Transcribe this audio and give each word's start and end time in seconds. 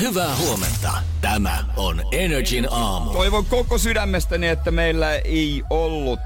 Hyvää 0.00 0.36
huomenta. 0.36 0.92
Tämä 1.20 1.64
on 1.76 2.02
Energin 2.12 2.68
aamu. 2.70 3.10
Toivon 3.12 3.46
koko 3.46 3.78
sydämestäni, 3.78 4.48
että 4.48 4.70
meillä 4.70 5.14
ei 5.14 5.62
ollut 5.70 6.20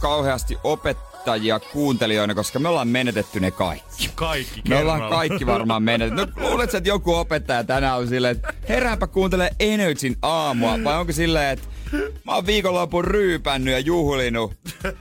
kauheasti 0.00 0.58
opettajia 0.64 1.60
kuuntelijoina, 1.60 2.34
koska 2.34 2.58
me 2.58 2.68
ollaan 2.68 2.88
menetetty 2.88 3.40
ne 3.40 3.50
kaikki. 3.50 4.10
Kaikki 4.14 4.62
Me 4.68 4.76
ollaan 4.78 4.98
kerralla. 5.00 5.16
kaikki 5.16 5.46
varmaan 5.46 5.82
menetetty. 5.82 6.40
No, 6.40 6.48
luuletko, 6.48 6.76
että 6.76 6.88
joku 6.88 7.14
opettaja 7.14 7.64
tänään 7.64 7.98
on 7.98 8.08
silleen, 8.08 8.36
että 8.36 8.54
herääpä 8.68 9.06
kuuntele 9.06 9.50
Energyn 9.60 10.16
aamua, 10.22 10.78
vai 10.84 10.98
onko 11.00 11.12
silleen, 11.12 11.50
että 11.50 11.68
mä 12.24 12.34
oon 12.34 12.46
viikonlopun 12.46 13.04
ryypännyt 13.04 13.72
ja 13.72 13.78
juhlinut, 13.78 14.54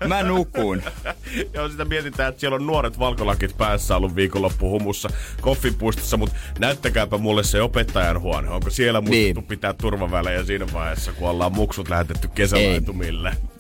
mä 0.08 0.24
nukun. 0.24 0.82
Joo, 1.54 1.70
sitä 1.70 1.86
mietitään, 1.86 2.30
että 2.30 2.40
siellä 2.40 2.56
on 2.56 2.68
nuoret 2.68 3.00
valkolakit 3.00 3.58
päässä 3.58 3.96
ollut 3.98 4.16
viikonloppu 4.16 4.70
humussa 4.70 5.10
koffipuistossa, 5.42 6.18
mutta 6.18 6.36
näyttäkääpä 6.60 7.18
mulle 7.18 7.44
se 7.44 7.62
opettajan 7.62 8.22
huone. 8.22 8.50
Onko 8.50 8.70
siellä 8.70 9.02
muistettu 9.02 9.40
Niin. 9.40 9.48
pitää 9.48 9.74
turvavälejä 9.74 10.44
siinä 10.44 10.66
vaiheessa, 10.74 11.14
kun 11.14 11.30
ollaan 11.30 11.54
muksut 11.54 11.90
lähetetty 11.90 12.28
kesälaitumille? 12.36 13.30
Ei. 13.30 13.51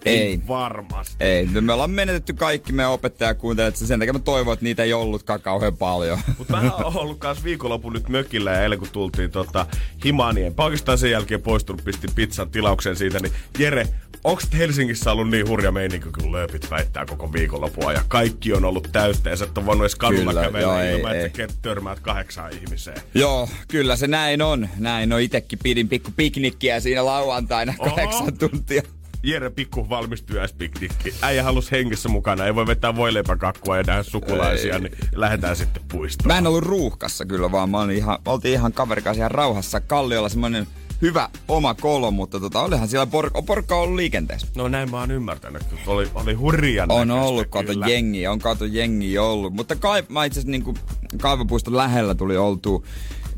Varmasti. 0.47 1.15
Ei, 1.19 1.45
no 1.45 1.61
me 1.61 1.73
ollaan 1.73 1.91
menetetty 1.91 2.33
kaikki 2.33 2.73
meidän 2.73 2.91
opettajakuuntelijat, 2.91 3.75
sen 3.75 3.99
takia 3.99 4.13
mä 4.13 4.19
toivon, 4.19 4.53
että 4.53 4.63
niitä 4.63 4.83
ei 4.83 4.93
ollutkaan 4.93 5.41
kauhean 5.41 5.77
paljon. 5.77 6.19
Mutta 6.37 6.61
mä 6.61 6.71
oon 6.75 6.97
ollut 6.97 7.19
kans 7.19 7.43
viikonloppu 7.43 7.89
nyt 7.89 8.09
mökillä 8.09 8.51
ja 8.51 8.63
eilen 8.63 8.79
kun 8.79 8.87
tultiin 8.91 9.31
tota, 9.31 9.65
Himanien. 10.05 10.53
Oikeastaan 10.57 10.97
sen 10.97 11.11
jälkeen 11.11 11.41
poistunut, 11.41 11.83
pistin 11.83 12.09
pizzan 12.15 12.49
tilaukseen 12.49 12.95
siitä, 12.95 13.19
niin 13.19 13.33
Jere, 13.59 13.87
onks 14.23 14.47
Helsingissä 14.57 15.11
ollut 15.11 15.29
niin 15.29 15.47
hurja 15.47 15.71
meininki, 15.71 16.09
kun 16.19 16.31
lööpit 16.31 16.71
väittää 16.71 17.05
koko 17.05 17.33
viikonloppua 17.33 17.93
ja 17.93 18.01
kaikki 18.07 18.53
on 18.53 18.65
ollut 18.65 18.87
täyttä 18.91 19.29
ja 19.29 19.35
sä 19.35 19.45
et 19.45 19.57
ole 19.57 19.65
voinut 19.65 19.83
edes 19.83 19.95
kadulla 19.95 20.31
Kyllä, 20.31 20.41
kävellä 20.41 20.67
joo, 20.67 20.79
ei, 20.79 20.97
ilman, 20.97 21.15
ei. 21.15 21.25
että 21.25 21.47
sä 21.53 21.59
törmäät 21.61 21.99
kahdeksaan 21.99 22.53
ihmiseen. 22.53 22.97
Joo, 23.13 23.49
kyllä 23.67 23.95
se 23.95 24.07
näin 24.07 24.41
on. 24.41 24.69
Näin 24.77 25.13
on. 25.13 25.21
Itekin 25.21 25.59
pidin 25.63 25.89
pikku 25.89 26.11
piknikkiä 26.15 26.79
siinä 26.79 27.05
lauantaina 27.05 27.73
Oho. 27.79 27.89
kahdeksan 27.89 28.37
tuntia. 28.37 28.81
Jere 29.23 29.49
pikku 29.49 29.89
valmistyjäispiknikki. 29.89 31.13
Äijä 31.21 31.43
halus 31.43 31.71
hengessä 31.71 32.09
mukana. 32.09 32.45
Ei 32.45 32.55
voi 32.55 32.67
vetää 32.67 32.95
voileipäkakkua 32.95 33.77
ja 33.77 33.83
nähdä 33.87 34.03
sukulaisia, 34.03 34.75
Ei. 34.75 34.81
niin 34.81 34.97
lähdetään 35.15 35.55
sitten 35.55 35.83
puistoon. 35.91 36.27
Mä 36.27 36.37
en 36.37 36.47
ollut 36.47 36.63
ruuhkassa 36.63 37.25
kyllä, 37.25 37.51
vaan 37.51 37.69
mä 37.69 37.81
olin 37.81 37.97
ihan, 37.97 38.17
oltiin 38.25 38.53
ihan 38.53 38.73
kaverikas 38.73 39.17
ihan 39.17 39.31
rauhassa. 39.31 39.81
Kalliolla 39.81 40.29
semmonen 40.29 40.67
hyvä 41.01 41.29
oma 41.47 41.73
kolo, 41.73 42.11
mutta 42.11 42.39
tota, 42.39 42.61
olihan 42.61 42.87
siellä 42.87 43.07
por- 43.11 43.43
porkka 43.45 43.75
ollut 43.75 43.95
liikenteessä. 43.95 44.47
No 44.55 44.67
näin 44.67 44.91
mä 44.91 44.99
oon 44.99 45.11
ymmärtänyt. 45.11 45.61
että 45.61 45.75
Oli, 45.87 46.07
oli 46.13 46.33
hurjan 46.33 46.91
On 46.91 47.11
ollut, 47.11 47.47
kato 47.49 47.71
jengi, 47.87 48.27
on 48.27 48.39
kato 48.39 48.65
jengi 48.65 49.17
ollut. 49.17 49.53
Mutta 49.53 49.75
kai, 49.75 50.03
mä 50.09 50.25
itse 50.25 50.39
asiassa 50.39 50.51
niin 50.51 50.75
kaivopuiston 51.21 51.77
lähellä 51.77 52.15
tuli 52.15 52.37
oltu, 52.37 52.85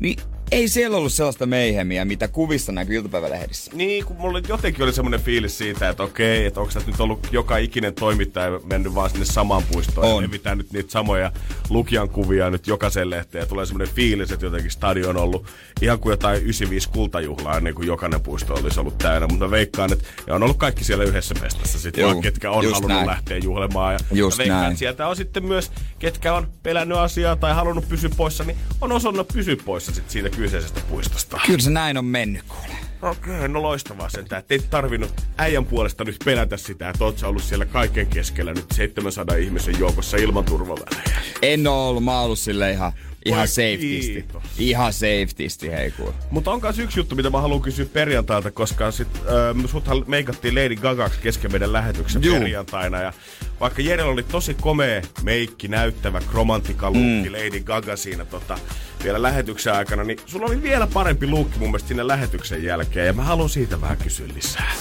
niin 0.00 0.16
ei 0.54 0.68
siellä 0.68 0.96
ollut 0.96 1.12
sellaista 1.12 1.46
meihemiä, 1.46 2.04
mitä 2.04 2.28
kuvissa 2.28 2.72
näkyy 2.72 2.96
iltapäivälehdissä. 2.96 3.70
Niin, 3.74 4.04
kun 4.04 4.16
mulla 4.16 4.40
jotenkin 4.48 4.84
oli 4.84 4.92
semmoinen 4.92 5.20
fiilis 5.20 5.58
siitä, 5.58 5.88
että 5.88 6.02
okei, 6.02 6.46
että 6.46 6.60
onko 6.60 6.72
tässä 6.72 6.90
nyt 6.90 7.00
ollut 7.00 7.28
joka 7.32 7.56
ikinen 7.56 7.94
toimittaja 7.94 8.60
mennyt 8.64 8.94
vaan 8.94 9.10
sinne 9.10 9.24
samaan 9.24 9.62
puistoon. 9.72 10.06
On. 10.06 10.22
Ja 10.22 10.28
levitään 10.28 10.58
nyt 10.58 10.72
niitä 10.72 10.92
samoja 10.92 11.32
lukijan 11.70 12.08
kuvia 12.08 12.50
nyt 12.50 12.66
jokaisen 12.66 13.10
lehteen. 13.10 13.42
Ja 13.42 13.46
tulee 13.46 13.66
semmoinen 13.66 13.94
fiilis, 13.94 14.32
että 14.32 14.46
jotenkin 14.46 14.70
stadion 14.70 15.16
on 15.16 15.22
ollut 15.22 15.46
ihan 15.82 15.98
kuin 15.98 16.10
jotain 16.10 16.36
95 16.42 16.88
kultajuhlaa, 16.88 17.60
niin 17.60 17.74
kuin 17.74 17.86
jokainen 17.86 18.20
puisto 18.20 18.54
olisi 18.54 18.80
ollut 18.80 18.98
täynnä. 18.98 19.26
Mutta 19.26 19.44
mä 19.44 19.50
veikkaan, 19.50 19.92
että 19.92 20.04
ja 20.26 20.34
on 20.34 20.42
ollut 20.42 20.56
kaikki 20.56 20.84
siellä 20.84 21.04
yhdessä 21.04 21.34
festassa 21.40 21.78
sitten, 21.78 22.02
Juu, 22.02 22.10
vaan 22.10 22.22
ketkä 22.22 22.50
on 22.50 22.64
halunnut 22.64 22.88
näin. 22.88 23.06
lähteä 23.06 23.36
juhlemaan. 23.38 23.92
Ja 23.94 23.98
Just 24.12 24.38
veikkaan, 24.38 24.62
näin. 24.62 24.76
sieltä 24.76 25.08
on 25.08 25.16
sitten 25.16 25.44
myös, 25.44 25.72
ketkä 25.98 26.34
on 26.34 26.48
pelännyt 26.62 26.98
asiaa 26.98 27.36
tai 27.36 27.54
halunnut 27.54 27.88
pysyä 27.88 28.10
poissa, 28.16 28.44
niin 28.44 28.56
on 28.80 28.92
osannut 28.92 29.28
pysyä 29.28 29.56
poissa 29.64 29.92
sit 29.92 30.10
siitä 30.10 30.30
kyseisestä 30.44 30.80
puistosta. 30.88 31.40
Kyllä 31.46 31.60
se 31.60 31.70
näin 31.70 31.98
on 31.98 32.04
mennyt, 32.04 32.42
kuule. 32.48 32.74
Okei, 33.02 33.48
no 33.48 33.62
loistavaa 33.62 34.08
sentään. 34.08 34.40
että 34.40 34.54
ei 34.54 34.60
tarvinnut 34.70 35.12
äijän 35.38 35.64
puolesta 35.64 36.04
nyt 36.04 36.16
pelätä 36.24 36.56
sitä, 36.56 36.88
että 36.88 37.04
oot 37.04 37.22
ollut 37.22 37.42
siellä 37.42 37.64
kaiken 37.64 38.06
keskellä 38.06 38.54
nyt 38.54 38.64
700 38.72 39.36
ihmisen 39.36 39.78
joukossa 39.78 40.16
ilman 40.16 40.44
turvavälejä. 40.44 41.20
En 41.42 41.66
oo 41.66 41.88
ollut, 41.88 42.04
mä 42.04 42.14
oon 42.14 42.24
ollut 42.24 42.38
sille 42.38 42.70
ihan, 42.70 42.92
ihan 43.24 43.48
kiitos. 43.80 44.42
Ihan 44.58 44.92
safetisti, 44.92 45.70
hei 45.70 45.90
kuule. 45.90 46.14
Mutta 46.30 46.50
on 46.50 46.60
myös 46.62 46.78
yksi 46.78 47.00
juttu, 47.00 47.14
mitä 47.14 47.30
mä 47.30 47.40
haluan 47.40 47.62
kysyä 47.62 47.86
perjantailta, 47.92 48.50
koska 48.50 48.90
sit, 48.90 49.08
äh, 49.16 49.70
suthan 49.70 50.04
meikattiin 50.06 50.54
Lady 50.54 50.76
Gagaksi 50.76 51.20
kesken 51.20 51.52
meidän 51.52 51.72
lähetyksen 51.72 52.22
Juu. 52.22 52.38
perjantaina. 52.38 53.02
Ja 53.02 53.12
vaikka 53.60 53.82
Jerellä 53.82 54.12
oli 54.12 54.22
tosi 54.22 54.54
komea 54.54 55.02
meikki, 55.22 55.68
näyttävä 55.68 56.20
kromantikalukki 56.30 57.28
mm. 57.28 57.32
Lady 57.32 57.60
Gaga 57.60 57.96
siinä 57.96 58.24
tota, 58.24 58.58
vielä 59.04 59.22
lähetyksen 59.22 59.74
aikana, 59.74 60.04
niin 60.04 60.18
sulla 60.26 60.46
oli 60.46 60.62
vielä 60.62 60.86
parempi 60.86 61.26
luukki 61.26 61.58
mun 61.58 61.68
mielestä 61.68 61.88
sinne 61.88 62.06
lähetyksen 62.06 62.64
jälkeen. 62.64 63.06
Ja 63.06 63.12
mä 63.12 63.22
haluan 63.22 63.48
siitä 63.48 63.80
vähän 63.80 63.96
kysyä 63.96 64.28
lisää. 64.34 64.72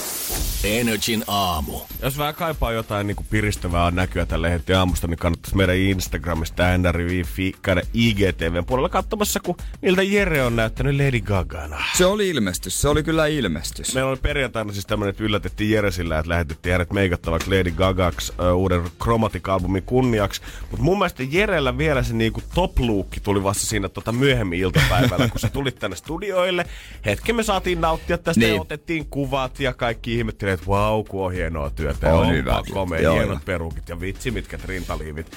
Energin 0.64 1.24
aamu. 1.28 1.80
Jos 2.02 2.18
vähän 2.18 2.36
kaipaa 2.36 2.72
jotain 2.72 3.08
niin 3.08 3.18
piristävää 3.30 3.92
näkyä 3.92 4.26
tälle 4.26 4.52
heti 4.52 4.74
aamusta, 4.74 5.08
niin 5.08 5.18
kannattaisi 5.18 5.58
meidän 5.58 5.76
Instagramista 5.76 6.78
NRV 6.78 7.24
käydä 7.62 7.82
IGTVn 7.94 8.66
puolella 8.66 8.90
katsomassa, 8.90 9.40
kun 9.40 9.56
miltä 9.82 10.04
Jere 10.04 10.44
on 10.44 10.56
näyttänyt 10.56 10.96
Lady 10.96 11.22
Gagana. 11.22 11.84
Se 11.98 12.06
oli 12.06 12.30
ilmestys, 12.30 12.82
se 12.82 12.88
oli 12.90 13.04
kyllä 13.04 13.28
ilmestys. 13.28 13.94
Meillä 13.94 14.10
oli 14.10 14.20
perjantaina 14.22 14.74
siis 14.74 14.86
tämmönen, 14.86 15.10
että 15.10 15.24
yllätettiin 15.24 15.72
Jere 15.72 15.92
sillä, 15.92 16.20
että 16.20 16.30
lähetettiin 16.30 16.74
hänet 16.74 16.94
meikattavaksi 16.94 17.50
Lady 17.50 17.72
Gagaksi 17.72 18.34
uh, 18.34 18.63
uuden 18.64 18.84
Chromatic-albumin 19.04 19.84
kunniaksi. 19.86 20.42
Mutta 20.72 20.84
mun 20.84 20.98
mielestä 20.98 21.24
Jerellä 21.24 21.78
vielä 21.78 22.04
se 22.04 22.14
niinku 22.14 22.42
top 22.56 22.76
tuli 23.24 23.44
vasta 23.44 23.66
siinä 23.66 23.90
tota 23.90 24.12
myöhemmin 24.12 24.60
iltapäivällä, 24.60 25.28
kun 25.28 25.40
sä 25.40 25.50
tulit 25.50 25.80
tänne 25.80 25.96
studioille. 25.96 26.66
Hetken 27.06 27.36
me 27.36 27.44
saatiin 27.44 27.82
nauttia 27.82 28.18
tästä 28.18 28.40
niin. 28.40 28.56
Ja 28.56 28.62
otettiin 28.62 29.06
kuvat 29.06 29.60
ja 29.60 29.74
kaikki 29.74 30.18
ihmettelivät, 30.18 30.60
että 30.60 30.68
vau, 30.68 31.04
kun 31.04 31.26
on 31.26 31.34
hienoa 31.34 31.70
työtä. 31.70 32.14
On 32.14 32.30
hyvä. 32.30 32.64
komea, 32.74 33.12
hienot 33.12 33.46
perukit 33.46 33.90
ja 33.90 34.00
vitsi 34.00 34.32
mitkä 34.32 34.60
rintaliivit. 34.66 35.32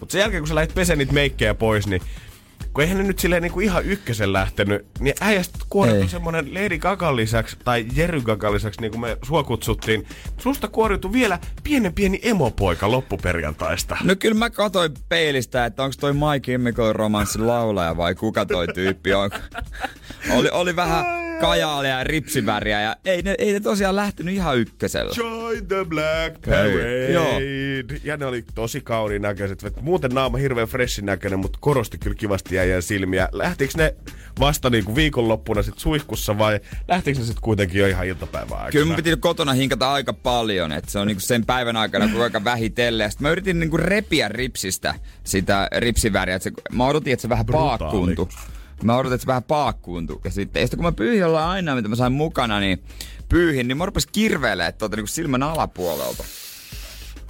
Mutta 0.00 0.12
sen 0.12 0.20
jälkeen, 0.20 0.40
kun 0.40 0.48
sä 0.48 0.54
lähdit 0.54 0.74
peseen 0.74 0.98
niitä 0.98 1.12
meikkejä 1.12 1.54
pois, 1.54 1.86
niin 1.86 2.02
kun 2.72 2.82
eihän 2.82 2.98
ne 2.98 3.04
nyt 3.04 3.18
silleen 3.18 3.42
niinku 3.42 3.60
ihan 3.60 3.84
ykkösen 3.84 4.32
lähtenyt, 4.32 4.86
niin 5.00 5.14
äijästä 5.20 5.58
kuoriutui 5.68 6.08
semmonen 6.08 6.54
Lady 6.54 6.78
Gagan 6.78 7.16
lisäksi, 7.16 7.56
tai 7.64 7.86
Jerry 7.96 8.20
Gagan 8.20 8.54
lisäksi, 8.54 8.80
niin 8.80 8.90
kuin 8.90 9.00
me 9.00 9.16
sua 9.22 9.44
kutsuttiin, 9.44 10.06
susta 10.38 10.68
kuoriutui 10.68 11.12
vielä 11.12 11.38
pienen 11.62 11.92
pieni 11.92 12.20
emopoika 12.22 12.90
loppuperjantaista. 12.90 13.96
No 14.04 14.16
kyllä 14.16 14.38
mä 14.38 14.50
katsoin 14.50 14.94
peilistä, 15.08 15.66
että 15.66 15.82
onko 15.82 15.94
toi 16.00 16.12
My 16.12 16.40
Chemical 16.42 16.92
Romancen 16.92 17.46
laulaja 17.46 17.96
vai 17.96 18.14
kuka 18.14 18.46
toi 18.46 18.66
tyyppi 18.74 19.14
on. 19.14 19.30
oli, 20.36 20.48
oli 20.50 20.76
vähän 20.76 21.31
kajaalia 21.46 21.90
ja 21.98 22.04
ripsiväriä 22.04 22.80
ja 22.80 22.96
ei 23.04 23.22
ne, 23.22 23.34
ei 23.38 23.52
ne 23.52 23.60
tosiaan 23.60 23.96
lähtenyt 23.96 24.34
ihan 24.34 24.58
ykkösellä. 24.58 25.12
Join 25.16 25.66
the 25.66 25.84
Black 25.88 26.40
Parade. 26.46 27.12
Joo. 27.12 27.40
Ja 28.04 28.16
ne 28.16 28.26
oli 28.26 28.44
tosi 28.54 28.80
kauniin 28.80 29.22
näköiset. 29.22 29.64
Et 29.64 29.80
Muuten 29.82 30.10
naama 30.10 30.38
hirveän 30.38 30.68
freshin 30.68 31.06
näköinen, 31.06 31.38
mutta 31.38 31.58
korosti 31.62 31.98
kyllä 31.98 32.16
kivasti 32.16 32.54
jäijän 32.54 32.82
silmiä. 32.82 33.28
Lähtikö 33.32 33.72
ne 33.76 33.94
vasta 34.40 34.70
niinku 34.70 34.96
viikonloppuna 34.96 35.62
sit 35.62 35.78
suihkussa 35.78 36.38
vai 36.38 36.60
lähtikö 36.88 37.18
ne 37.18 37.24
sit 37.24 37.40
kuitenkin 37.40 37.80
jo 37.80 37.86
ihan 37.86 38.06
iltapäivän 38.06 38.52
aikana? 38.52 38.70
Kyllä 38.70 38.86
mun 38.86 38.96
piti 38.96 39.16
kotona 39.16 39.52
hinkata 39.52 39.92
aika 39.92 40.12
paljon, 40.12 40.72
että 40.72 40.90
se 40.90 40.98
on 40.98 41.06
niinku 41.06 41.20
sen 41.20 41.46
päivän 41.46 41.76
aikana 41.76 42.08
kun 42.08 42.22
aika 42.22 42.44
vähitellen. 42.44 43.10
Sitten 43.10 43.24
mä 43.26 43.30
yritin 43.32 43.60
niinku 43.60 43.76
repiä 43.76 44.28
ripsistä 44.28 44.94
sitä 45.24 45.68
ripsiväriä. 45.76 46.34
että 46.36 46.44
Se, 46.50 46.52
mä 46.72 46.86
odotin, 46.86 47.12
että 47.12 47.22
se 47.22 47.28
vähän 47.28 47.46
Brutaali. 47.46 47.78
paakkuuntui. 47.78 48.26
Mä 48.84 48.96
odotin, 48.96 49.14
että 49.14 49.22
se 49.22 49.26
vähän 49.26 49.42
paakkuuntui. 49.42 50.20
Ja 50.24 50.30
sitten, 50.30 50.60
ja 50.60 50.66
sitten 50.66 50.78
kun 50.78 50.84
mä 50.84 50.92
pyyhin 50.92 51.20
jollain 51.20 51.48
aina, 51.48 51.74
mitä 51.74 51.88
mä 51.88 51.96
sain 51.96 52.12
mukana, 52.12 52.60
niin 52.60 52.82
pyyhin, 53.28 53.68
niin 53.68 53.76
mä 53.76 53.86
rupesin 53.86 54.10
kirveelee 54.12 54.72
tuota 54.72 54.96
niinku 54.96 55.06
silmän 55.06 55.42
alapuolelta. 55.42 56.24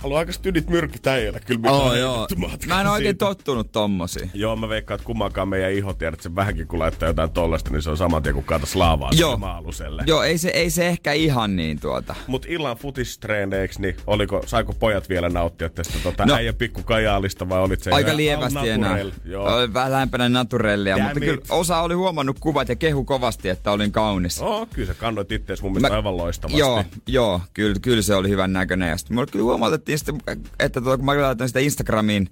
Haluaa 0.02 0.19
aika 0.19 0.32
stydit 0.32 0.70
myrkkytäijällä 0.70 1.40
kyllä. 1.40 1.60
mitä 1.60 1.72
Oh, 1.72 1.94
joo. 1.96 2.26
Mä 2.66 2.81
en 2.81 2.87
oikein 2.87 3.08
siitä. 3.12 3.25
tottunut 3.26 3.72
tommosiin. 3.72 4.31
Joo, 4.34 4.56
mä 4.56 4.69
veikkaan, 4.69 4.96
että 4.96 5.06
kummankaan 5.06 5.49
meidän 5.49 5.72
iho 5.72 5.93
tiedät, 5.93 6.14
että 6.14 6.22
se 6.22 6.34
vähänkin 6.37 6.66
kun 6.69 6.78
laittaa 6.78 7.08
jotain 7.08 7.31
tollasta, 7.31 7.70
niin 7.70 7.82
se 7.82 7.90
on 7.90 7.96
saman 7.96 8.22
tien 8.22 8.34
kuin 8.34 8.44
kaatas 8.46 8.76
laavaa 8.76 9.10
Joo. 9.12 9.31
sinne 9.31 9.40
maa-aluselle. 9.40 10.02
Joo, 10.06 10.22
ei 10.22 10.38
se, 10.38 10.49
ei 10.49 10.70
se 10.70 10.88
ehkä 10.88 11.12
ihan 11.12 11.56
niin 11.56 11.81
tuota. 11.81 12.14
Mut 12.26 12.46
illan 12.49 12.76
futistreeneiksi, 12.76 13.81
niin 13.82 13.96
oliko, 14.06 14.43
saiko 14.46 14.72
pojat 14.72 15.08
vielä 15.08 15.28
nauttia 15.28 15.69
tästä 15.69 15.94
tota, 16.02 16.26
No. 16.26 16.34
äijän 16.34 16.55
pikku 16.55 16.82
kajaalista 16.82 17.48
vai 17.48 17.60
olit 17.60 17.82
se 17.82 17.90
Aika 17.90 18.16
lievästi 18.16 18.69
enää. 18.69 18.98
Joo. 19.25 19.55
Oli 19.56 19.75
vähän 19.75 19.93
lähempänä 19.93 20.28
naturellia, 20.28 20.96
Damn 20.96 21.05
mutta 21.08 21.19
it. 21.19 21.25
kyllä 21.25 21.43
osa 21.50 21.81
oli 21.81 21.94
huomannut 21.94 22.38
kuvat 22.40 22.69
ja 22.69 22.76
kehu 22.76 23.05
kovasti, 23.05 23.48
että 23.48 23.70
olin 23.70 23.93
kaunis. 23.93 24.40
Oh, 24.43 24.69
kyllä 24.75 24.87
sä 24.87 24.94
kannoit 24.94 25.32
ittees 25.32 25.62
mun 25.62 25.72
mielestä 25.72 25.88
Mä- 25.88 25.96
aivan 25.96 26.16
loistavasti. 26.16 26.58
Joo, 26.58 26.84
joo 27.06 27.40
kyllä, 27.55 27.76
kyllä 27.82 28.02
se 28.02 28.14
oli 28.14 28.28
hyvän 28.28 28.52
näköinen. 28.52 28.88
Ja 28.88 28.96
sitten 28.96 29.26
kyllä 29.31 29.43
huomautettiin 29.44 29.91
sitten, 29.98 30.20
että 30.60 30.80
tuota, 30.80 30.96
kun 30.96 31.06
mä 31.06 31.22
laitoin 31.22 31.48
sitä 31.48 31.60
Instagramiin 31.60 32.28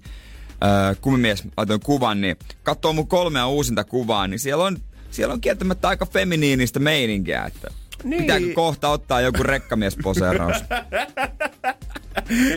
äh, 0.63 0.97
kumimies, 1.01 1.43
laitoin 1.57 1.79
kuvan, 1.79 2.21
niin 2.21 2.37
katsoo 2.63 2.93
mun 2.93 3.07
kolmea 3.07 3.47
uusinta 3.47 3.83
kuvaa, 3.83 4.27
niin 4.27 4.39
siellä 4.39 4.63
on, 4.63 4.77
siellä 5.11 5.33
on 5.33 5.41
kieltämättä 5.41 5.87
aika 5.87 6.05
feminiinistä 6.05 6.79
meininkiä, 6.79 7.45
että 7.45 7.67
niin. 8.03 8.21
pitääkö 8.21 8.53
kohta 8.53 8.89
ottaa 8.89 9.21
joku 9.21 9.43
rekkamiesposeeraus. 9.43 10.57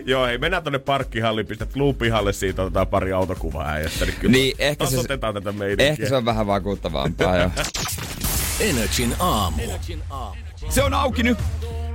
Joo, 0.06 0.26
hei, 0.26 0.38
mennään 0.38 0.62
tonne 0.62 0.78
parkkihalliin, 0.78 1.46
pistät 1.46 1.76
luupihalle 1.76 2.32
siitä, 2.32 2.62
otetaan 2.62 2.86
pari 2.86 3.12
autokuvaa 3.12 3.68
äijästä, 3.70 4.04
niin 4.04 4.16
kyllä 4.20 4.32
Niin, 4.32 4.56
ehkä 4.58 4.84
se- 4.86 4.90
tasoitetaan 4.90 5.34
tätä 5.34 5.52
meininkiä. 5.52 5.86
Ehkä 5.86 6.08
se 6.08 6.16
on 6.16 6.24
vähän 6.24 6.46
vakuuttavampaa 6.46 7.36
jo. 7.36 7.50
Energin 8.60 9.14
aamu. 9.18 9.62
Se 10.68 10.82
on 10.82 10.94
auki 10.94 11.22
nyt. 11.22 11.38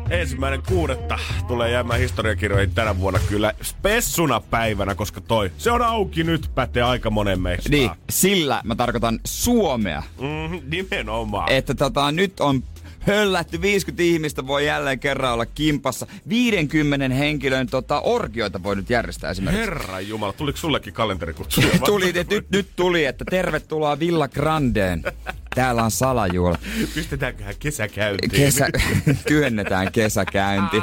Ensimmäinen 0.09 0.61
kuudetta 0.67 1.19
tulee 1.47 1.71
jäämään 1.71 1.99
historiakirjoihin 1.99 2.71
tänä 2.75 2.99
vuonna 2.99 3.19
kyllä 3.29 3.53
spessuna 3.61 4.39
päivänä, 4.39 4.95
koska 4.95 5.21
toi, 5.21 5.51
se 5.57 5.71
on 5.71 5.81
auki 5.81 6.23
nyt, 6.23 6.51
pätee 6.55 6.83
aika 6.83 7.09
monen 7.09 7.41
meistä. 7.41 7.69
Niin, 7.69 7.91
sillä 8.09 8.61
mä 8.63 8.75
tarkoitan 8.75 9.19
Suomea. 9.25 10.03
Mm, 10.21 10.61
nimenomaan. 10.69 11.51
Että 11.51 11.75
tota, 11.75 12.11
nyt 12.11 12.39
on 12.39 12.63
höllätty 12.99 13.61
50 13.61 14.03
ihmistä 14.03 14.47
voi 14.47 14.65
jälleen 14.65 14.99
kerran 14.99 15.33
olla 15.33 15.45
kimpassa. 15.45 16.07
50 16.29 17.15
henkilön 17.15 17.67
tota, 17.67 17.99
orgioita 17.99 18.63
voi 18.63 18.75
nyt 18.75 18.89
järjestää 18.89 19.31
esimerkiksi. 19.31 19.61
Herra 19.61 19.99
Jumala, 19.99 20.33
tuliko 20.33 20.57
sullekin 20.57 20.93
kalenterikutsuja? 20.93 21.67
tuli, 21.85 22.11
nyt, 22.29 22.49
nyt 22.51 22.67
tuli, 22.75 23.05
että 23.05 23.25
tervetuloa 23.29 23.99
Villa 23.99 24.27
Grandeen. 24.27 25.03
Täällä 25.59 25.83
on 25.83 25.91
salajuola. 25.91 26.57
Pistetäänköhän 26.95 27.55
kesäkäyntiin? 27.59 28.31
Kesä, 28.31 28.69
työnnetään 29.27 29.91
kesäkäynti 29.91 30.77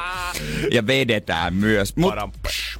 ja 0.70 0.87
vedetään 0.87 1.55
myös. 1.55 1.96
Mut 1.96 2.14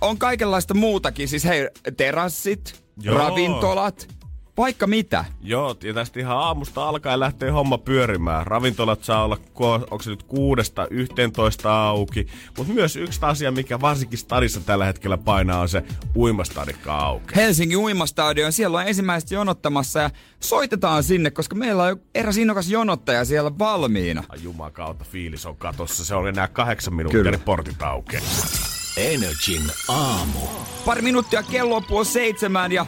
on 0.01 0.19
kaikenlaista 0.19 0.75
muutakin, 0.75 1.29
siis 1.29 1.45
hei, 1.45 1.69
terassit, 1.97 2.85
Joo. 3.01 3.19
ravintolat, 3.19 4.09
vaikka 4.57 4.87
mitä. 4.87 5.25
Joo, 5.43 5.77
ja 5.83 5.95
tästä 5.95 6.21
ihan 6.21 6.37
aamusta 6.39 6.89
alkaen 6.89 7.21
lähtee 7.21 7.51
homma 7.51 7.79
pyörimään. 7.79 8.47
Ravintolat 8.47 9.05
saa 9.05 9.25
olla, 9.25 9.37
ko- 9.55 9.87
onko 9.91 10.03
se 10.03 10.11
nyt 10.11 10.23
kuudesta 10.23 10.87
11 10.91 11.89
auki. 11.89 12.27
Mutta 12.59 12.73
myös 12.73 12.97
yksi 12.97 13.21
asia, 13.23 13.51
mikä 13.53 13.81
varsinkin 13.81 14.19
stadissa 14.19 14.61
tällä 14.61 14.85
hetkellä 14.85 15.19
painaa, 15.19 15.61
on 15.61 15.69
se 15.69 15.83
uimastadikka 16.17 16.97
auki. 16.97 17.35
Helsingin 17.37 17.79
uimastadion, 17.79 18.53
siellä 18.53 18.79
on 18.79 18.87
ensimmäiset 18.89 19.31
jonottamassa 19.31 20.01
ja 20.01 20.11
soitetaan 20.41 21.03
sinne, 21.03 21.31
koska 21.31 21.55
meillä 21.57 21.83
on 21.83 22.01
eräs 22.15 22.37
innokas 22.37 22.71
jonottaja 22.71 23.25
siellä 23.25 23.59
valmiina. 23.59 24.25
Ai 24.29 24.39
Juman 24.43 24.73
kautta 24.73 25.05
fiilis 25.05 25.47
on 25.47 25.57
katossa. 25.57 26.05
Se 26.05 26.15
on 26.15 26.29
enää 26.29 26.49
kahdeksan 26.49 26.95
minuuttia, 26.95 27.19
Kyllä. 27.19 27.31
niin 27.31 27.41
portit 27.41 27.83
aukeaa. 27.83 28.23
Energin 28.97 29.63
aamu. 29.89 30.39
Pari 30.85 31.03
minuuttia 31.03 31.43
kello 31.43 31.77
on 31.77 31.85
puoli 31.85 32.05
seitsemän 32.05 32.73
ja 32.73 32.87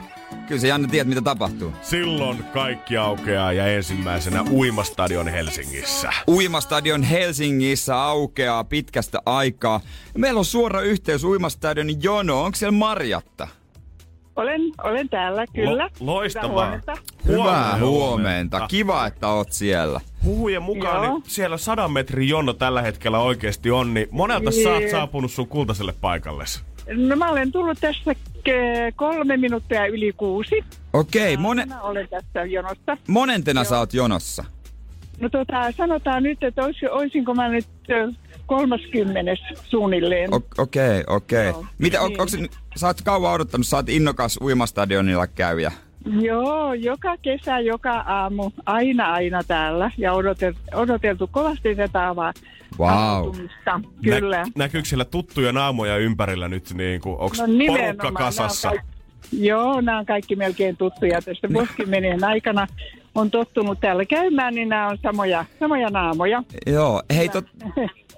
kyllä 0.48 0.60
se 0.60 0.68
Janne 0.68 0.88
tiedät 0.88 1.08
mitä 1.08 1.22
tapahtuu. 1.22 1.72
Silloin 1.82 2.44
kaikki 2.44 2.96
aukeaa 2.96 3.52
ja 3.52 3.66
ensimmäisenä 3.66 4.44
uimastadion 4.50 5.28
Helsingissä. 5.28 6.12
Uimastadion 6.28 7.02
Helsingissä 7.02 8.02
aukeaa 8.02 8.64
pitkästä 8.64 9.18
aikaa. 9.26 9.80
Meillä 10.18 10.38
on 10.38 10.44
suora 10.44 10.80
yhteys 10.80 11.24
Uimastadionin 11.24 12.02
jono. 12.02 12.42
Onko 12.42 12.56
siellä 12.56 12.78
Marjatta? 12.78 13.48
Olen, 14.36 14.60
olen 14.84 15.08
täällä, 15.08 15.46
kyllä. 15.54 15.84
Lo- 15.84 15.90
loistavaa. 16.00 16.48
Hyvää 16.50 16.66
huomenta. 16.66 16.96
Hyvää 17.26 17.78
huomenta. 17.80 18.66
Kiva, 18.68 19.06
että 19.06 19.28
oot 19.28 19.52
siellä. 19.52 20.00
Huhujen 20.24 20.62
mukaan 20.62 21.04
Joo. 21.04 21.14
niin 21.14 21.22
siellä 21.26 21.56
sadan 21.58 21.92
metrin 21.92 22.28
jono 22.28 22.52
tällä 22.52 22.82
hetkellä 22.82 23.18
oikeasti 23.18 23.70
on, 23.70 23.94
niin 23.94 24.08
monelta 24.10 24.50
sä 24.50 24.74
oot 24.74 24.90
saapunut 24.90 25.30
sun 25.30 25.48
kultaiselle 25.48 25.94
paikalle. 26.00 26.44
No 26.96 27.16
mä 27.16 27.30
olen 27.30 27.52
tullut 27.52 27.78
tässä 27.80 28.12
ke- 28.48 28.92
kolme 28.96 29.36
minuuttia 29.36 29.86
yli 29.86 30.12
kuusi. 30.16 30.64
Okei, 30.92 31.36
monen, 31.36 31.68
Mä 31.68 31.80
olen 31.80 32.08
tässä 32.08 32.44
jonossa. 32.44 32.96
monentena 33.08 33.64
sä 33.64 33.78
oot 33.78 33.94
jonossa? 33.94 34.44
No 35.20 35.28
tota, 35.28 35.72
sanotaan 35.72 36.22
nyt, 36.22 36.42
että 36.42 36.64
olis, 36.64 36.76
olisinko 36.90 37.34
mä 37.34 37.48
nyt 37.48 37.66
ö, 37.90 38.12
30 38.46 39.32
suunnilleen. 39.64 40.34
O- 40.34 40.62
Okei, 40.62 41.04
okei. 41.06 41.46
Joo. 41.46 41.66
Mitä, 41.78 42.00
on, 42.02 42.08
Niin. 42.10 42.20
onko, 42.20 42.32
sä 42.76 42.86
oot 42.86 43.02
kauan 43.02 43.32
odottanut, 43.32 43.66
sä 43.66 43.76
oot 43.76 43.88
innokas 43.88 44.38
Uimastadionilla 44.42 45.26
käyjä. 45.26 45.72
Joo, 46.20 46.74
joka 46.74 47.16
kesä, 47.16 47.58
joka 47.60 47.92
aamu, 47.92 48.50
aina 48.66 49.12
aina 49.12 49.42
täällä. 49.44 49.90
Ja 49.98 50.12
odotel, 50.12 50.54
odoteltu 50.74 51.26
kovasti 51.32 51.74
tätä 51.76 52.08
avaa. 52.08 52.32
Wow. 52.78 53.34
Kyllä. 54.02 54.42
Nä- 54.42 54.52
näkyykö 54.56 54.88
siellä 54.88 55.04
tuttuja 55.04 55.52
naamoja 55.52 55.96
ympärillä 55.96 56.48
nyt, 56.48 56.72
niin 56.74 57.00
kuin, 57.00 57.18
onko 57.18 57.36
No 57.36 57.46
porukka 57.66 58.12
kasassa? 58.12 58.72
Joo, 59.32 59.80
nämä 59.80 59.98
on 59.98 60.06
kaikki 60.06 60.36
melkein 60.36 60.76
tuttuja 60.76 61.22
tästä 61.22 61.48
vuosikymmenien 61.52 62.24
aikana. 62.24 62.66
On 63.14 63.30
tottunut 63.30 63.80
täällä 63.80 64.04
käymään, 64.04 64.54
niin 64.54 64.68
nämä 64.68 64.88
on 64.88 64.98
samoja, 65.02 65.44
samoja 65.60 65.90
naamoja. 65.90 66.42
Joo, 66.66 67.02
hei, 67.14 67.28
tot, 67.28 67.44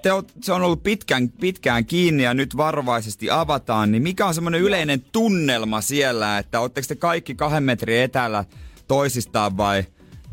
te 0.03 0.13
oot, 0.13 0.33
se 0.41 0.53
on 0.53 0.63
ollut 0.63 0.83
pitkään, 0.83 1.29
pitkään 1.29 1.85
kiinni 1.85 2.23
ja 2.23 2.35
nyt 2.35 2.57
varovaisesti 2.57 3.31
avataan, 3.31 3.93
niin 3.93 4.03
mikä 4.03 4.27
on 4.27 4.35
semmoinen 4.35 4.61
yleinen 4.61 5.03
tunnelma 5.13 5.81
siellä, 5.81 6.39
että 6.39 6.61
ootteko 6.61 6.85
te 6.89 6.95
kaikki 6.97 7.35
kahden 7.35 7.63
metrin 7.63 8.03
etäällä 8.03 8.45
toisistaan 8.89 9.57
vai, 9.57 9.85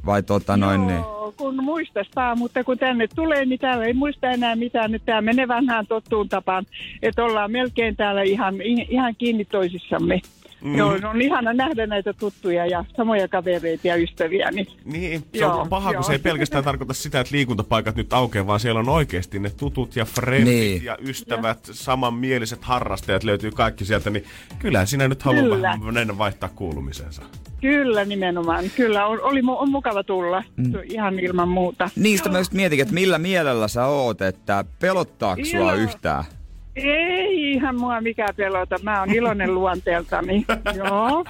vai 0.06 0.24
tota 0.24 0.58
noin 0.58 0.88
niin? 0.88 1.00
Joo, 1.00 1.34
kun 1.38 1.64
muistastaa, 1.64 2.36
mutta 2.36 2.64
kun 2.64 2.78
tänne 2.78 3.08
tulee, 3.16 3.46
niin 3.46 3.60
täällä 3.60 3.86
ei 3.86 3.94
muista 3.94 4.32
enää 4.32 4.56
mitään. 4.56 4.92
Nyt 4.92 5.02
tämä 5.06 5.22
menee 5.22 5.48
vanhaan 5.48 5.88
tottuun 5.88 6.30
tapaan, 6.30 6.66
että 7.02 7.24
ollaan 7.24 7.52
melkein 7.52 7.96
täällä 7.96 8.22
ihan, 8.22 8.62
ihan 8.90 9.16
kiinni 9.18 9.46
toisissamme. 9.46 10.22
Mm. 10.62 10.75
Joo, 10.77 10.98
on 11.09 11.21
ihana 11.21 11.54
nähdä 11.54 11.88
näitä 11.88 12.13
tuttuja 12.13 12.65
ja 12.65 12.86
samoja 12.98 13.27
kavereita 13.27 13.88
ja 13.88 13.95
ystäviä. 13.95 14.51
Niin. 14.51 14.68
Niin, 14.86 15.19
se 15.21 15.38
Joo, 15.39 15.62
on 15.62 15.69
paha, 15.69 15.89
kun 15.89 15.94
joo. 15.94 16.04
se 16.04 16.12
ei 16.12 16.19
pelkästään 16.19 16.63
tarkoita 16.63 16.94
sitä, 16.94 17.19
että 17.19 17.36
liikuntapaikat 17.36 17.95
nyt 17.95 18.13
aukeaa, 18.13 18.48
vaan 18.48 18.59
siellä 18.59 18.80
on 18.80 18.89
oikeasti 18.89 19.39
ne 19.39 19.50
tutut 19.50 19.95
ja 19.95 20.06
frendit 20.06 20.48
Niin. 20.48 20.83
ja 20.83 20.98
ystävät, 21.01 21.59
samanmieliset 21.71 22.63
harrastajat 22.63 23.24
löytyy 23.24 23.51
kaikki 23.51 23.86
sieltä, 23.86 24.09
niin 24.09 24.25
kyllä 24.59 24.86
sinä 24.86 25.07
nyt 25.07 25.24
haluaa 25.24 25.44
Kyllä. 25.44 25.62
vähän 25.62 25.94
mennä 25.94 26.18
vaihtaa 26.18 26.50
kuulumisensa. 26.56 27.21
Kyllä 27.62 28.06
nimenomaan. 28.06 28.65
Kyllä 28.75 29.07
on, 29.07 29.21
oli, 29.21 29.42
mu- 29.42 29.62
on 29.62 29.69
mukava 29.71 30.03
tulla 30.03 30.44
mm. 30.57 30.74
ihan 30.83 31.19
ilman 31.19 31.50
muuta. 31.50 31.89
Niistä 31.95 32.30
mä 32.30 32.38
just 32.38 32.53
mietin, 32.53 32.82
että 32.82 32.93
millä 32.93 33.17
mielellä 33.17 33.67
sä 33.67 33.86
oot, 33.86 34.22
että 34.22 34.65
pelottaako 34.79 35.46
sua 35.46 35.74
yhtään? 35.74 36.24
Ei 36.84 37.51
ihan 37.51 37.79
mua 37.79 38.01
mikään 38.01 38.36
pelota. 38.36 38.75
Mä 38.84 39.00
oon 39.00 39.12
iloinen 39.13 39.53
luonteeltani. 39.55 40.46
Joo. 40.84 41.25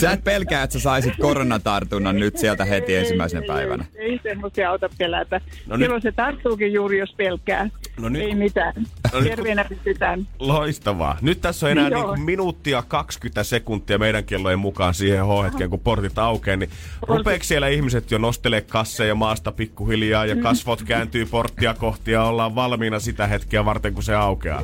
Sä 0.00 0.10
et 0.12 0.24
pelkää, 0.24 0.62
että 0.62 0.72
sä 0.72 0.80
saisit 0.80 1.12
koronatartunnan 1.20 2.16
nyt 2.16 2.36
sieltä 2.38 2.64
heti 2.64 2.96
ensimmäisenä 2.96 3.40
ei, 3.42 3.46
päivänä. 3.48 3.84
Ei, 3.94 4.10
ei 4.12 4.20
semmoisia 4.22 4.70
auta 4.70 4.88
pelätä. 4.98 5.40
No 5.40 5.44
No 5.66 5.76
nyt- 5.76 5.84
Silloin 5.84 6.02
se 6.02 6.12
tarttuukin 6.12 6.72
juuri, 6.72 6.98
jos 6.98 7.14
pelkää. 7.16 7.70
No 8.00 8.08
nyt- 8.08 8.22
Ei 8.22 8.34
mitään. 8.34 8.72
No 9.12 9.20
nyt- 9.20 9.28
Terveenä 9.28 9.64
pysytään. 9.64 10.26
Loistavaa. 10.38 11.18
Nyt 11.22 11.40
tässä 11.40 11.66
on 11.66 11.72
enää 11.72 11.90
niin 11.90 12.04
kuin 12.04 12.20
minuuttia 12.20 12.82
20 12.88 13.42
sekuntia 13.44 13.98
meidän 13.98 14.24
kellojen 14.24 14.58
mukaan 14.58 14.94
siihen 14.94 15.24
H-hetkeen, 15.26 15.70
kun 15.70 15.80
portit 15.80 16.18
aukeaa, 16.18 16.56
niin 16.56 16.70
rupeeko 17.02 17.44
siellä 17.44 17.68
ihmiset 17.68 18.10
jo 18.10 18.18
nostelee 18.18 18.60
kasseja 18.60 19.14
maasta 19.14 19.52
pikkuhiljaa 19.52 20.26
ja 20.26 20.36
kasvot 20.36 20.82
kääntyy 20.82 21.26
porttia 21.26 21.74
kohti 21.74 22.10
ja 22.10 22.22
ollaan 22.24 22.54
valmiina 22.54 23.00
sitä 23.00 23.26
hetkeä 23.26 23.64
varten, 23.64 23.94
kun 23.94 24.02
se 24.02 24.14
aukeaa? 24.14 24.57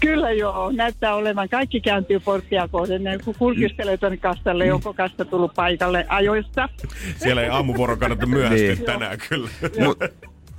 Kyllä 0.00 0.30
joo, 0.32 0.70
näyttää 0.72 1.14
olevan. 1.14 1.48
Kaikki 1.48 1.80
kääntyy 1.80 2.20
porttia 2.20 2.68
kohden. 2.68 3.04
Ne 3.04 3.18
kun 3.24 3.34
kurkistelee 3.38 3.96
tuonne 3.96 4.16
kassalle, 4.16 4.64
Niin. 4.64 4.74
onko 4.74 4.94
kassa 4.94 5.24
tullut 5.24 5.54
paikalle 5.54 6.06
ajoissa. 6.08 6.68
Siellä 7.16 7.42
ei 7.42 7.48
aamuvuoro 7.48 7.96
kannata 7.96 8.26
myöhästyä 8.26 8.74
Niin. 8.74 8.84
tänään 8.84 9.18
kyllä. 9.28 9.48
Mut, 9.84 9.98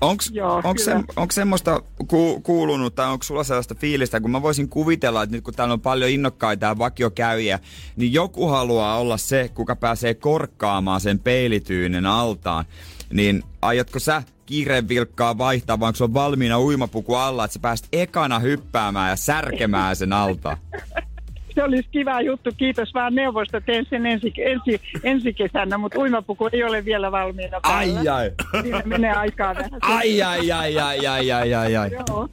Onks, 0.01 0.31
Joo, 0.33 0.61
onks, 0.63 0.85
se, 0.85 0.95
onks 1.15 1.35
semmoista 1.35 1.81
ku, 2.07 2.41
kuulunut 2.41 2.95
tai 2.95 3.11
onko 3.11 3.23
sulla 3.23 3.43
sellaista 3.43 3.75
fiilistä, 3.75 4.21
kun 4.21 4.31
mä 4.31 4.41
voisin 4.41 4.69
kuvitella, 4.69 5.23
että 5.23 5.35
nyt 5.35 5.43
kun 5.43 5.53
täällä 5.53 5.73
on 5.73 5.81
paljon 5.81 6.09
innokkaita 6.09 6.65
ja 6.65 6.77
vakiokäyjiä, 6.77 7.59
niin 7.95 8.13
joku 8.13 8.47
haluaa 8.47 8.97
olla 8.99 9.17
se, 9.17 9.49
kuka 9.53 9.75
pääsee 9.75 10.13
korkkaamaan 10.13 11.01
sen 11.01 11.19
peilityynen 11.19 12.05
altaan. 12.05 12.65
Niin 13.13 13.43
aiotko 13.61 13.99
sä 13.99 14.23
kiireen 14.45 14.89
vilkkaa 14.89 15.37
vaihtaa, 15.37 15.77
se 15.93 16.03
on 16.03 16.13
valmiina 16.13 16.59
uimapuku 16.59 17.15
alla, 17.15 17.45
että 17.45 17.53
sä 17.53 17.59
pääst 17.59 17.87
ekana 17.93 18.39
hyppäämään 18.39 19.09
ja 19.09 19.15
särkemään 19.15 19.95
sen 19.95 20.13
alta? 20.13 20.57
Se 21.55 21.63
olisi 21.63 21.89
kiva 21.91 22.21
juttu. 22.21 22.49
Kiitos 22.57 22.93
vaan 22.93 23.15
neuvosta. 23.15 23.61
Teen 23.61 23.85
sen 23.89 24.05
ensi, 24.05 24.33
ensi, 24.37 24.81
ensi 25.03 25.33
kesänä, 25.33 25.77
mutta 25.77 25.99
uimapuku 25.99 26.49
ei 26.51 26.63
ole 26.63 26.85
vielä 26.85 27.11
valmiina 27.11 27.59
päällä. 27.61 27.99
Ai 27.99 28.07
ai. 28.07 28.31
Siinä 28.61 28.81
menee 28.85 29.11
aikaa 29.11 29.55
vähän. 29.55 29.79
Ai 29.97 30.21
ai 30.21 30.51
ai 30.51 30.79
ai 30.79 31.07
ai 31.07 31.31
ai 31.31 31.53
ai 31.53 31.75
ai. 31.75 31.91
Joo, 31.91 32.29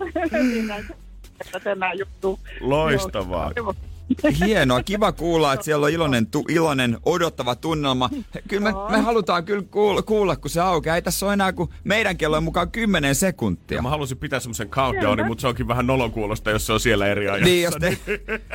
tämä 1.65 1.93
juttu. 1.93 2.41
Loistavaa. 2.61 3.53
Joo. 3.57 3.75
Hienoa, 4.47 4.83
kiva 4.83 5.13
kuulla, 5.13 5.53
että 5.53 5.65
siellä 5.65 5.87
on 5.87 5.93
iloinen, 5.93 6.27
tu, 6.27 6.45
iloinen 6.49 6.99
odottava 7.05 7.55
tunnelma. 7.55 8.11
Kyllä 8.49 8.63
me, 8.73 8.97
me 8.97 8.99
halutaan 9.03 9.45
kyllä 9.45 9.63
kuulla, 9.71 10.03
kuulla, 10.03 10.37
kun 10.37 10.51
se 10.51 10.61
aukeaa. 10.61 10.97
Ei 10.97 11.03
tässä 11.03 11.27
ole 11.27 11.33
enää 11.33 11.53
kuin 11.53 11.71
meidän 11.85 12.17
kellojen 12.17 12.45
mukaan 12.45 12.71
10 12.71 13.15
sekuntia. 13.15 13.83
Mä 13.83 13.91
halusin 13.91 14.19
pitää 14.19 14.41
semmoisen 14.41 14.69
countdownin, 14.69 15.27
mutta 15.27 15.41
se 15.41 15.47
onkin 15.49 15.69
vähän 15.69 15.87
nolon 15.87 16.13
kuulosta, 16.13 16.51
jos 16.51 16.67
se 16.67 16.73
on 16.73 16.81
siellä 16.81 17.07
eri 17.07 17.29
ajassa. 17.29 17.45
Niin, 17.45 17.63
jos 17.63 17.75
te... 17.81 17.99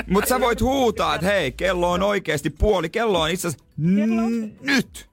Mutta 0.07 0.29
sä 0.29 0.41
voit 0.41 0.61
huutaa, 0.61 1.15
että 1.15 1.27
hei, 1.27 1.51
kello 1.51 1.91
on 1.91 2.03
oikeasti 2.03 2.49
puoli. 2.49 2.89
Kello 2.89 3.21
on 3.21 3.29
itse 3.29 3.47
asiassa 3.47 3.65
n- 3.77 4.51
nyt. 4.61 5.09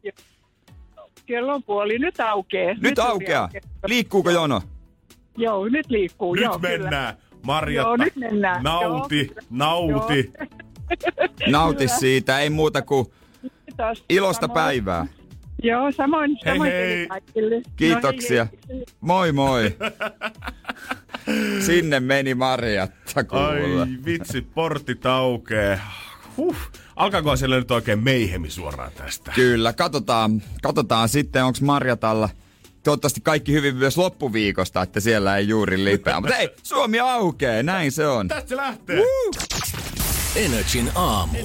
Kello 1.27 1.55
on 1.55 1.63
puoli. 1.63 1.99
Nyt 1.99 2.21
aukeaa. 2.21 2.75
Nyt 2.81 2.95
tuli 2.95 3.07
aukeaa. 3.09 3.43
aukeaa. 3.43 3.63
Liikkuuko 3.87 4.31
jono? 4.31 4.63
Joo, 5.37 5.69
nyt 5.69 5.87
liikkuu. 5.91 6.35
Nyt 6.35 6.45
joo, 6.45 6.59
mennään. 6.59 7.17
Marjatta, 7.49 7.89
Joo, 7.89 7.97
nyt 7.97 8.17
mennään. 8.17 8.63
nauti, 8.63 9.27
Joo. 9.31 9.41
nauti. 9.51 10.33
Nauti 11.47 11.89
siitä, 11.89 12.41
ei 12.41 12.51
muuta 12.51 12.83
kuin 12.83 13.07
Kyllä. 13.07 13.53
Kiitos. 13.67 14.05
ilosta 14.11 14.41
Samoin. 14.47 14.55
päivää. 14.55 15.07
Joo, 15.63 15.93
samoin, 15.93 16.31
Hei, 16.45 16.55
samoin 16.55 16.71
hei. 16.73 17.07
No, 17.09 17.17
Kiitoksia. 17.77 18.45
hei, 18.45 18.59
hei. 18.77 18.85
Moi 19.01 19.33
moi. 19.33 19.77
Sinne 21.67 22.01
meni 22.01 22.35
Marjatta 22.35 23.25
kuule. 23.25 23.81
Ai 23.81 23.89
vitsi, 24.05 24.41
portti 24.41 24.99
aukee. 25.05 25.81
Huh. 26.37 26.57
Alkaako 26.97 27.37
siellä 27.37 27.57
nyt 27.57 27.71
oikein 27.71 28.05
meihemi 28.05 28.51
suoraan 28.51 28.93
tästä? 28.97 29.33
Kyllä, 29.35 29.73
katsotaan, 29.73 30.43
katsotaan 30.63 31.09
sitten, 31.09 31.45
onko 31.45 31.59
Marjatalla 31.63 32.29
toivottavasti 32.89 33.21
kaikki 33.21 33.53
hyvin 33.53 33.77
myös 33.77 33.97
loppuviikosta, 33.97 34.83
että 34.83 35.01
siellä 35.01 35.37
ei 35.37 35.49
juuri 35.49 35.85
lipeä. 35.85 36.21
Mutta 36.21 36.37
ei, 36.37 36.49
Suomi 36.63 37.01
aukee, 37.01 37.63
näin 37.63 37.93
se 37.93 38.07
on. 38.07 38.29
Tästä 38.29 38.49
se 38.49 38.57
lähtee. 38.57 39.03
Energin 40.37 40.91
aamu. 40.95 41.39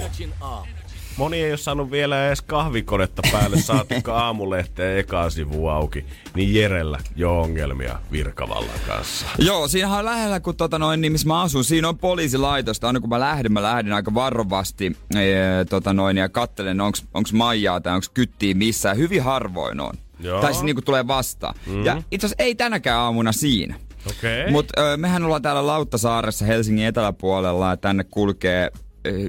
Moni 1.17 1.43
ei 1.43 1.51
ole 1.51 1.57
saanut 1.57 1.91
vielä 1.91 2.27
edes 2.27 2.41
kahvikonetta 2.41 3.21
päälle, 3.31 3.61
saatikka 3.61 4.17
aamulehteen 4.23 4.99
ekaa 4.99 5.29
sivu 5.29 5.67
auki. 5.67 6.05
Niin 6.35 6.53
Jerellä 6.53 6.99
jo 7.15 7.41
ongelmia 7.41 7.99
virkavallan 8.11 8.79
kanssa. 8.87 9.25
Joo, 9.37 9.67
siinähän 9.67 9.99
on 9.99 10.05
lähellä, 10.05 10.39
kun 10.39 10.55
tota 10.55 10.79
noin, 10.79 11.01
niin 11.01 11.11
missä 11.11 11.27
mä 11.27 11.41
asun, 11.41 11.63
siinä 11.63 11.89
on 11.89 11.97
poliisilaitosta. 11.97 12.87
Aina 12.87 12.99
kun 12.99 13.09
mä 13.09 13.19
lähden, 13.19 13.51
mä 13.51 13.61
lähden 13.61 13.93
aika 13.93 14.13
varovasti 14.13 14.97
ee, 15.15 15.65
tota 15.69 15.93
noin, 15.93 16.17
ja 16.17 16.29
kattelen, 16.29 16.81
onks, 16.81 17.03
onks 17.13 17.33
Maijaa 17.33 17.81
tai 17.81 17.93
onks 17.93 18.09
kyttiä 18.09 18.55
missään. 18.55 18.97
Hyvin 18.97 19.23
harvoin 19.23 19.79
on. 19.79 19.93
Joo. 20.23 20.41
Tai 20.41 20.53
se 20.53 20.63
niinku 20.63 20.81
tulee 20.81 21.07
vastaan. 21.07 21.55
Mm. 21.65 21.85
Ja 21.85 22.01
itse 22.11 22.27
asiassa 22.27 22.43
ei 22.43 22.55
tänäkään 22.55 22.99
aamuna 22.99 23.31
siinä. 23.31 23.75
Okei. 24.09 24.51
Mutta 24.51 24.73
mehän 24.97 25.23
ollaan 25.23 25.41
täällä 25.41 25.67
Lauttasaaressa 25.67 26.45
Helsingin 26.45 26.85
eteläpuolella 26.85 27.69
ja 27.69 27.77
tänne 27.77 28.03
kulkee 28.03 28.71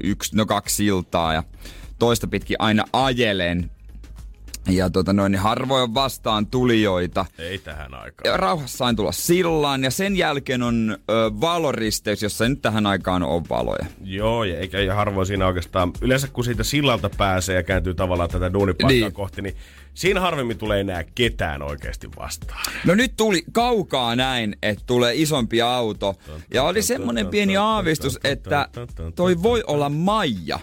yksi, 0.03 0.35
no 0.35 0.45
kaksi 0.45 0.75
siltaa 0.75 1.33
ja 1.33 1.43
toista 1.99 2.27
pitkin 2.27 2.55
aina 2.59 2.83
ajelen. 2.93 3.71
Ja 4.69 4.89
tota 4.89 5.13
noin, 5.13 5.31
niin 5.31 5.39
harvoin 5.39 5.83
on 5.83 5.93
vastaan 5.93 6.47
tulijoita. 6.47 7.25
Ei 7.39 7.57
tähän 7.57 7.93
aikaan. 7.93 8.31
Ja 8.31 8.37
rauhassa 8.37 8.77
sain 8.77 8.95
tulla 8.95 9.11
sillaan 9.11 9.83
ja 9.83 9.91
sen 9.91 10.15
jälkeen 10.17 10.63
on 10.63 10.97
ö, 11.09 11.31
valoristeys, 11.41 12.23
jossa 12.23 12.43
ei 12.45 12.49
nyt 12.49 12.61
tähän 12.61 12.85
aikaan 12.85 13.23
ole 13.23 13.41
valoja. 13.49 13.85
Joo, 14.03 14.43
ja 14.43 14.57
eikä 14.59 14.79
ja 14.81 14.95
harvoin 14.95 15.27
siinä 15.27 15.47
oikeastaan, 15.47 15.91
yleensä 16.01 16.27
kun 16.27 16.43
siitä 16.43 16.63
sillalta 16.63 17.09
pääsee 17.17 17.55
ja 17.55 17.63
kääntyy 17.63 17.93
tavallaan 17.93 18.29
tätä 18.29 18.53
duunipaikkaa 18.53 18.89
Niin. 18.89 19.01
niin. 19.01 19.13
kohti, 19.13 19.41
niin 19.41 19.55
siinä 19.93 20.19
harvemmin 20.19 20.57
tulee 20.57 20.79
enää 20.81 21.03
ketään 21.15 21.61
oikeasti 21.61 22.07
vastaan. 22.17 22.73
No 22.85 22.95
nyt 22.95 23.13
tuli 23.17 23.43
kaukaa 23.51 24.15
näin, 24.15 24.55
että 24.61 24.83
tulee 24.87 25.13
isompi 25.15 25.61
auto. 25.61 26.15
Ja 26.53 26.63
oli 26.63 26.81
semmonen 26.81 27.27
pieni 27.27 27.57
aavistus, 27.57 28.19
että 28.23 28.67
toi 29.15 29.43
voi 29.43 29.63
olla 29.67 29.89
Maija. 29.89 30.59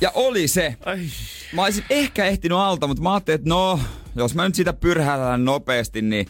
Ja 0.00 0.10
oli 0.14 0.48
se. 0.48 0.76
Ai. 0.84 0.98
Mä 1.52 1.62
olisin 1.64 1.84
ehkä 1.90 2.24
ehtinyt 2.24 2.58
alta, 2.58 2.86
mutta 2.86 3.02
mä 3.02 3.14
ajattelin, 3.14 3.38
että 3.38 3.48
no, 3.48 3.80
jos 4.16 4.34
mä 4.34 4.44
nyt 4.44 4.54
sitä 4.54 4.72
pyrhällään 4.72 5.44
nopeasti, 5.44 6.02
niin 6.02 6.26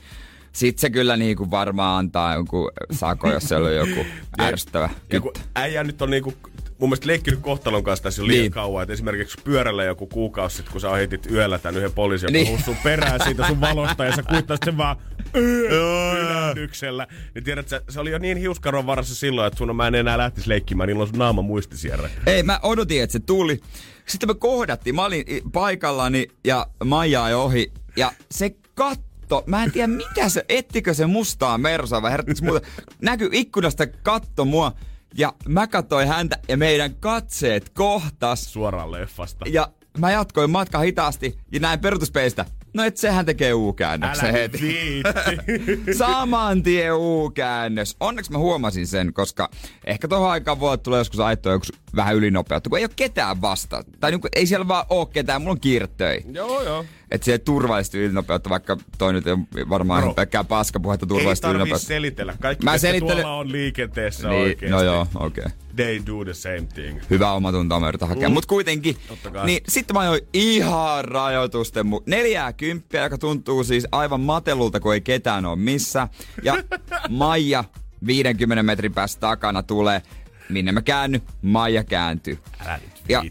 sit 0.53 0.79
se 0.79 0.91
kyllä 0.91 1.17
niinku 1.17 1.51
varmaan 1.51 1.99
antaa 1.99 2.35
jonkun 2.35 2.71
sako, 2.91 3.31
jos 3.33 3.45
siellä 3.45 3.69
on 3.69 3.75
joku 3.77 4.07
ärsyttävä 4.41 4.91
Ja 5.13 5.21
kun 5.21 5.33
äijä 5.55 5.85
nyt 5.85 6.03
on 6.03 6.11
niinku, 6.11 6.35
mun 6.79 6.89
mielestä 6.89 7.07
leikkinyt 7.07 7.41
kohtalon 7.41 7.85
kanssa 7.85 8.03
tässä 8.03 8.23
jo 8.23 8.27
liian 8.27 8.35
Niin. 8.37 8.43
niin. 8.43 8.53
kauan. 8.53 8.83
Et 8.83 8.91
esimerkiksi 8.91 9.39
pyörällä 9.45 9.85
joku 9.85 10.07
kuukausi 10.07 10.57
sitten, 10.57 10.73
kun 10.73 10.81
sä 10.81 10.91
ohitit 10.91 11.31
yöllä 11.31 11.59
tän 11.59 11.77
yhden 11.77 11.93
poliisin, 11.93 12.27
joka 12.27 12.33
Niin. 12.33 12.47
niin. 12.47 12.65
sun 12.65 12.77
perään 12.83 13.21
siitä 13.25 13.47
sun 13.47 13.61
valosta 13.61 14.05
ja 14.05 14.17
sä 14.17 14.23
kuittasit 14.31 14.65
sen 14.65 14.77
vaan 14.77 14.97
yllätyksellä. 15.35 17.07
Niin 17.35 17.45
tiedät, 17.45 17.69
sä, 17.69 17.81
se 17.89 18.01
oli 18.01 18.11
jo 18.11 18.19
niin 18.19 18.37
hiuskaron 18.37 18.87
varassa 18.87 19.15
silloin, 19.15 19.47
että 19.47 19.59
sun 19.59 19.77
mä 19.77 19.87
en 19.87 19.95
enää 19.95 20.19
lähtisi 20.19 20.49
leikkimään, 20.49 20.87
niillä 20.87 21.03
on 21.03 21.09
sun 21.09 21.19
naama 21.19 21.43
muistisierre. 21.43 22.11
Ei, 22.27 22.43
mä 22.43 22.61
odotin, 22.63 23.03
että 23.03 23.13
se 23.13 23.19
tuli. 23.21 23.61
Sitten 24.07 24.29
me 24.29 24.35
kohdattiin. 24.35 24.95
Mä 24.97 25.05
olin 25.05 25.25
paikallani 25.53 26.29
ja 26.45 26.67
Maija 26.85 27.25
ajoi 27.25 27.43
ohi. 27.45 27.73
Ja 27.97 28.13
se 28.31 28.51
katto, 28.75 29.45
mä 29.47 29.65
en 29.65 29.73
tiedä 29.73 29.87
mitä 29.87 30.29
se, 30.29 30.45
ettikö 30.49 30.95
se 30.95 31.07
mustaa 31.07 31.59
mersaa 31.59 32.03
vai 32.03 32.11
herättikö 32.11 32.41
muuta. 32.45 32.67
Näkyy 33.03 33.29
ikkunasta 33.33 33.87
katto 33.87 34.45
mua. 34.45 34.73
Ja 35.19 35.33
mä 35.49 35.67
katsoin 35.67 36.09
häntä 36.09 36.39
ja 36.49 36.57
meidän 36.57 36.95
katseet 36.95 37.69
kohtas. 37.69 38.53
Suoraan 38.53 38.93
leffasta. 38.93 39.45
Ja 39.49 39.69
mä 39.99 40.11
jatkoin 40.11 40.51
matka 40.51 40.79
hitaasti 40.79 41.39
ja 41.53 41.61
näin 41.61 41.81
peruutuspeistä. 41.81 42.45
No 42.75 42.85
et 42.85 42.97
sehän 42.97 43.27
tekee 43.27 43.55
U-käännöksen 43.55 44.25
Älä 44.25 44.33
heti. 44.33 45.03
Saman 45.99 46.63
tien 46.63 46.95
U-käännös. 46.95 47.97
Onneksi 48.01 48.33
mä 48.33 48.39
huomasin 48.39 48.87
sen, 48.87 49.13
koska 49.13 49.51
ehkä 49.85 50.09
tuohon 50.09 50.31
aikaan 50.31 50.61
voi 50.61 50.79
tulla 50.79 50.99
joskus 50.99 51.21
aittoa 51.21 51.53
joku 51.53 51.67
vähän 51.97 52.17
ylinopeutta, 52.17 52.71
kun 52.71 52.79
ei 52.79 52.85
ole 52.85 52.91
ketään 52.97 53.41
vasta. 53.41 53.85
Tai 54.01 54.11
niin 54.11 54.21
kuin, 54.21 54.31
ei 54.37 54.47
siellä 54.47 54.69
vaan 54.69 54.87
ole 54.91 55.07
ketään, 55.13 55.43
mulla 55.43 55.53
on 55.53 55.61
kiire 55.61 55.87
töihin. 55.87 56.35
joo, 56.35 56.63
joo. 56.63 56.85
Että 57.11 57.25
siellä 57.25 57.39
turvallisesti 57.45 57.99
ylinopeutta, 57.99 58.51
vaikka 58.51 58.77
toi 58.99 59.13
nyt 59.13 59.27
on 59.27 59.47
varmaan 59.69 60.03
Bro. 60.03 60.15
pelkkää 60.15 60.45
paskapuhetta 60.45 61.05
Ei 61.05 61.09
turvallisesti 61.09 61.43
tarvii 61.43 61.61
ylinopeutta. 61.61 61.87
selitellä. 61.87 62.35
Kaikki, 62.41 62.65
Mä 62.65 62.79
selittelen- 62.79 63.23
tuolla 63.23 63.37
on 63.37 63.53
liikenteessä 63.53 64.29
Niin, 64.29 64.43
oikeasti. 64.43 64.77
no 64.77 64.83
joo, 64.83 65.07
okei. 65.15 65.45
Okay. 65.45 65.57
They 65.77 66.03
do 66.07 66.25
the 66.25 66.35
same 66.35 66.63
thing. 66.75 67.01
Hyvä 67.11 67.33
omatunto 67.33 67.81
me 67.81 67.89
yritän 67.89 68.09
hakea. 68.09 68.29
Mm. 68.29 68.33
Mut 68.33 68.47
kuitenkin, 68.47 68.97
niin 69.45 69.63
sitten 69.69 69.95
mä 69.95 70.01
ajoin 70.01 70.21
ihan 70.33 71.05
rajoitusten 71.05 71.87
mu- 71.87 72.03
neljää 72.07 72.53
kymppiä, 72.53 73.03
joka 73.03 73.19
tuntuu 73.19 73.65
siis 73.65 73.87
aivan 73.93 74.21
matelulta, 74.21 74.81
kun 74.81 74.95
ei 74.95 75.01
ketään 75.01 75.45
ole 75.47 75.57
missä. 75.57 76.09
Ja 76.43 76.55
Maija 77.09 77.65
50 78.07 78.63
metrin 78.63 78.95
päästä 78.95 79.21
takana 79.21 79.63
tulee. 79.63 80.03
Minne 80.49 80.73
mä 80.73 80.83
käänny, 80.83 81.21
Maija 81.43 81.85
kääntyy. 81.85 82.39
Älä 82.67 82.77
nyt 82.77 82.93
Ja. 83.09 83.23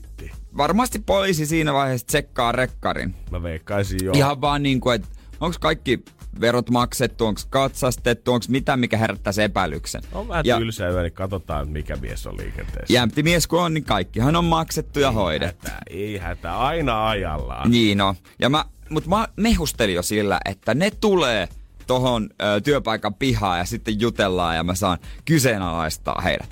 Varmasti 0.57 0.99
poliisi 0.99 1.45
siinä 1.45 1.73
vaiheessa 1.73 2.07
tsekkaa 2.07 2.51
rekkarin. 2.51 3.15
Mä 3.31 3.43
veikkaisin 3.43 3.99
joo. 4.03 4.13
Ihan 4.17 4.41
vaan 4.41 4.63
niin 4.63 4.79
kuin, 4.79 4.95
että 4.95 5.07
onko 5.39 5.57
kaikki 5.61 6.03
verot 6.41 6.69
maksettu, 6.69 7.25
onko 7.25 7.41
katsastettu, 7.49 8.33
onko 8.33 8.45
mitä, 8.49 8.77
mikä 8.77 8.97
herättää 8.97 9.33
se 9.33 9.43
epäilyksen. 9.43 10.01
On 10.13 10.27
vähän 10.27 10.45
ja 10.45 10.57
tylsää 10.57 10.89
yö, 10.89 11.01
niin 11.01 11.13
katsotaan 11.13 11.69
mikä 11.69 11.95
mies 11.95 12.27
on 12.27 12.37
liikenteessä. 12.37 12.93
jämpti 12.93 13.23
mies 13.23 13.47
kun 13.47 13.61
on, 13.61 13.73
niin 13.73 13.83
kaikkihan 13.83 14.35
on 14.35 14.45
maksettu 14.45 14.99
ja 14.99 15.11
hoidettu. 15.11 15.67
Hätä, 15.67 15.81
ei 15.89 16.17
hätä, 16.17 16.59
aina 16.59 17.09
ajallaan. 17.09 17.71
Niin 17.71 17.97
no. 17.97 18.15
Ja 18.39 18.49
mä, 18.49 18.65
mut 18.89 19.07
mä 19.07 19.27
mehustelin 19.35 19.95
jo 19.95 20.01
sillä, 20.01 20.39
että 20.45 20.73
ne 20.73 20.91
tulee 20.91 21.47
tohon 21.87 22.29
ö, 22.41 22.61
työpaikan 22.61 23.13
pihaan 23.13 23.59
ja 23.59 23.65
sitten 23.65 24.01
jutellaan 24.01 24.55
ja 24.55 24.63
mä 24.63 24.75
saan 24.75 24.97
kyseenalaistaa 25.25 26.21
heidät. 26.21 26.49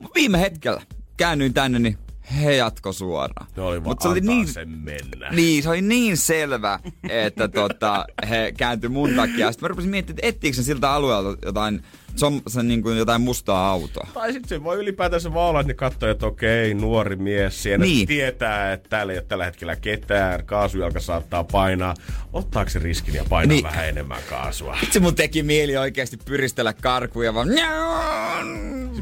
Mut 0.00 0.14
viime 0.14 0.40
hetkellä 0.40 0.82
käännyin 1.16 1.54
tänne, 1.54 1.78
niin 1.78 1.98
he 2.36 2.56
jatko 2.56 2.92
suoraan. 2.92 3.46
Ne 3.56 3.62
oli 3.62 3.80
Mut 3.80 4.00
se 4.02 4.08
oli 4.08 4.20
niin, 4.20 4.48
sen 4.48 4.68
mennä. 4.68 5.28
niin, 5.30 5.62
se 5.62 5.68
oli 5.68 5.82
niin 5.82 6.16
selvä, 6.16 6.78
että 7.08 7.48
tota, 7.48 8.04
he 8.28 8.52
kääntyi 8.56 8.88
mun 8.90 9.10
takia. 9.16 9.52
Sitten 9.52 9.64
mä 9.64 9.68
rupesin 9.68 9.90
miettimään, 9.90 10.18
että 10.18 10.28
ettiikö 10.28 10.56
se 10.56 10.62
siltä 10.62 10.92
alueelta 10.92 11.46
jotain, 11.46 11.82
som, 12.18 12.42
se 12.46 12.62
niin 12.62 12.82
kuin 12.82 12.98
jotain 12.98 13.20
mustaa 13.20 13.70
autoa. 13.70 14.06
Tai 14.14 14.32
sitten 14.32 14.48
se 14.48 14.64
voi 14.64 14.76
ylipäätänsä 14.78 15.34
vaan 15.34 15.48
olla, 15.48 15.60
että 15.60 15.70
ne 15.70 15.74
katsoo, 15.74 16.08
että 16.10 16.26
okei, 16.26 16.74
nuori 16.74 17.16
mies 17.16 17.62
siinä 17.62 17.84
Niin. 17.84 18.08
tietää, 18.08 18.72
että 18.72 18.88
täällä 18.88 19.12
ei 19.12 19.18
ole 19.18 19.24
tällä 19.28 19.44
hetkellä 19.44 19.76
ketään, 19.76 20.46
kaasujalka 20.46 21.00
saattaa 21.00 21.44
painaa. 21.44 21.94
Ottaako 22.32 22.70
se 22.70 22.78
riskin 22.78 23.14
ja 23.14 23.24
painaa 23.28 23.48
Niin. 23.54 23.64
vähän 23.64 23.88
enemmän 23.88 24.20
kaasua? 24.30 24.76
Se 24.90 25.00
mun 25.00 25.14
teki 25.14 25.42
mieli 25.42 25.76
oikeasti 25.76 26.16
pyristellä 26.16 26.72
karkuja 26.72 27.34
vaan. 27.34 27.48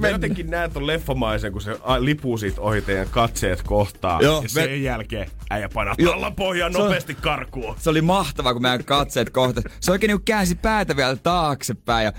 Mä 0.00 0.08
jotenkin 0.08 0.50
näen 0.50 0.70
ton 0.72 0.86
leffamaisen, 0.86 1.52
kun 1.52 1.60
se 1.60 1.76
lipuu 1.98 2.38
siitä 2.38 2.60
ohi 2.60 2.80
teidän 2.82 3.08
katseet 3.10 3.62
kohtaa. 3.62 4.22
Joo, 4.22 4.42
ja 4.42 4.48
sen 4.48 4.70
me- 4.70 4.76
jälkeen 4.76 5.30
äijä 5.50 5.68
painaa 5.68 5.94
tallan 6.04 6.34
pohjaan 6.34 6.72
Se 6.72 6.78
on- 6.78 6.84
nopeasti 6.84 7.14
karkuun. 7.14 7.76
Se 7.78 7.90
oli 7.90 8.02
mahtavaa, 8.02 8.52
kun 8.52 8.62
meidän 8.62 8.84
katseet 8.84 9.30
kohta. 9.30 9.62
Se 9.80 9.92
oikein 9.92 10.08
niinku 10.08 10.22
käänsi 10.24 10.54
päätä 10.54 10.96
vielä 10.96 11.16
taaksepäin 11.16 12.04
ja 12.04 12.12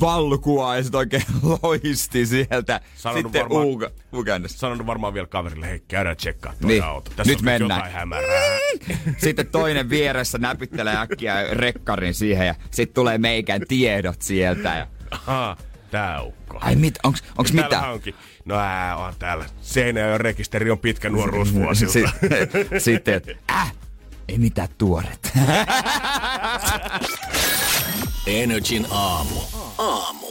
valkua 0.00 0.76
ja 0.76 0.82
sit 0.82 0.94
oikein 0.94 1.22
loisti 1.62 2.26
sieltä. 2.26 2.80
Sanonut 2.94 3.24
Sitten 3.26 3.42
varmaan- 3.42 3.66
Uga, 3.66 3.90
Ugandasta. 4.14 4.58
Sanonut 4.58 4.86
varmaan 4.86 5.14
vielä 5.14 5.26
kaverille, 5.26 5.66
hei 5.66 5.80
käydään 5.88 6.16
tsekkaa 6.16 6.52
toi 6.60 6.68
Niin. 6.70 6.84
auto. 6.84 7.10
Tässä 7.16 7.32
Nyt 7.32 7.38
on 7.38 7.44
mennään. 7.44 7.78
jotain 7.78 7.92
hämärää. 7.92 8.58
Sitten 9.18 9.46
toinen 9.46 9.90
vieressä 9.90 10.38
näpyttelee 10.38 10.96
äkkiä 10.96 11.42
rekkarin 11.52 12.14
siihen 12.14 12.46
ja 12.46 12.54
sitten 12.70 12.94
tulee 12.94 13.18
meikän 13.18 13.60
tiedot 13.68 14.22
sieltä. 14.22 14.76
Ja... 14.76 14.86
Aha, 15.10 15.56
tää 15.90 16.22
ukko. 16.22 16.58
Ai 16.60 16.76
mit, 16.76 16.94
onks, 17.02 17.22
onks 17.38 17.52
Täällä 17.52 17.76
mitä? 17.76 17.90
onkin. 17.90 18.14
No 18.44 18.54
ää, 18.56 18.96
on 18.96 19.14
täällä. 19.18 19.44
Seinäjoen 19.62 20.20
rekisteri 20.20 20.70
on 20.70 20.78
pitkä 20.78 21.10
nuoruusvuosilta. 21.10 21.92
Si- 21.92 22.04
Sitten, 22.78 23.14
että 23.14 23.32
äh, 23.50 23.72
ei 24.28 24.38
mitään 24.38 24.68
tuoret. 24.78 25.32
Energin 28.26 28.86
aamu. 28.90 29.40
Aamu. 29.78 30.26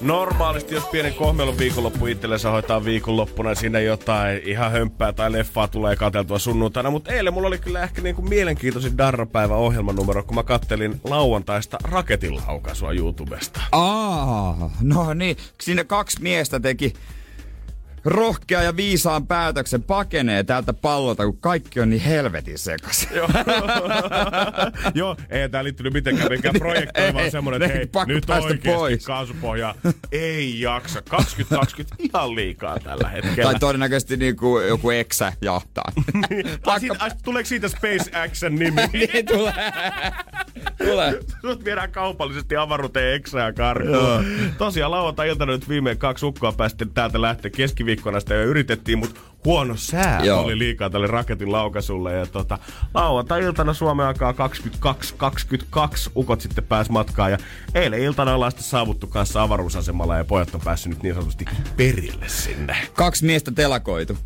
Normaalisti, 0.00 0.74
jos 0.74 0.84
pienen 0.84 1.14
kohmelon 1.14 1.58
viikonloppu 1.58 2.06
itsellensä 2.06 2.50
hoitaa 2.50 2.84
viikonloppuna, 2.84 3.54
siinä 3.54 3.80
jotain 3.80 4.40
ihan 4.44 4.72
hömppää 4.72 5.12
tai 5.12 5.32
leffaa 5.32 5.68
tulee 5.68 5.96
katseltua 5.96 6.38
sunnuntaina. 6.38 6.90
Mutta 6.90 7.12
eilen 7.12 7.34
mulla 7.34 7.48
oli 7.48 7.58
kyllä 7.58 7.82
ehkä 7.82 8.02
niinku 8.02 8.22
mielenkiintoisin 8.22 8.98
Darra-päivä 8.98 9.54
ohjelmanumero, 9.54 10.22
kun 10.22 10.34
mä 10.34 10.42
kattelin 10.42 11.00
lauantaista 11.04 11.78
raketin 11.84 12.36
laukaisua 12.36 12.92
YouTubesta. 12.92 13.60
Aa, 13.72 14.70
no 14.80 15.14
niin. 15.14 15.36
Siinä 15.60 15.84
kaksi 15.84 16.22
miestä 16.22 16.60
teki 16.60 16.92
rohkea 18.04 18.62
ja 18.62 18.76
viisaan 18.76 19.26
päätöksen 19.26 19.82
pakenee 19.82 20.44
täältä 20.44 20.72
pallolta, 20.72 21.24
kun 21.24 21.38
kaikki 21.38 21.80
on 21.80 21.90
niin 21.90 22.02
helvetin 22.02 22.58
sekas. 22.58 23.08
Joo. 23.16 23.28
Joo, 24.94 25.16
ei 25.30 25.48
tää 25.48 25.64
liittynyt 25.64 25.92
mitenkään 25.92 26.32
mikään 26.32 26.54
projekti, 26.58 27.00
Ei, 27.00 27.14
vaan 27.14 27.30
semmonen, 27.30 27.60
ne 27.60 27.66
että 27.66 27.78
hei, 27.78 27.86
pakko 27.86 28.12
nyt 28.12 28.26
päästä 28.26 28.44
oikeesti 28.50 28.78
pois. 28.78 29.06
kaasupohja 29.06 29.74
ei 30.12 30.60
jaksa. 30.60 31.02
2020 31.02 31.96
ihan 31.98 32.34
liikaa 32.34 32.78
tällä 32.78 33.08
hetkellä. 33.08 33.50
Tai 33.50 33.60
todennäköisesti 33.60 34.16
niinku 34.16 34.60
joku 34.60 34.90
eksä 34.90 35.32
jahtaa. 35.40 35.92
Tai 36.62 36.80
siitä, 36.80 36.96
ai, 36.98 37.10
tuleeko 37.24 37.48
siitä 37.48 37.68
SpaceXn 37.68 38.54
nimi? 38.54 38.82
niin 38.92 39.26
tulee. 39.26 39.72
Tulee. 40.84 41.20
Sut 41.40 41.64
viedään 41.64 41.92
kaupallisesti 41.92 42.56
avaruuteen 42.56 43.14
eksää 43.14 43.52
karkuun. 43.52 44.24
Tosiaan 44.58 44.90
lauantai-iltana 44.90 45.52
nyt 45.52 45.68
viimein 45.68 45.98
kaksi 45.98 46.26
ukkoa 46.26 46.52
päästiin 46.52 46.90
täältä 46.90 47.22
lähteä 47.22 47.50
keskiviikkona 47.50 48.20
sitä 48.20 48.34
jo 48.34 48.42
yritettiin, 48.42 48.98
mutta 48.98 49.20
huono 49.44 49.76
sää 49.76 50.24
Joo. 50.24 50.42
oli 50.42 50.58
liikaa 50.58 50.90
tälle 50.90 51.06
raketin 51.06 51.52
laukaisulle. 51.52 52.12
Ja 52.12 52.26
tota, 52.26 52.58
lauantai-iltana 52.94 53.74
Suomen 53.74 54.06
aikaa 54.06 54.32
22.22 54.32 56.10
ukot 56.16 56.40
sitten 56.40 56.64
pääs 56.64 56.90
matkaan. 56.90 57.30
Ja 57.30 57.38
eilen 57.74 58.00
iltana 58.00 58.34
ollaan 58.34 58.52
sitten 58.52 58.68
saavuttu 58.68 59.06
kanssa 59.06 59.42
avaruusasemalla 59.42 60.16
ja 60.16 60.24
pojat 60.24 60.54
on 60.54 60.60
päässyt 60.64 60.92
nyt 60.92 61.02
niin 61.02 61.14
sanotusti 61.14 61.44
perille 61.76 62.28
sinne. 62.28 62.76
Kaksi 62.94 63.24
miestä 63.24 63.52
telakoitu. 63.52 64.18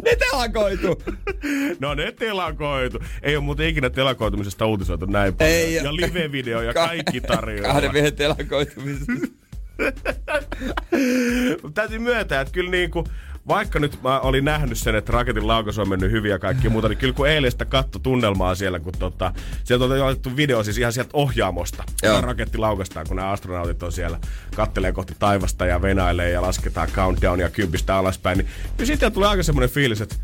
ne 0.06 0.16
telakoitu! 0.20 1.04
No 1.80 1.94
ne 1.94 2.12
telakoitu. 2.12 3.00
Ei 3.22 3.36
ole 3.36 3.44
muuten 3.44 3.68
ikinä 3.68 3.90
telakoitumisesta 3.90 4.66
uutisoitu 4.66 5.06
näin 5.06 5.34
paljon. 5.36 5.56
Ei 5.56 5.76
ja 5.76 5.96
live-video 5.96 6.62
ja 6.62 6.74
kaikki 6.88 7.22
tarjoaa. 7.22 7.74
Kahden 7.74 7.92
miehen 7.94 8.16
telakoitumista. 8.16 9.12
Mut 11.64 11.74
täytyy 11.80 12.00
myöntää, 12.00 12.42
että 12.42 12.54
kyllä 12.54 12.72
niinku, 12.72 13.04
vaikka 13.48 13.80
nyt 13.80 14.02
mä 14.04 14.20
olin 14.20 14.46
nähnyt 14.46 14.78
sen, 14.78 14.96
että 14.96 15.12
raketin 15.12 15.48
laukaisu 15.48 15.82
on 15.82 15.90
mennyt 15.90 16.12
hyvin 16.12 16.32
ja 16.32 16.40
kaikki 16.40 16.70
muuta, 16.70 16.90
niin 16.90 16.98
kyllä 16.98 17.14
kun 17.14 17.28
eilen 17.28 17.52
sitä 17.52 17.66
katto 17.66 18.00
tunnelmaa 18.00 18.56
siellä, 18.56 18.80
kun 18.80 18.94
tota, 19.00 19.34
sieltä 19.64 19.86
on 19.86 20.02
otettu 20.02 20.36
video 20.36 20.64
siis 20.64 20.78
ihan 20.78 20.94
sieltä 20.94 21.10
ohjaamosta. 21.14 21.84
Joo. 22.04 22.22
Raketti 22.22 22.58
laukaistaan, 22.58 23.08
kun 23.08 23.16
nämä 23.16 23.30
astronautit 23.30 23.84
on 23.84 23.92
siellä, 23.92 24.20
kattelee 24.56 24.92
kohti 24.92 25.16
taivasta 25.20 25.66
ja 25.66 25.82
venailee 25.82 26.30
ja 26.30 26.42
lasketaan 26.42 26.90
countdownia 26.92 27.50
kympistä 27.50 27.96
alaspäin. 27.96 28.38
Niin 28.38 28.48
kyllä 28.78 28.88
siitä 28.88 29.12
tulee 29.12 29.30
aika 29.30 29.44
semmoinen 29.44 29.70
fiilis, 29.70 30.02
että 30.02 30.16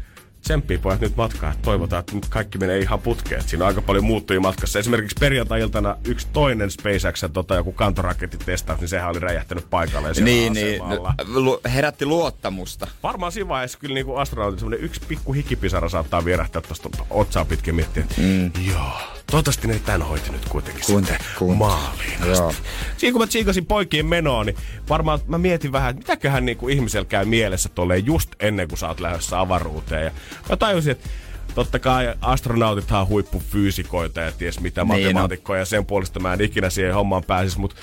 tsemppii 0.41 0.77
pojat 0.77 1.01
nyt 1.01 1.15
matkaa. 1.15 1.53
Toivotaan, 1.61 1.99
että 1.99 2.15
nyt 2.15 2.29
kaikki 2.29 2.57
menee 2.57 2.79
ihan 2.79 2.99
putkeen. 2.99 3.41
Siinä 3.41 3.65
on 3.65 3.67
aika 3.67 3.81
paljon 3.81 4.03
muuttujia 4.03 4.39
matkassa. 4.39 4.79
Esimerkiksi 4.79 5.15
perjantai-iltana 5.19 5.95
yksi 6.07 6.27
toinen 6.33 6.71
SpaceX, 6.71 7.23
tota, 7.33 7.55
joku 7.55 7.71
kantorakettitestaus, 7.71 8.79
niin 8.79 8.89
sehän 8.89 9.09
oli 9.09 9.19
räjähtänyt 9.19 9.69
paikalleen 9.69 10.15
siellä 10.15 10.31
niin, 10.31 10.53
niin. 10.53 10.81
Lu- 11.27 11.61
herätti 11.73 12.05
luottamusta. 12.05 12.87
Varmaan 13.03 13.31
siinä 13.31 13.47
vaiheessa 13.47 13.79
kyllä 13.79 13.93
niinku 13.93 14.15
astronautin 14.15 14.59
semmonen 14.59 14.79
yksi 14.79 15.01
pikku 15.07 15.33
hikipisara 15.33 15.89
saattaa 15.89 16.25
vierähtää 16.25 16.61
tosta 16.61 16.89
otsaa 17.09 17.45
pitkin 17.45 17.75
miettiä, 17.75 18.03
mm. 18.17 18.51
joo, 18.71 19.18
toivottavasti 19.31 19.67
ne 19.67 19.79
tän 19.79 20.01
hoiti 20.01 20.31
nyt 20.31 20.49
kuitenkin 20.49 20.83
Kun- 20.85 21.05
sitten 21.05 21.25
kun- 21.39 21.57
maaliin 21.57 22.21
asti. 22.47 22.61
Siinä 22.97 23.11
kun 23.11 23.21
mä 23.21 23.27
tsiikasin 23.27 23.65
poikien 23.65 24.05
menoa, 24.05 24.43
niin 24.43 24.55
varmaan 24.89 25.19
mä 25.27 25.37
mietin 25.37 25.71
vähän, 25.71 25.89
että 25.89 25.99
mitäköhän 26.01 26.45
niinku 26.45 26.67
ihmisellä 26.67 27.05
käy 27.05 27.25
mielessä 27.25 27.69
tolleen 27.69 28.05
just 28.05 28.29
ennen 28.39 28.67
kuin 28.67 28.79
sä 28.79 28.87
oot 28.87 28.99
lähdössä 28.99 29.39
avaruuteen. 29.39 30.05
Ja 30.05 30.11
mä 30.49 30.57
tajusin, 30.57 30.91
että 30.91 31.09
Totta 31.55 31.79
kai 31.79 32.13
astronautithan 32.21 33.01
on 33.01 33.07
huippufyysikoita 33.07 34.21
ja 34.21 34.31
ties 34.31 34.59
mitä 34.59 34.81
Niin, 34.83 34.87
no. 34.89 34.93
matemaatikkoja 34.97 35.59
ja 35.59 35.65
sen 35.65 35.85
puolesta 35.85 36.19
mä 36.19 36.33
en 36.33 36.41
ikinä 36.41 36.69
siihen 36.69 36.93
hommaan 36.93 37.23
pääsis, 37.23 37.57
mutta 37.57 37.75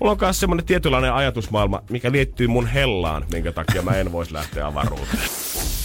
mulla 0.00 0.12
on 0.12 0.18
myös 0.20 0.40
semmonen 0.40 0.64
tietynlainen 0.66 1.12
ajatusmaailma, 1.12 1.82
mikä 1.90 2.12
liittyy 2.12 2.46
mun 2.46 2.66
hellaan, 2.66 3.24
minkä 3.32 3.52
takia 3.52 3.82
mä 3.82 3.96
en 3.96 4.12
voisi 4.12 4.32
lähteä 4.32 4.66
avaruuteen. 4.66 5.28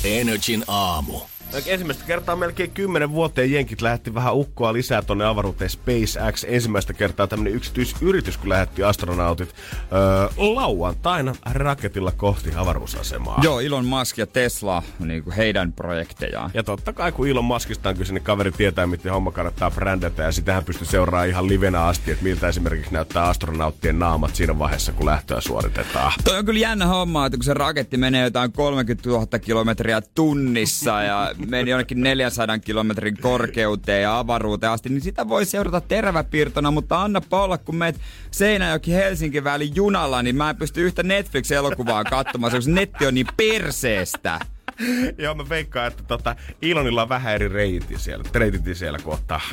Energin 0.04 0.64
aamu. 0.68 1.20
Ensimmäistä 1.66 2.04
kertaa 2.08 2.36
melkein 2.36 2.72
kymmenen 2.72 3.12
vuoteen 3.12 3.52
jenkit 3.52 3.82
lähetti 3.82 4.14
vähän 4.14 4.36
ukkoa 4.36 4.74
lisää 4.74 5.02
tonne 5.02 5.26
avaruuteen 5.26 5.70
SpaceX. 5.70 6.46
Ensimmäistä 6.48 6.94
kertaa 6.94 7.28
tämmönen 7.28 7.54
yksityisyritys, 7.54 8.38
kun 8.38 8.50
lähetti 8.50 8.84
astronautit 8.84 9.56
öö, 9.94 10.28
lauantaina 10.38 11.36
raketilla 11.52 12.12
kohti 12.12 12.52
avaruusasemaa. 12.56 13.40
Joo, 13.44 13.60
Elon 13.60 13.86
Musk 13.86 14.18
ja 14.18 14.28
Tesla, 14.28 14.84
niin 15.00 15.24
kuin 15.24 15.36
heidän 15.36 15.74
projektejaan. 15.74 16.52
Ja 16.54 16.64
totta 16.64 16.94
kai 16.94 17.12
kun 17.12 17.28
Elon 17.28 17.46
Muskista 17.46 17.90
on 17.90 17.98
kyse, 17.98 18.14
niin 18.14 18.24
kaveri 18.24 18.52
tietää, 18.52 18.88
miten 18.88 19.12
homma 19.12 19.32
kannattaa 19.32 19.72
brändätä. 19.72 20.24
Ja 20.24 20.32
sitähän 20.32 20.64
pystyy 20.64 20.88
seuraamaan 20.88 21.30
ihan 21.30 21.48
livenä 21.48 21.84
asti, 21.84 22.12
että 22.12 22.24
miltä 22.24 22.48
esimerkiksi 22.48 22.94
näyttää 22.94 23.24
astronauttien 23.24 24.00
naamat 24.00 24.36
siinä 24.36 24.60
vaiheessa, 24.60 24.92
kun 24.92 25.06
lähtöä 25.06 25.42
suoritetaan. 25.42 26.14
Toi 26.24 26.38
on 26.38 26.46
kyllä 26.46 26.60
jännä 26.60 26.86
homma, 26.86 27.26
että 27.26 27.38
kun 27.38 27.44
se 27.44 27.54
raketti 27.54 27.98
menee 27.98 28.24
jotain 28.24 28.52
30 28.52 29.10
000 29.10 29.40
kilometriä 29.40 30.02
tunnissa 30.16 31.04
ja 31.04 31.35
meni 31.48 31.72
jonnekin 31.72 32.02
400 32.02 32.60
kilometrin 32.60 33.18
korkeuteen 33.22 34.02
ja 34.02 34.20
avaruuteen 34.20 34.72
asti, 34.72 34.90
niin 34.90 35.02
sitä 35.02 35.30
voi 35.30 35.46
seurata 35.46 35.82
teräväpiirtona, 35.82 36.72
mutta 36.72 37.02
anna 37.02 37.22
olla, 37.32 37.58
kun 37.58 37.76
meet 37.76 38.00
Seinäjoki 38.32 38.94
Helsinki 38.94 39.44
välin 39.44 39.76
junalla, 39.76 40.22
niin 40.22 40.36
mä 40.36 40.50
en 40.50 40.56
pysty 40.56 40.82
yhtä 40.82 41.04
Netflix-elokuvaa 41.04 42.04
katsomaan, 42.04 42.54
koska 42.54 42.72
netti 42.72 43.06
on 43.06 43.14
niin 43.14 43.28
perseestä. 43.38 44.40
Joo, 45.24 45.36
mä 45.36 45.50
veikkaan, 45.50 45.88
että 45.88 46.04
tota, 46.08 46.36
Elonilla 46.62 47.02
on 47.02 47.10
vähän 47.10 47.34
eri 47.36 47.48
reitit 47.48 48.00
siellä. 48.00 48.24
Reitit 48.34 48.62
siellä, 48.74 49.00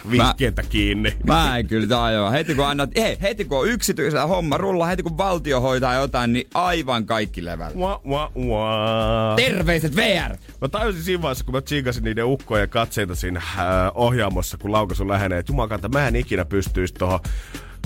Mä- 0.04 0.16
mä... 0.16 0.62
kiinni. 0.68 1.16
Mä 1.26 1.58
en 1.58 1.66
kyllä 1.66 1.86
tajua. 1.86 2.30
Heti 2.30 2.54
kun 2.54 2.66
annat, 2.66 2.90
hei, 2.96 3.18
heti 3.22 3.44
kun 3.44 3.58
on 3.58 3.68
yksityisellä 3.68 4.26
homma 4.26 4.58
rulla, 4.58 4.86
heti 4.86 5.02
kun 5.02 5.18
valtio 5.18 5.60
hoitaa 5.60 5.94
jotain, 5.94 6.32
niin 6.32 6.48
aivan 6.54 7.06
kaikki 7.06 7.44
levällä. 7.44 7.76
Wah, 7.76 8.00
wah, 8.06 8.36
wah. 8.36 9.36
Terveiset 9.36 9.96
VR! 9.96 10.36
Mä 10.60 10.68
tajusin 10.68 11.02
siinä 11.02 11.22
vaiheessa, 11.22 11.44
kun 11.44 11.54
mä 11.54 11.60
tsiikasin 11.60 12.04
niiden 12.04 12.24
ukkojen 12.24 12.68
katseita 12.68 13.14
siinä 13.14 13.40
äh, 13.58 13.64
ohjaamossa, 13.94 14.58
kun 14.58 14.72
laukaisu 14.72 15.08
lähenee, 15.08 15.38
että 15.38 15.52
jumakanta, 15.52 15.88
mä 15.88 16.08
en 16.08 16.16
ikinä 16.16 16.44
pystyisi 16.44 16.94
tuohon 16.94 17.20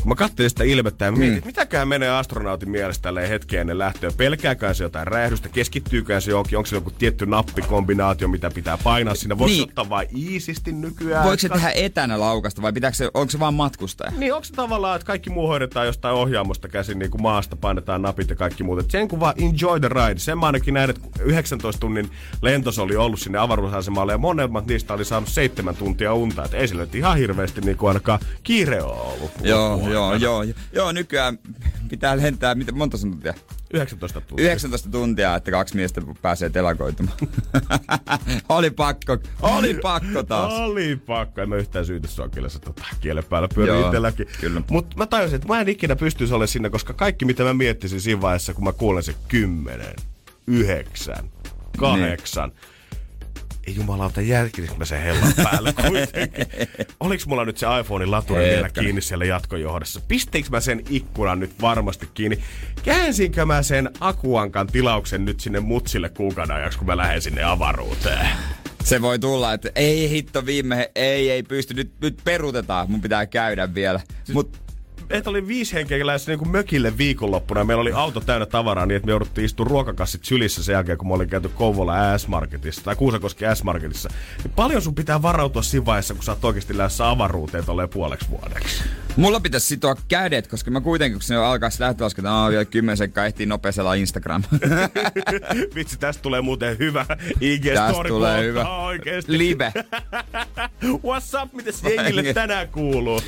mä 0.07 0.14
katselin 0.14 0.51
sitä 0.51 0.64
ilmettä 0.64 1.05
ja 1.05 1.12
mietin, 1.12 1.38
mm. 1.38 1.47
mitäkään 1.47 1.88
menee 1.88 2.11
astronautin 2.11 2.71
mielestä 2.71 3.03
tälleen 3.03 3.29
hetken 3.29 3.61
ennen 3.61 3.79
lähtöä. 3.79 4.11
Pelkääkään 4.16 4.75
se 4.75 4.85
jotain 4.85 5.07
räjähdystä, 5.07 5.49
keskittyykään 5.49 6.23
se 6.23 6.31
johonkin, 6.31 6.59
onko 6.59 6.66
se 6.66 6.77
joku 6.77 6.90
tietty 6.90 7.27
nappikombinaatio, 7.27 8.29
mitä 8.29 8.51
pitää 8.51 8.79
painaa 8.85 9.14
siinä. 9.14 9.38
Voiko 9.38 9.51
niin. 9.51 9.62
ottaa 9.62 9.88
vain 9.88 10.09
iisisti 10.16 10.73
nykyään? 10.73 11.25
Voiko 11.25 11.40
se 11.40 11.49
tehdä 11.49 11.71
etänä 11.71 12.21
laukasta 12.21 12.62
vai 12.62 12.73
pitääkö 12.73 12.97
se, 12.97 13.11
onko 13.14 13.31
se 13.31 13.38
vaan 13.38 13.55
matkustaja? 13.55 14.12
Niin, 14.16 14.35
onko 14.35 14.45
se 14.45 14.53
tavallaan, 14.53 14.97
että 14.97 15.07
kaikki 15.07 15.31
muu 15.31 15.47
hoidetaan 15.47 15.87
jostain 15.87 16.14
ohjaamosta 16.14 16.69
käsin, 16.69 16.99
niin 16.99 17.11
kuin 17.11 17.23
maasta 17.23 17.57
painetaan 17.57 18.03
napit 18.03 18.31
ja 18.31 18.37
kaikki 18.37 18.62
muut. 18.62 18.79
Et 18.79 18.90
sen 18.90 19.09
kun 19.09 19.21
vaan 19.21 19.35
enjoy 19.38 19.81
the 19.81 19.88
ride. 19.88 20.19
Sen 20.19 20.38
mä 20.38 20.47
ainakin 20.47 20.75
näin, 20.75 20.90
että 20.90 21.03
19 21.21 21.81
tunnin 21.81 22.11
lentos 22.42 22.79
oli 22.79 22.97
ollut 22.97 23.21
sinne 23.21 23.38
avaruusasemalle 23.38 24.12
ja 24.12 24.19
monemmat 24.19 24.66
niistä 24.66 24.95
oli 24.95 25.05
saanut 25.05 25.29
seitsemän 25.29 25.77
tuntia 25.77 26.14
unta. 26.14 26.45
Et 26.45 26.55
ei 26.55 26.69
sille 26.69 26.88
ihan 26.95 27.19
hirveästi 27.19 27.61
niin 27.61 27.77
kuin 27.77 27.88
ainakaan 27.88 28.19
kiire 28.42 28.83
ollut. 28.83 29.31
Joo, 29.42 29.88
joo, 29.90 29.96
joo, 30.21 30.45
joo. 30.73 30.93
Nykyään 30.93 31.39
pitää 31.89 32.17
lentää, 32.17 32.55
mitä 32.55 32.73
monta 32.73 32.99
tuntia? 32.99 33.35
19 33.75 34.21
tuntia. 34.21 34.47
19 34.47 34.91
tuntia, 34.91 35.35
että 35.35 35.51
kaksi 35.51 35.77
miestä 35.77 36.03
pääsee 36.23 36.51
telakoitumaan. 36.51 37.19
oli 38.49 38.71
pakko, 38.71 39.19
oli 39.43 39.75
pakko 39.75 40.23
taas. 40.23 40.53
oli 40.53 40.97
pakko, 40.97 41.41
en 41.41 41.49
mä 41.49 41.57
yhtään 41.57 41.87
syytä 41.87 42.09
sua 42.09 42.29
kyllä 42.29 42.49
se 42.49 42.59
tota, 42.59 42.85
kielen 43.01 43.25
päällä 43.25 43.49
pyörii 43.55 43.81
itselläkin. 43.81 44.27
Kyllä. 44.41 44.63
Mut 44.71 44.97
mä 44.97 45.07
tajusin, 45.07 45.37
että 45.37 45.49
mä 45.49 45.61
en 45.61 45.69
ikinä 45.69 45.97
pystyisi 45.97 46.35
olemaan 46.35 46.49
sinne, 46.49 46.71
koska 46.71 46.93
kaikki 46.93 47.25
mitä 47.25 47.43
mä 47.43 47.55
miettisin 47.55 48.01
siinä 48.01 48.21
vaiheessa, 48.21 48.55
kun 48.55 48.65
mä 48.65 48.73
kuulen 48.73 49.03
se 49.03 49.15
10, 49.29 49.97
9, 50.47 51.31
8, 51.79 52.49
niin 52.49 52.57
ei 53.67 53.75
jumalauta 53.77 54.21
jälkisikö 54.21 54.75
mä 54.77 54.85
sen 54.85 55.03
hellan 55.03 55.33
päällä 55.43 55.73
kuitenkin. 55.73 56.47
Oliks 57.01 57.27
mulla 57.27 57.45
nyt 57.45 57.59
se 57.59 57.67
iPhonein 57.81 58.11
laturi 58.11 58.45
vielä 58.45 58.69
kiinni 58.69 59.01
siellä 59.01 59.25
jatkojohdossa? 59.25 60.01
Pistiinkö 60.09 60.51
mä 60.51 60.61
sen 60.61 60.83
ikkunan 60.91 61.41
nyt 61.41 61.51
varmasti 61.61 62.09
kiinni? 62.15 62.39
Käänsinkö 62.83 63.47
mä 63.47 63.63
sen 63.63 63.91
Akuankan 64.01 64.67
tilauksen 64.67 65.25
nyt 65.25 65.41
sinne 65.41 65.61
mutsille 65.61 66.09
kuukauden 66.09 66.57
ajaksi, 66.57 66.79
kun 66.79 66.87
mä 66.87 66.97
lähden 66.97 67.23
sinne 67.23 67.43
avaruuteen? 67.43 68.29
Se 68.85 69.03
voi 69.03 69.19
tulla, 69.19 69.53
että 69.53 69.71
ei 69.75 70.11
hitto 70.11 70.47
viime, 70.47 70.91
ei, 70.95 71.31
ei 71.31 71.43
pysty, 71.43 71.75
nyt, 71.75 71.93
nyt 72.01 72.21
perutetaan, 72.25 72.91
mun 72.91 73.01
pitää 73.01 73.27
käydä 73.27 73.75
vielä. 73.75 74.01
Siis 74.25 74.35
Mut 74.35 74.66
meitä 75.11 75.31
oli 75.31 75.47
viisi 75.47 75.75
henkeä 75.75 76.07
lähes 76.07 76.27
niin 76.27 76.51
mökille 76.51 76.99
viikonloppuna. 76.99 77.64
Meillä 77.64 77.81
oli 77.81 77.92
auto 77.92 78.21
täynnä 78.21 78.47
tavaraa 78.47 78.87
niin, 78.87 78.97
että 78.97 79.07
me 79.07 79.12
jouduttiin 79.12 79.45
istua 79.45 79.66
ruokakassit 79.69 80.25
sylissä 80.25 80.64
sen 80.64 80.73
jälkeen, 80.73 80.99
kun 80.99 81.09
me 81.09 81.14
olin 81.14 81.29
käyty 81.29 81.49
Kouvola 81.49 82.19
S-Marketissa 82.19 82.85
tai 82.85 82.97
Kuusakoski 82.97 83.45
S-Marketissa. 83.55 84.09
Niin 84.45 84.53
paljon 84.57 84.83
sun 84.83 84.95
pitää 84.95 85.23
varautua 85.23 85.62
siinä 85.62 85.87
vaiheessa, 85.87 86.14
kun 86.14 86.25
sä 86.25 86.33
oot 86.33 86.45
oikeasti 86.45 86.79
lähdössä 86.79 87.11
avaruuteen 87.11 87.64
tolleen 87.64 87.88
puoleksi 87.88 88.31
vuodeksi. 88.31 88.85
Mulla 89.17 89.41
pitäisi 89.41 89.67
sitoa 89.67 89.97
kädet, 90.09 90.47
koska 90.47 90.71
mä 90.71 90.81
kuitenkin, 90.81 91.19
kun 91.19 91.23
se 91.23 91.37
alkaa 91.37 91.71
lähtölaskenta, 91.79 92.31
että 92.31 92.51
vielä 92.51 92.65
kymmenen 92.65 92.97
sekkaa 92.97 93.27
ehtii 93.27 93.47
nopeasella 93.47 93.95
Instagram. 93.95 94.43
Vitsi, 95.75 95.99
tästä 95.99 96.23
tulee 96.23 96.41
muuten 96.41 96.79
hyvä 96.79 97.07
IG-story. 97.41 97.75
Tästä 97.75 98.09
tulee 98.09 98.45
hyvä. 98.45 98.79
Oikeesti. 98.79 99.39
Live. 99.39 99.73
What's 101.07 101.43
up, 101.43 101.53
mitä 101.53 101.71
jengille 101.97 102.35
tänään 102.35 102.69
kuuluu? 102.69 103.21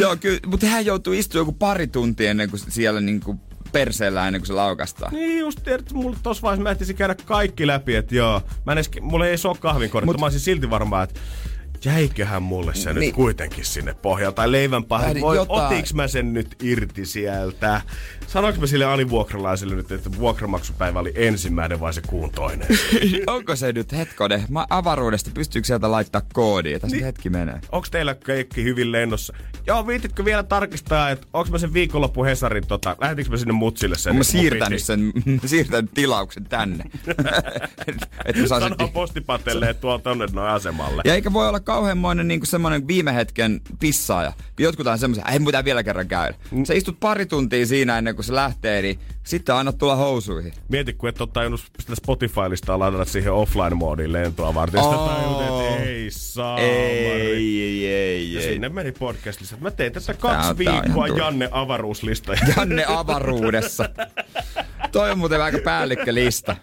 Joo, 0.00 0.16
kyllä, 0.16 0.40
mutta 0.46 0.66
hän 0.66 0.86
joutuu 0.86 1.12
istua 1.12 1.40
joku 1.40 1.52
pari 1.52 1.86
tuntia 1.86 2.30
ennen 2.30 2.50
kuin 2.50 2.60
siellä 2.68 3.00
niin 3.00 3.20
kuin 3.20 3.40
perseellä 3.72 4.26
ennen 4.26 4.40
kuin 4.40 4.46
se 4.46 4.52
laukastaa. 4.52 5.10
Niin 5.10 5.38
just, 5.38 5.62
tiedät, 5.64 5.92
mulla 5.92 6.16
tossa 6.22 6.42
vaiheessa 6.42 6.62
mä 6.62 6.70
ehtisin 6.70 6.96
käydä 6.96 7.14
kaikki 7.24 7.66
läpi, 7.66 7.94
että 7.94 8.14
joo. 8.14 8.42
Mä 8.66 8.72
en 8.72 8.78
edes, 8.78 8.90
mulla 9.00 9.26
ei 9.26 9.36
ole 9.44 9.56
kahvinkorjetta, 9.60 10.12
Mut, 10.12 10.20
mä 10.20 10.26
olisin 10.26 10.40
silti 10.40 10.70
varmaan, 10.70 11.04
että 11.04 11.20
jäiköhän 11.84 12.42
mulle 12.42 12.74
se 12.74 12.92
niin. 12.92 13.00
nyt 13.00 13.14
kuitenkin 13.14 13.64
sinne 13.64 13.94
pohjalta. 13.94 14.36
Tai 14.36 14.52
leivän 14.52 14.84
pahin. 14.84 15.20
Voi, 15.20 15.36
jotain... 15.36 15.66
otiks 15.66 15.94
mä 15.94 16.08
sen 16.08 16.32
nyt 16.32 16.56
irti 16.62 17.06
sieltä? 17.06 17.80
Sanoinko 18.26 18.60
mä 18.60 18.66
sille 18.66 18.84
alivuokralaiselle 18.84 19.74
nyt, 19.74 19.92
että 19.92 20.18
vuokramaksupäivä 20.18 20.98
oli 20.98 21.12
ensimmäinen 21.14 21.80
vai 21.80 21.94
se 21.94 22.00
kuun 22.06 22.30
toinen? 22.30 22.68
Onko 23.26 23.56
se 23.56 23.72
nyt 23.72 23.92
hetkone? 23.92 24.44
Mä 24.48 24.66
avaruudesta 24.70 25.30
pystyykö 25.34 25.66
sieltä 25.66 25.90
laittaa 25.90 26.22
koodia? 26.32 26.80
Tässä 26.80 26.96
niin. 26.96 27.04
hetki 27.04 27.30
menee. 27.30 27.60
Onko 27.72 27.86
teillä 27.90 28.14
kaikki 28.14 28.64
hyvin 28.64 28.92
lennossa? 28.92 29.34
Joo, 29.66 29.86
viititkö 29.86 30.24
vielä 30.24 30.42
tarkistaa, 30.42 31.10
että 31.10 31.26
onko 31.32 31.50
mä 31.50 31.58
sen 31.58 31.72
viikonloppu 31.72 32.24
Hesarin, 32.24 32.66
tota, 32.66 32.96
lähetinkö 33.00 33.30
mä 33.30 33.36
sinne 33.36 33.52
mutsille 33.52 33.98
sen? 33.98 34.16
Mä 34.16 34.24
siirtänyt 34.24 34.82
sen, 34.82 35.12
siirtänyt 35.46 35.90
tilauksen 35.94 36.44
tänne. 36.44 36.84
että 38.24 38.40
mä 38.40 38.46
Sano 38.46 38.88
postipatelle, 38.92 39.70
että 39.70 39.80
tuolta 39.80 40.02
tonne 40.02 40.26
noin 40.32 40.50
asemalle. 40.50 41.02
Ja 41.04 41.14
eikä 41.14 41.32
voi 41.32 41.48
olla 41.48 41.60
kauheanmoinen 41.74 42.28
niin 42.28 42.46
semmoinen 42.46 42.86
viime 42.86 43.14
hetken 43.14 43.60
pissaaja. 43.80 44.32
Jotkut 44.58 44.86
on 44.86 44.98
semmoisia, 44.98 45.24
ei 45.32 45.40
pitää 45.40 45.64
vielä 45.64 45.82
kerran 45.82 46.08
käydä. 46.08 46.36
Mm. 46.50 46.64
Sä 46.64 46.74
istut 46.74 47.00
pari 47.00 47.26
tuntia 47.26 47.66
siinä 47.66 47.98
ennen 47.98 48.14
kuin 48.14 48.24
se 48.24 48.34
lähtee, 48.34 48.82
niin 48.82 48.98
sitten 49.24 49.54
aina 49.54 49.72
tulla 49.72 49.96
housuihin. 49.96 50.52
Mieti, 50.68 50.92
kun 50.92 51.08
et 51.08 51.20
ole 51.20 51.28
tajunnut 51.32 51.60
sitä 51.80 51.94
Spotify-listaa 51.94 52.78
ladata 52.78 53.04
siihen 53.04 53.32
offline-moodiin 53.32 54.12
lentoa 54.12 54.54
varten. 54.54 54.80
Oh. 54.80 54.92
Sitä 54.92 55.14
tajut, 55.14 55.42
että 55.42 55.82
ei 55.82 56.10
saa. 56.10 56.58
Ei, 56.58 57.06
ei, 57.06 57.60
ei, 57.60 57.86
ei. 57.86 58.34
Ja 58.34 58.40
sinne 58.42 58.68
meni 58.68 58.92
podcast 58.92 59.40
Mä 59.60 59.70
tein 59.70 59.92
tässä 59.92 60.14
kaksi 60.14 60.46
tää, 60.46 60.58
viikkoa 60.58 61.08
tää 61.08 61.16
Janne 61.16 61.48
avaruuslista. 61.52 62.32
Janne 62.56 62.84
avaruudessa. 62.88 63.88
Toi 64.92 65.10
on 65.10 65.18
muuten 65.18 65.42
aika 65.42 65.58
päällikkölista. 65.64 66.56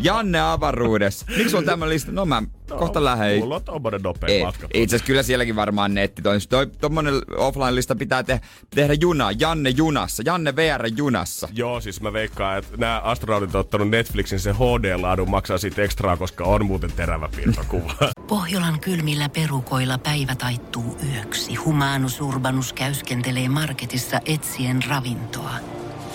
Janne 0.00 0.40
avaruudessa. 0.40 1.26
Miksi 1.36 1.56
on 1.56 1.64
tämä 1.64 1.88
lista? 1.88 2.12
No 2.12 2.26
mä 2.26 2.42
no, 2.70 2.76
kohta 2.76 3.04
lähden. 3.04 3.38
Mulla 3.38 3.56
on 3.56 3.64
tommonen 3.64 4.02
nopea 4.02 4.44
matka. 4.44 4.68
Itse 4.74 4.96
asiassa 4.96 5.06
kyllä 5.06 5.22
sielläkin 5.22 5.56
varmaan 5.56 5.94
netti. 5.94 6.22
Toi, 6.22 6.40
toi, 6.40 6.66
tommonen 6.66 7.14
offline-lista 7.36 7.96
pitää 7.96 8.22
te- 8.22 8.40
tehdä 8.74 8.94
junaa. 9.00 9.32
Janne 9.32 9.70
junassa. 9.70 10.22
Janne 10.26 10.56
VR 10.56 10.86
junassa. 10.96 11.48
Joo, 11.52 11.80
siis 11.84 12.00
mä 12.00 12.12
veikkaan, 12.12 12.58
että 12.58 12.76
nämä 12.76 13.00
astronautit 13.00 13.54
on 13.54 13.60
ottanut 13.60 13.90
Netflixin 13.90 14.40
se 14.40 14.52
HD-laadun 14.52 15.30
maksaa 15.30 15.58
siitä 15.58 15.82
ekstraa, 15.82 16.16
koska 16.16 16.44
on 16.44 16.66
muuten 16.66 16.92
terävä 16.92 17.28
piirtokuva. 17.36 17.94
Pohjolan 18.28 18.80
kylmillä 18.80 19.28
perukoilla 19.28 19.98
päivä 19.98 20.34
taittuu 20.34 20.98
yöksi. 21.12 21.54
Humanus 21.54 22.20
Urbanus 22.20 22.72
käyskentelee 22.72 23.48
marketissa 23.48 24.20
etsien 24.24 24.82
ravintoa. 24.88 25.54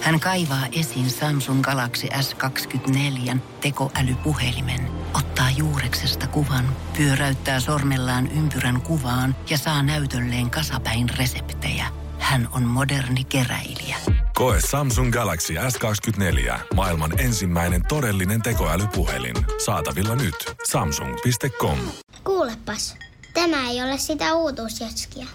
Hän 0.01 0.19
kaivaa 0.19 0.67
esiin 0.71 1.09
Samsung 1.09 1.61
Galaxy 1.61 2.07
S24 2.07 3.37
tekoälypuhelimen, 3.61 4.81
ottaa 5.13 5.49
juureksesta 5.57 6.27
kuvan, 6.27 6.65
pyöräyttää 6.97 7.59
sormellaan 7.59 8.27
ympyrän 8.27 8.81
kuvaan 8.81 9.35
ja 9.49 9.57
saa 9.57 9.83
näytölleen 9.83 10.49
kasapäin 10.49 11.09
reseptejä. 11.09 11.85
Hän 12.19 12.49
on 12.51 12.63
moderni 12.63 13.23
keräilijä. 13.23 13.97
Koe 14.35 14.59
Samsung 14.69 15.11
Galaxy 15.13 15.53
S24. 15.53 16.59
Maailman 16.75 17.19
ensimmäinen 17.19 17.81
todellinen 17.87 18.41
tekoälypuhelin. 18.41 19.35
Saatavilla 19.65 20.15
nyt. 20.15 20.35
Samsung.com. 20.69 21.77
Kuulepas, 22.23 22.95
tämä 23.33 23.69
ei 23.69 23.83
ole 23.83 23.97
sitä 23.97 24.35
uutuusjatskia. 24.35 25.25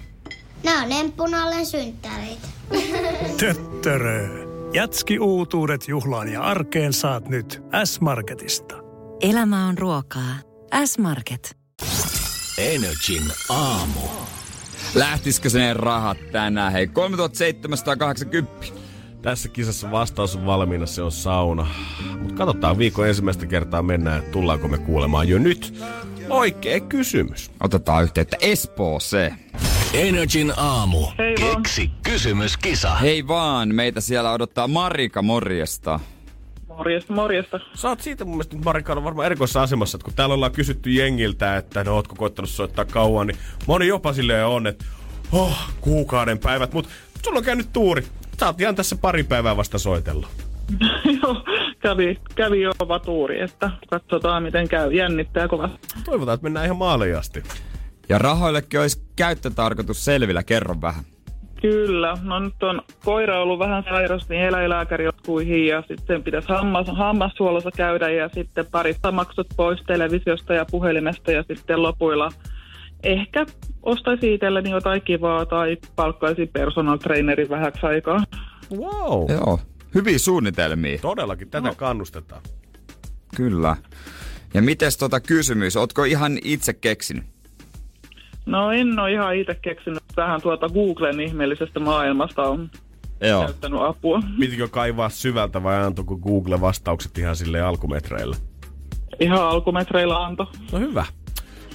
Nämä 0.63 0.83
on 0.83 0.93
emppunallen 0.93 1.67
synttäreitä. 1.67 2.49
Töttörö. 3.41 4.29
Jatski 4.75 5.19
uutuudet 5.19 5.89
juhlaan 5.89 6.33
ja 6.33 6.43
arkeen 6.43 6.93
saat 6.93 7.29
nyt 7.29 7.63
S-Marketista. 7.85 8.75
Elämä 9.21 9.67
on 9.67 9.79
ruokaa. 9.79 10.35
S-Market. 10.85 11.57
Energin 12.59 13.33
aamu. 13.49 14.01
Lähtisikö 14.95 15.49
ne 15.55 15.75
rahat 15.75 16.19
tänään? 16.33 16.73
Hei, 16.73 16.87
3780. 16.87 18.67
Tässä 19.23 19.49
kisassa 19.49 19.91
vastaus 19.91 20.37
on 20.37 20.47
valmiina, 20.47 20.87
se 20.87 21.03
on 21.03 21.13
sauna. 21.13 21.67
Mutta 22.19 22.35
katsotaan 22.35 22.79
viikon 22.79 23.09
ensimmäistä 23.09 23.47
kertaa 23.47 23.83
mennään, 23.83 24.23
tullaanko 24.23 24.69
me 24.69 24.79
kuulemaan 24.79 25.29
jo 25.29 25.39
nyt. 25.39 25.75
Oikea 26.29 26.81
kysymys. 26.81 27.51
Otetaan 27.61 28.03
yhteyttä 28.03 28.37
Espooseen. 28.41 29.39
Energin 29.93 30.53
aamu. 30.57 31.07
Hei 31.19 31.35
Keksi 31.35 31.91
kysymys, 32.03 32.57
kisa. 32.57 32.95
Hei 32.95 33.29
vaan, 33.29 33.75
meitä 33.75 34.01
siellä 34.01 34.33
odottaa 34.33 34.69
Marika, 34.69 35.23
morjesta. 35.23 36.01
Morjesta, 36.77 37.13
morjesta. 37.13 37.61
Sä 37.75 37.89
oot 37.89 38.01
siitä 38.01 38.25
mun 38.25 38.35
mielestä 38.35 38.57
Marika 38.65 38.93
on 38.93 39.05
varmaan 39.05 39.27
erikoisessa 39.27 39.63
asemassa, 39.63 39.97
että 39.97 40.05
kun 40.05 40.15
täällä 40.15 40.35
ollaan 40.35 40.53
kysytty 40.53 40.91
jengiltä, 40.91 41.57
että 41.57 41.85
no 41.85 41.95
ootko 41.95 42.15
koittanut 42.15 42.51
soittaa 42.51 42.85
kauan, 42.85 43.27
niin 43.27 43.37
moni 43.67 43.87
jopa 43.87 44.13
silleen 44.13 44.47
on, 44.47 44.67
että 44.67 44.85
oh, 45.33 45.59
kuukauden 45.81 46.39
päivät, 46.39 46.73
mutta 46.73 46.91
sulla 47.25 47.39
on 47.39 47.45
käynyt 47.45 47.73
tuuri. 47.73 48.05
Sä 48.41 48.47
oot 48.47 48.61
ihan 48.61 48.75
tässä 48.75 48.97
pari 48.97 49.25
päivää 49.25 49.57
vasta 49.57 49.79
soitellut. 49.79 50.29
Joo, 51.23 51.45
kävi, 51.81 52.19
kävi 52.35 52.63
jo 52.63 52.73
tuuri, 53.05 53.41
että 53.41 53.71
katsotaan 53.91 54.43
miten 54.43 54.69
käy. 54.69 54.93
Jännittää 54.93 55.49
kovasti. 55.49 55.79
Toivotaan, 56.05 56.35
että 56.35 56.45
mennään 56.45 56.67
ihan 56.67 56.77
maaliin 56.77 57.19
asti. 57.19 57.43
Ja 58.09 58.19
rahoillekin 58.19 58.81
olisi 58.81 59.03
käyttötarkoitus 59.17 60.05
selvillä, 60.05 60.43
kerro 60.43 60.81
vähän. 60.81 61.05
Kyllä, 61.65 62.19
no 62.23 62.39
nyt 62.39 62.63
on 62.63 62.83
koira 63.05 63.43
ollut 63.43 63.59
vähän 63.59 63.85
sairas, 63.89 64.29
niin 64.29 64.43
eläinlääkäri 64.43 65.09
otkuihin 65.09 65.67
ja 65.67 65.83
sitten 65.89 66.23
pitäisi 66.23 66.49
hammas, 66.49 66.87
hammassuolossa 66.93 67.71
käydä 67.77 68.11
ja 68.11 68.29
sitten 68.29 68.67
parista 68.71 69.13
maksut 69.13 69.47
pois 69.57 69.81
televisiosta 69.87 70.55
ja 70.55 70.65
puhelimesta 70.71 71.33
ja 71.33 71.43
sitten 71.43 71.83
lopuilla 71.83 72.29
ehkä 73.03 73.47
ostaisin 73.83 74.33
itselleni 74.33 74.71
jotain 74.71 75.03
kivaa 75.03 75.47
tai 75.47 75.77
palkkaisin 75.97 76.49
personal 76.49 76.97
trainerin 76.97 77.49
vähäksi 77.49 77.87
aikaa. 77.87 78.25
Wow. 78.77 79.31
Joo, 79.31 79.61
hyviä 79.95 80.19
suunnitelmia. 80.19 80.99
Todellakin, 80.99 81.51
tätä 81.51 81.69
no. 81.69 81.75
kannustetaan. 81.75 82.43
Kyllä. 83.37 83.77
Ja 84.55 84.63
mites 84.63 84.97
tota 84.97 85.21
kysymys, 85.21 85.77
ootko 85.77 86.05
ihan 86.05 86.39
itse 86.45 86.73
keksinyt? 86.73 87.34
No 88.47 88.71
en 88.73 88.99
ole 88.99 89.13
ihan 89.13 89.37
itse 89.37 89.55
keksinyt. 89.55 90.03
Tähän 90.15 90.43
tuota 90.43 90.69
Googlen 90.69 91.21
ihmeellisestä 91.21 91.81
maailmasta 91.81 92.43
on 92.43 92.71
Joo. 93.21 93.45
käyttänyt 93.45 93.81
apua. 93.83 94.23
Pitikö 94.41 94.69
kaivaa 94.69 95.09
syvältä 95.09 95.63
vai 95.63 95.85
antoiko 95.85 96.17
Google 96.17 96.61
vastaukset 96.61 97.19
ihan 97.19 97.37
sille 97.37 97.61
alkumetreillä? 97.61 98.37
Ihan 99.21 99.43
alkumetreillä 99.43 100.25
anto. 100.25 100.51
No 100.73 100.79
hyvä. 100.79 101.05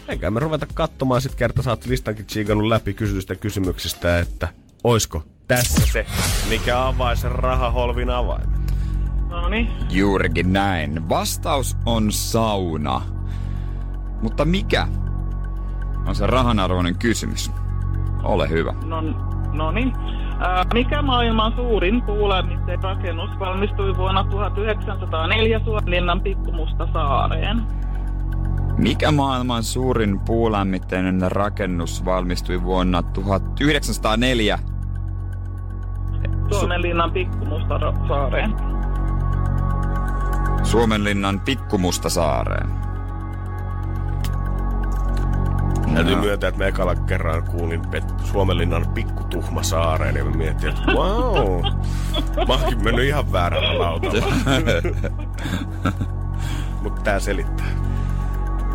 Eikä 0.08 0.32
me 0.32 0.40
ruveta 0.40 0.66
katsomaan 0.74 1.22
sit 1.22 1.36
kerta 1.36 1.62
sä 1.62 1.70
oot 1.70 1.86
listankin 1.86 2.26
tsiikannut 2.26 2.68
läpi 2.68 2.94
kysytystä 2.94 3.36
kysymyksistä, 3.36 4.20
että 4.20 4.48
oisko 4.84 5.24
tässä 5.48 5.88
se, 5.92 6.06
mikä 6.50 6.88
avaisi 6.88 7.30
rahaholvin 7.30 8.10
avaimet. 8.10 8.60
No 9.30 9.50
niin. 9.50 9.68
Juurikin 9.90 10.54
näin. 10.54 11.10
Vastaus 11.10 11.78
on 11.86 12.12
sauna. 12.12 13.02
Mutta 14.22 14.46
mikä 14.46 14.88
on 16.08 16.16
se 16.16 16.28
rahanarvoinen 16.28 16.98
kysymys? 16.98 17.52
Ole 18.24 18.50
hyvä. 18.50 18.74
No, 18.86 19.02
no 19.54 19.72
niin. 19.72 19.94
Ää, 20.40 20.66
mikä 20.74 21.02
maailman 21.02 21.54
suurin 21.56 22.02
puulämmitteinen 22.02 22.84
rakennus 22.84 23.30
valmistui 23.40 23.98
vuonna 23.98 24.24
1904 24.24 25.62
Suomenlinnan 25.66 26.22
pikkumusta 26.22 26.88
saareen? 26.94 27.62
Mikä 28.78 29.12
maailman 29.12 29.64
suurin 29.64 30.20
puulämmitteinen 30.20 31.32
rakennus 31.32 32.06
valmistui 32.06 32.64
vuonna 32.64 33.04
1904? 33.04 34.60
Suomenlinnan 36.50 37.12
pikkumusta 37.12 37.80
saareen. 38.08 38.56
Suomenlinnan 40.64 41.40
pikkumusta 41.40 42.10
saareen. 42.10 42.79
Täytyy 45.94 46.16
No. 46.16 46.22
myöntää, 46.22 46.48
että 46.48 46.60
me 46.60 46.68
ekalla 46.68 46.96
kerran 46.96 47.44
kuulin 47.44 47.82
Pet- 47.82 48.26
Suomenlinnan 48.26 48.88
pikkutuhma 48.94 49.64
saareen 49.64 50.16
ja 50.16 50.26
mä 50.26 50.32
mietin, 50.32 50.70
että 50.70 50.82
wow, 50.92 51.62
mä 52.48 52.54
oonkin 52.54 52.84
mennyt 52.84 53.06
ihan 53.06 53.32
väärällä 53.32 53.80
lautalla. 53.80 54.26
Mutta 56.84 57.02
tää 57.02 57.20
selittää. 57.20 57.66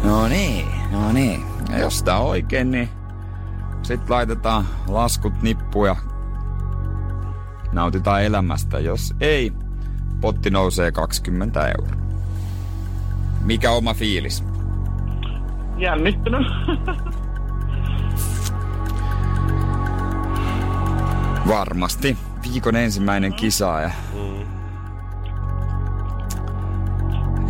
No 0.05 0.29
niin, 0.29 0.67
no 0.93 1.13
niin. 1.13 1.45
Ja 1.71 1.79
jos 1.79 2.03
tää 2.03 2.19
oikein, 2.19 2.71
niin 2.71 2.89
sit 3.83 4.11
laitetaan 4.11 4.65
laskut 4.89 5.43
nippuun 5.43 5.87
ja 5.87 5.97
nautitaan 7.73 8.23
elämästä. 8.23 8.79
Jos 8.79 9.15
ei, 9.21 9.53
potti 10.21 10.51
nousee 10.51 10.93
20 10.93 11.69
euroa. 11.69 11.97
Mikä 13.41 13.71
oma 13.71 13.95
fiilis? 13.95 14.45
Jännittynyt. 15.79 16.47
Varmasti. 21.49 22.17
Viikon 22.53 22.77
ensimmäinen 22.77 23.35
kisaaja. 23.35 23.91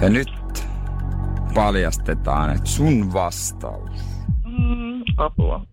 Ja 0.00 0.08
nyt 0.08 0.32
paljastetaan, 1.54 2.50
että 2.50 2.66
sun 2.70 3.12
vastaus 3.12 4.04
mm, 4.44 5.02
apua. 5.16 5.66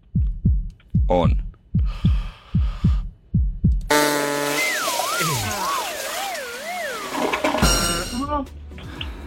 on. 1.07 1.31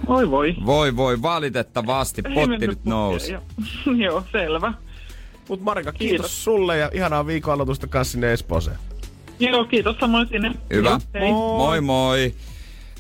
Oi 0.07 0.31
voi. 0.31 0.55
Voi 0.67 0.97
voi, 0.97 1.23
valitettavasti 1.23 2.23
Ei 2.29 2.35
potti 2.35 2.67
nyt 2.67 2.85
nousi. 2.85 3.35
putkeen, 3.57 4.01
Joo, 4.05 4.25
selvä. 4.33 4.73
Mut 5.49 5.61
Marika, 5.61 5.93
kiitos, 5.93 6.09
Kiitos. 6.17 6.45
sulle 6.45 6.79
ja 6.79 6.91
ihanaa 6.95 7.27
viikon 7.27 7.55
aloitusta 7.55 7.87
kanssa 7.87 8.13
sinne 8.13 8.33
Espooseen. 8.33 8.77
Joo, 9.39 9.65
kiitos 9.65 9.97
samoin 10.01 10.29
sinne. 10.29 10.53
Hyvä. 10.73 10.89
Joo, 10.89 11.01
hei. 11.15 11.33
Moi 11.33 11.81
moi. 11.81 12.35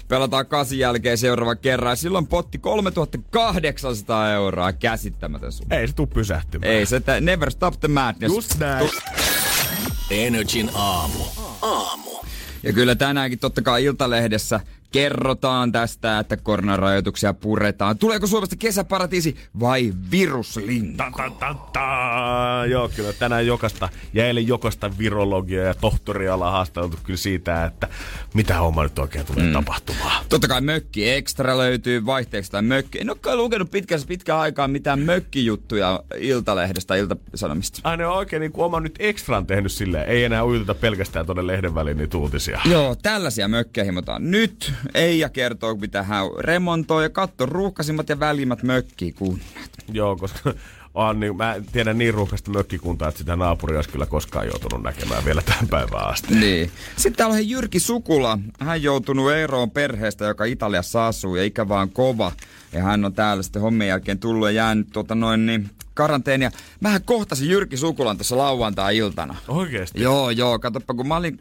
Pelataan 0.08 0.46
kasin 0.46 0.78
jälkeen 0.78 1.18
seuraava 1.18 1.54
kerran. 1.56 1.96
Silloin 1.96 2.26
potti 2.26 2.58
3800 2.58 4.32
euroa. 4.32 4.72
Käsittämätön 4.72 5.52
sun. 5.52 5.66
Ei 5.72 5.88
se 5.88 5.94
tuu 5.94 6.06
pysähtymään. 6.06 6.72
Ei 6.72 6.86
se, 6.86 7.00
tä- 7.00 7.20
never 7.20 7.50
stop 7.50 7.80
the 7.80 7.88
madness. 7.88 8.34
Just 8.34 8.58
näin. 8.58 8.90
Energin 10.10 10.70
aamu. 10.74 11.24
Aamu. 11.62 12.10
Ja 12.62 12.72
kyllä 12.72 12.94
tänäänkin 12.94 13.38
totta 13.38 13.62
kai 13.62 13.84
Iltalehdessä 13.84 14.60
kerrotaan 14.94 15.72
tästä, 15.72 16.18
että 16.18 16.36
koronarajoituksia 16.36 17.34
puretaan. 17.34 17.98
Tuleeko 17.98 18.26
Suomesta 18.26 18.56
kesäparatiisi 18.56 19.36
vai 19.60 19.92
viruslinko? 20.10 21.04
Ta, 21.16 21.30
ta, 21.38 21.54
ta. 21.72 22.66
Joo, 22.70 22.88
kyllä 22.88 23.12
tänään 23.12 23.46
jokasta, 23.46 23.88
ja 24.12 24.26
eilen 24.26 24.46
jokasta 24.46 24.98
virologia 24.98 25.62
ja 25.62 25.74
tohtoria 25.74 26.34
ollaan 26.34 26.52
haasteltu 26.52 26.98
kyllä 27.02 27.16
siitä, 27.16 27.64
että 27.64 27.88
mitä 28.34 28.58
homma 28.58 28.82
nyt 28.82 28.98
oikein 28.98 29.26
tulee 29.26 29.46
mm. 29.46 29.52
tapahtumaan. 29.52 30.24
Totta 30.28 30.48
kai 30.48 30.60
mökki 30.60 31.10
extra 31.10 31.58
löytyy 31.58 32.06
vaihteeksi 32.06 32.50
tai 32.50 32.62
mökki. 32.62 33.00
En 33.00 33.10
olekaan 33.10 33.38
lukenut 33.38 33.70
pitkässä 33.70 34.06
pitkään 34.06 34.40
aikaa 34.40 34.68
mitään 34.68 35.00
mökkijuttuja 35.00 36.02
Iltalehdestä, 36.18 36.94
Iltasanomista. 36.94 37.80
Aina 37.84 38.10
on 38.10 38.16
oikein 38.16 38.40
niin 38.40 38.52
kuin 38.52 38.64
oma 38.64 38.80
nyt 38.80 38.94
ekstran 38.98 39.46
tehnyt 39.46 39.72
silleen. 39.72 40.08
Ei 40.08 40.24
enää 40.24 40.44
ujuteta 40.44 40.74
pelkästään 40.74 41.26
tuonne 41.26 41.46
lehden 41.46 41.74
väliin 41.74 41.96
niitä 41.96 42.18
uutisia. 42.18 42.60
Joo, 42.64 42.96
tällaisia 43.02 43.48
mökkejä 43.48 43.84
himotaan. 43.84 44.30
Nyt 44.30 44.72
Eija 44.94 45.28
kertoo, 45.28 45.74
mitä 45.74 46.02
hän 46.02 46.26
remontoi 46.38 47.02
ja 47.02 47.10
katso 47.10 47.46
ruuhkasimmat 47.46 48.08
ja 48.08 48.20
välimmät 48.20 48.62
mökkikunnat. 48.62 49.40
Joo, 49.92 50.16
koska 50.16 50.54
on, 50.94 51.20
niin, 51.20 51.36
mä 51.36 51.56
tiedän 51.72 51.98
niin 51.98 52.14
ruuhkasta 52.14 52.50
mökkikuntaa, 52.50 53.08
että 53.08 53.18
sitä 53.18 53.36
naapuria 53.36 53.78
olisi 53.78 53.90
kyllä 53.90 54.06
koskaan 54.06 54.46
joutunut 54.46 54.82
näkemään 54.82 55.24
vielä 55.24 55.42
tämän 55.42 55.68
päivän 55.68 56.06
asti. 56.06 56.34
Niin. 56.34 56.70
Sitten 56.96 57.16
täällä 57.16 57.34
on 57.34 57.48
Jyrki 57.48 57.80
Sukula. 57.80 58.38
Hän 58.60 58.82
joutunut 58.82 59.32
eroon 59.32 59.70
perheestä, 59.70 60.24
joka 60.24 60.44
Italiassa 60.44 61.06
asuu 61.06 61.36
ja 61.36 61.44
ikä 61.44 61.68
vaan 61.68 61.90
kova. 61.90 62.32
Ja 62.72 62.82
hän 62.82 63.04
on 63.04 63.14
täällä 63.14 63.42
sitten 63.42 63.62
hommien 63.62 63.88
jälkeen 63.88 64.18
tullut 64.18 64.48
ja 64.48 64.52
jäänyt 64.52 64.88
tuota 64.92 65.14
noin 65.14 65.46
niin 65.46 65.70
karanteenia. 65.94 66.50
Mähän 66.80 67.02
kohtasin 67.04 67.48
Jyrki 67.48 67.76
Sukulan 67.76 68.16
tuossa 68.16 68.38
lauantai-iltana. 68.38 69.36
Oikeesti? 69.48 70.02
Joo, 70.02 70.30
joo. 70.30 70.58
Katsoppa, 70.58 70.94
kun 70.94 71.08
mä 71.08 71.16
olin 71.16 71.40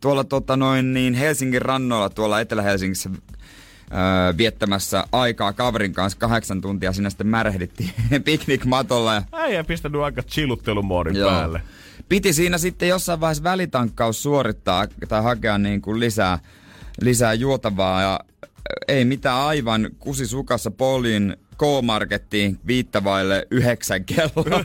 tuolla 0.00 0.24
tota 0.24 0.56
noin 0.56 0.94
niin 0.94 1.14
Helsingin 1.14 1.62
rannoilla 1.62 2.10
tuolla 2.10 2.40
Etelä-Helsingissä 2.40 3.10
öö, 3.12 4.36
viettämässä 4.36 5.04
aikaa 5.12 5.52
kaverin 5.52 5.92
kanssa 5.92 6.18
kahdeksan 6.18 6.60
tuntia. 6.60 6.92
Siinä 6.92 7.10
sitten 7.10 7.26
märehdittiin 7.26 7.90
piknikmatolla 8.24 9.14
ja 9.14 9.22
Äijä 9.32 9.64
pistänyt 9.64 10.00
aika 10.00 10.22
chilluttelumoodin 10.22 11.16
Joo. 11.16 11.30
päälle. 11.30 11.62
Piti 12.08 12.32
siinä 12.32 12.58
sitten 12.58 12.88
jossain 12.88 13.20
vaiheessa 13.20 13.44
välitankkaus 13.44 14.22
suorittaa 14.22 14.86
tai 15.08 15.22
hakea 15.22 15.58
niin 15.58 15.82
kuin 15.82 16.00
lisää, 16.00 16.38
lisää 17.00 17.34
juotavaa 17.34 18.02
ja 18.02 18.20
ei 18.88 19.04
mitään 19.04 19.38
aivan 19.38 19.90
kusi 19.98 20.26
sukassa 20.26 20.70
Polin 20.70 21.36
K-Markettiin 21.62 22.58
viittavaille 22.66 23.46
yhdeksän 23.50 24.04
kelloa. 24.04 24.64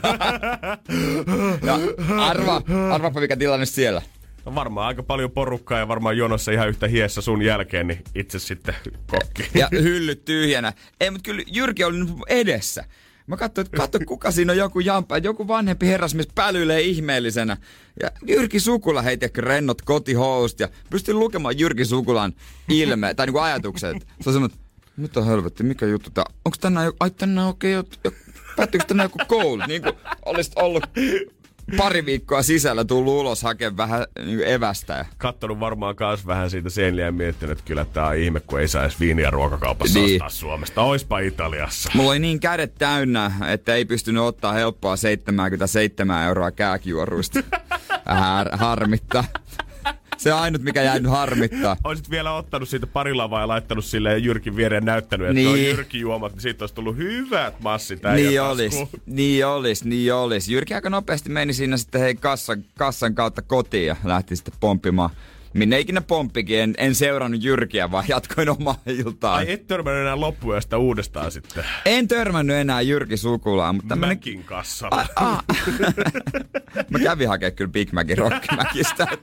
ja 1.66 1.78
arva, 2.18 2.62
arvapa 2.92 3.20
mikä 3.20 3.36
tilanne 3.36 3.66
siellä. 3.66 4.02
No 4.44 4.54
varmaan 4.54 4.86
aika 4.86 5.02
paljon 5.02 5.30
porukkaa 5.30 5.78
ja 5.78 5.88
varmaan 5.88 6.16
jonossa 6.16 6.52
ihan 6.52 6.68
yhtä 6.68 6.88
hiessä 6.88 7.20
sun 7.20 7.42
jälkeen, 7.42 7.86
niin 7.86 8.02
itse 8.14 8.38
sitten 8.38 8.74
kokki. 9.10 9.50
Ja 9.54 9.68
hyllyt 9.72 10.24
tyhjänä. 10.24 10.72
Ei, 11.00 11.10
mutta 11.10 11.24
kyllä 11.24 11.42
Jyrki 11.46 11.84
oli 11.84 11.96
edessä. 12.28 12.84
Mä 13.26 13.36
katsoin, 13.36 13.66
että 13.66 13.76
katso 13.76 13.98
kuka 14.06 14.30
siinä 14.30 14.52
on 14.52 14.56
joku 14.56 14.80
jampa, 14.80 15.18
joku 15.18 15.48
vanhempi 15.48 15.86
herrasmies 15.86 16.28
pälyilee 16.34 16.80
ihmeellisenä. 16.80 17.56
Ja 18.02 18.10
Jyrki 18.26 18.60
Sukula 18.60 19.02
heiti 19.02 19.30
rennot 19.36 19.82
kotihoust 19.82 20.60
ja 20.60 20.68
pystyin 20.90 21.18
lukemaan 21.18 21.58
Jyrki 21.58 21.84
Sukulan 21.84 22.32
ilme, 22.68 23.14
tai 23.14 23.26
niinku 23.26 23.38
ajatukset. 23.38 23.96
Se 24.20 24.30
on 24.30 24.32
semmoinen, 24.32 24.58
mitä 24.98 25.24
helvetti, 25.24 25.62
mikä 25.62 25.86
juttu 25.86 26.10
tää, 26.10 26.24
onks 26.44 26.58
tänään, 26.58 26.86
jo- 26.86 26.92
ai 27.00 27.10
tänään 27.10 27.54
jo, 27.62 27.82
jo 28.04 28.10
päättyykö 28.56 28.86
tänään 28.86 29.04
joku 29.04 29.18
koulu? 29.28 29.62
Niin 29.66 29.82
kuin 29.82 29.92
olisit 30.26 30.52
ollut 30.56 30.84
pari 31.76 32.06
viikkoa 32.06 32.42
sisällä 32.42 32.84
tullut 32.84 33.12
ulos 33.20 33.42
hakemaan 33.42 33.76
vähän 33.76 34.06
niin 34.24 34.44
evästä. 34.48 35.06
Kattonut 35.18 35.60
varmaan 35.60 35.96
kans 35.96 36.26
vähän 36.26 36.50
siitä 36.50 36.70
seinliä 36.70 37.04
ja 37.04 37.12
miettinyt, 37.12 37.52
että 37.58 37.64
kyllä 37.68 37.84
tää 37.84 38.06
on 38.06 38.16
ihme, 38.16 38.40
kun 38.40 38.60
ei 38.60 38.66
edes 38.82 39.00
viiniä 39.00 39.30
ruokakaupassa 39.30 39.98
Niin. 39.98 40.14
ostaa 40.22 40.28
Suomesta. 40.28 40.82
Oispa 40.82 41.18
Italiassa. 41.18 41.90
Mulla 41.94 42.10
oli 42.10 42.18
niin 42.18 42.40
kädet 42.40 42.74
täynnä, 42.78 43.32
että 43.48 43.74
ei 43.74 43.84
pystynyt 43.84 44.22
ottaa 44.22 44.52
helppoa 44.52 44.96
77 44.96 46.24
euroa 46.26 46.50
kääkijuoruista. 46.50 47.40
Vähän 48.06 48.24
har- 48.34 48.56
harmittaa. 48.56 49.24
Se 50.18 50.32
on 50.32 50.40
ainut, 50.40 50.62
mikä 50.62 50.82
jäänyt 50.82 51.10
harmittaa. 51.10 51.76
Oisit 51.84 52.10
vielä 52.10 52.32
ottanut 52.32 52.68
siitä 52.68 52.86
pari 52.86 53.14
lavaa 53.14 53.40
ja 53.40 53.48
laittanut 53.48 53.84
sille 53.84 54.18
Jyrkin 54.18 54.56
viereen 54.56 54.84
näyttänyt, 54.84 55.26
että 55.26 55.34
niin. 55.34 55.48
on 55.48 55.62
Jyrki 55.62 56.00
juomat, 56.00 56.32
niin 56.32 56.40
siitä 56.40 56.62
olisi 56.62 56.74
tullut 56.74 56.96
hyvät 56.96 57.60
massit 57.60 58.00
Niin 58.14 58.42
olis, 58.42 58.84
niin 59.06 59.46
olis, 59.46 59.84
niin 59.84 60.14
olis. 60.14 60.48
Jyrki 60.48 60.74
aika 60.74 60.90
nopeasti 60.90 61.30
meni 61.30 61.52
siinä 61.52 61.76
sitten 61.76 62.00
hei 62.00 62.14
kassan, 62.14 62.64
kassan 62.78 63.14
kautta 63.14 63.42
kotiin 63.42 63.86
ja 63.86 63.96
lähti 64.04 64.36
sitten 64.36 64.54
pomppimaan 64.60 65.10
minne 65.54 65.80
ikinä 65.80 66.00
pomppikin. 66.00 66.60
En, 66.60 66.74
en 66.78 66.94
seurannut 66.94 67.42
Jyrkiä, 67.42 67.90
vaan 67.90 68.04
jatkoin 68.08 68.50
omaa 68.50 68.80
iltaa. 68.86 69.34
Ai 69.34 69.52
et 69.52 69.66
törmännyt 69.66 70.02
enää 70.02 70.20
loppuyöstä 70.20 70.78
uudestaan 70.78 71.32
sitten? 71.32 71.64
En 71.84 72.08
törmännyt 72.08 72.56
enää 72.56 72.80
Jyrki 72.80 73.16
Sukulaan. 73.16 73.74
Mutta 73.74 73.88
tämmönen... 73.88 74.16
Mäkin 74.16 74.44
kassalla. 74.44 75.06
A, 75.16 75.24
a. 75.26 75.42
Mä 76.90 76.98
kävin 76.98 77.28
hakemaan 77.28 77.56
kyllä 77.56 77.70
Big 77.70 77.92
Macin 77.92 78.18
Rockimäkistä. 78.18 79.06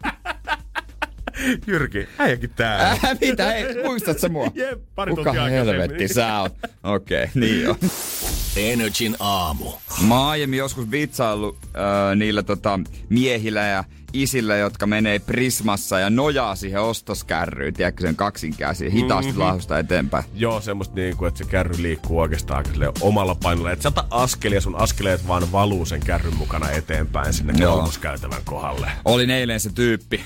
Jyrki, 1.67 2.07
äijäkin 2.17 2.49
tää. 2.55 2.91
Äh, 2.91 2.99
mitä? 3.21 3.53
Ei, 3.53 3.83
muistat 3.83 4.19
sä 4.19 4.29
mua? 4.29 4.51
Jep, 4.53 4.81
pari 4.95 5.15
Kuka 5.15 5.33
helvetti 5.33 6.07
sä 6.07 6.39
oot? 6.39 6.53
Okei, 6.83 7.23
okay, 7.23 7.29
niin 7.35 7.69
on. 7.69 7.75
Energin 8.57 9.15
aamu. 9.19 9.71
Mä 10.07 10.19
oon 10.19 10.29
aiemmin 10.29 10.59
joskus 10.59 10.91
vitsaillut 10.91 11.57
äh, 11.63 12.15
niillä 12.15 12.43
tota, 12.43 12.79
miehillä 13.09 13.61
ja 13.61 13.83
isillä, 14.13 14.55
jotka 14.55 14.87
menee 14.87 15.19
Prismassa 15.19 15.99
ja 15.99 16.09
nojaa 16.09 16.55
siihen 16.55 16.81
ostoskärryyn, 16.81 17.73
tiedätkö 17.73 18.01
sen 18.01 18.15
kaksinkäsiin, 18.15 18.91
hitaasti 18.91 19.31
mm-hmm. 19.31 19.43
lahusta 19.43 19.79
eteenpäin. 19.79 20.23
Joo, 20.33 20.61
semmoista 20.61 20.95
niin 20.95 21.17
kuin, 21.17 21.27
että 21.27 21.37
se 21.37 21.49
kärry 21.49 21.75
liikkuu 21.81 22.19
oikeastaan 22.19 22.65
omalla 23.01 23.35
painolla. 23.35 23.71
Että 23.71 23.83
sata 23.83 24.05
askelia, 24.09 24.61
sun 24.61 24.75
askeleet 24.75 25.27
vaan 25.27 25.51
valuu 25.51 25.85
sen 25.85 25.99
kärryn 25.99 26.35
mukana 26.35 26.69
eteenpäin 26.69 27.33
sinne 27.33 27.53
kolmoskäytävän 27.53 28.41
kohdalle. 28.45 28.91
Olin 29.05 29.29
eilen 29.29 29.59
se 29.59 29.69
tyyppi. 29.73 30.21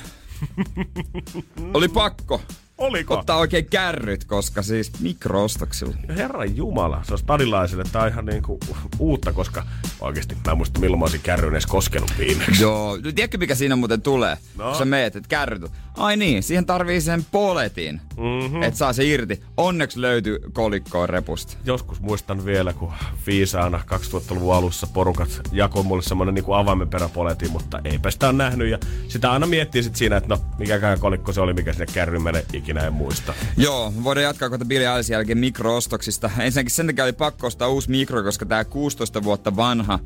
Oli 1.73 1.87
pakko. 1.87 2.41
Oliko? 2.79 3.19
Ottaa 3.19 3.37
oikein 3.37 3.65
kärryt, 3.65 4.25
koska 4.25 4.61
siis 4.61 4.99
mikroostoksilla. 4.99 5.95
Herran 6.15 6.55
jumala, 6.57 7.03
se 7.03 7.13
on 7.13 7.19
stadilaisille 7.19 7.83
tää 7.91 8.01
on 8.01 8.07
ihan 8.07 8.25
niinku 8.25 8.59
uutta, 8.99 9.33
koska 9.33 9.65
oikeesti 9.99 10.35
mä 10.45 10.51
en 10.51 10.57
muista 10.57 10.79
milloin 10.79 10.99
mä 10.99 11.03
olisin 11.03 11.21
kärryn 11.21 11.53
edes 11.53 11.65
koskenut 11.65 12.13
viimeksi. 12.17 12.61
Joo, 12.61 12.97
tiedätkö 13.15 13.37
mikä 13.37 13.55
siinä 13.55 13.75
muuten 13.75 14.01
tulee? 14.01 14.37
No. 14.57 14.63
Kun 14.65 14.75
sä 14.75 14.85
meet, 14.85 15.15
että 15.15 15.29
kärryt 15.29 15.71
Ai 15.99 16.17
niin, 16.17 16.43
siihen 16.43 16.65
tarvii 16.65 17.01
sen 17.01 17.25
poletin, 17.31 18.01
mm-hmm. 18.17 18.63
että 18.63 18.77
saa 18.77 18.93
se 18.93 19.05
irti. 19.05 19.43
Onneksi 19.57 20.01
löytyy 20.01 20.39
kolikkoa 20.53 21.07
repusta. 21.07 21.57
Joskus 21.65 22.01
muistan 22.01 22.45
vielä, 22.45 22.73
kun 22.73 22.93
viisaana 23.27 23.81
2000-luvun 23.93 24.55
alussa 24.55 24.87
porukat 24.87 25.41
jakoi 25.51 25.83
mulle 25.83 26.01
semmonen 26.01 26.33
niinku 26.33 26.53
avaimen 26.53 26.89
peräpoletin, 26.89 27.51
mutta 27.51 27.81
eipä 27.83 28.11
sitä 28.11 28.29
on 28.29 28.37
nähnyt. 28.37 28.69
Ja 28.69 28.77
sitä 29.07 29.31
aina 29.31 29.47
miettii 29.47 29.83
sit 29.83 29.95
siinä, 29.95 30.17
että 30.17 30.29
no 30.29 30.41
mikäkään 30.57 30.99
kolikko 30.99 31.33
se 31.33 31.41
oli, 31.41 31.53
mikä 31.53 31.73
sinne 31.73 31.85
kärryyn 31.93 32.23
menee 32.23 32.45
ikinä 32.53 32.68
en 32.77 32.93
muista. 32.93 33.33
Joo, 33.57 33.93
voidaan 34.03 34.23
jatkaa 34.23 34.49
kohta 34.49 34.65
Billy 34.65 34.85
Eilish'n 34.85 35.11
jälkeen 35.11 35.37
mikroostoksista. 35.37 36.29
Ensinnäkin 36.39 36.71
sen 36.71 36.87
takia 36.87 37.03
oli 37.03 37.13
pakko 37.13 37.47
ostaa 37.47 37.67
uusi 37.67 37.89
mikro, 37.89 38.23
koska 38.23 38.45
tämä 38.45 38.65
16 38.65 39.23
vuotta 39.23 39.55
vanha, 39.55 39.99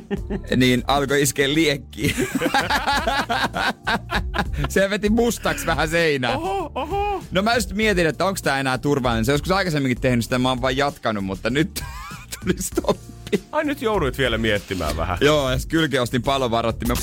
niin 0.56 0.84
alkoi 0.86 1.22
iskeä 1.22 1.54
liekkiä. 1.54 2.14
se 4.68 4.90
veti 4.90 5.10
mustaksi 5.10 5.66
vähän 5.66 5.88
seinää. 5.88 6.36
Oho, 6.36 6.72
oho. 6.74 7.22
No 7.30 7.42
mä 7.42 7.54
just 7.54 7.72
mietin, 7.72 8.06
että 8.06 8.26
onko 8.26 8.40
tää 8.42 8.60
enää 8.60 8.78
turvallinen. 8.78 9.24
Se 9.24 9.32
joskus 9.32 9.50
aikaisemminkin 9.50 10.00
tehnyt 10.00 10.24
sitä, 10.24 10.38
mä 10.38 10.48
oon 10.48 10.62
vaan 10.62 10.76
jatkanut, 10.76 11.24
mutta 11.24 11.50
nyt 11.50 11.84
tuli 12.40 12.54
stoppi. 12.60 13.42
Ai 13.52 13.64
nyt 13.64 13.82
jouduit 13.82 14.18
vielä 14.18 14.38
miettimään 14.38 14.96
vähän. 14.96 15.18
Joo, 15.20 15.50
ja 15.50 15.58
kylki 15.68 15.98
ostin 15.98 16.22
palovarottimen. 16.22 16.96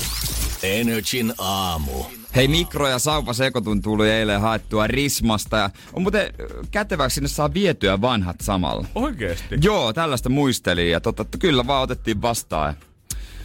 Energin 0.62 1.34
aamu. 1.38 2.17
Hei, 2.36 2.48
mikro- 2.48 2.88
ja 2.88 2.98
sauva 2.98 3.32
sekoitun 3.32 3.82
tuli 3.82 4.10
eilen 4.10 4.40
haettua 4.40 4.86
Rismasta 4.86 5.56
ja 5.56 5.70
on 5.92 6.02
muuten 6.02 6.34
käteväksi 6.70 7.14
sinne 7.14 7.28
saa 7.28 7.54
vietyä 7.54 8.00
vanhat 8.00 8.36
samalla. 8.40 8.86
Oikeesti? 8.94 9.58
Joo, 9.62 9.92
tällaista 9.92 10.28
muistelin 10.28 10.90
ja 10.90 11.00
totta, 11.00 11.24
kyllä 11.38 11.66
vaan 11.66 11.82
otettiin 11.82 12.22
vastaan. 12.22 12.74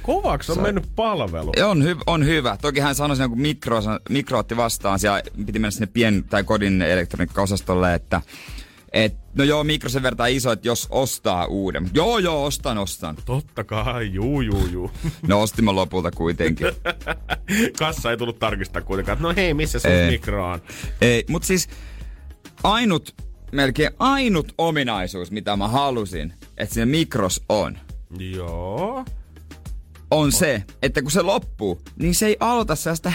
Kovaksi 0.02 0.52
on 0.52 0.62
mennyt 0.62 0.90
palvelu. 0.96 1.52
On, 1.66 1.82
hy- 1.82 2.04
on 2.08 2.26
hyvä. 2.26 2.58
Toki 2.62 2.80
hän 2.80 2.96
sanoi 2.96 3.18
sen, 3.18 3.30
kun 3.30 3.42
mikro, 3.42 3.82
mikro 4.10 4.40
otti 4.40 4.58
vastaan, 4.58 5.00
siellä 5.00 5.22
piti 5.46 5.60
mennä 5.60 5.72
sinne 5.72 5.88
pien- 5.94 6.24
tai 6.30 6.44
kodin 6.44 6.82
elektroniikkaosastolle, 6.82 7.94
että 7.94 8.22
et, 8.94 9.16
no 9.36 9.44
joo, 9.44 9.64
mikro 9.64 9.90
sen 9.90 10.04
verran 10.04 10.32
iso, 10.32 10.52
että 10.52 10.68
jos 10.68 10.88
ostaa 10.90 11.46
uuden. 11.46 11.90
Joo, 11.94 12.20
joo, 12.20 12.46
ostan, 12.46 12.78
ostan. 12.78 13.18
Totta 13.26 13.64
kai, 13.64 14.14
juu, 14.14 14.42
juu, 14.42 14.68
juu. 14.68 14.92
No 15.28 15.42
ostimme 15.42 15.72
lopulta 15.72 16.12
kuitenkin. 16.12 16.68
Kassa 17.80 18.12
ei 18.12 18.18
tullut 18.18 18.40
tarkistaa 18.40 18.82
kuitenkaan. 18.82 19.18
No 19.22 19.34
hei, 19.36 19.54
missä 19.54 19.80
se 19.80 20.08
mikro 20.10 20.52
on? 20.52 20.62
Ei, 21.02 21.26
mutta 21.30 21.46
siis 21.46 21.70
ainut, 22.64 23.16
melkein 23.52 23.92
ainut 24.00 24.54
ominaisuus, 24.58 25.32
mitä 25.32 25.56
mä 25.56 25.68
halusin, 25.68 26.34
että 26.58 26.74
siinä 26.74 26.86
mikros 26.86 27.42
on. 27.50 27.78
Joo 28.20 29.06
on 30.14 30.32
se, 30.32 30.64
että 30.82 31.02
kun 31.02 31.12
se 31.12 31.22
loppuu, 31.22 31.82
niin 32.00 32.16
se 32.16 32.26
ei 32.26 32.38
aloita 32.40 32.76
sellaista 32.76 33.10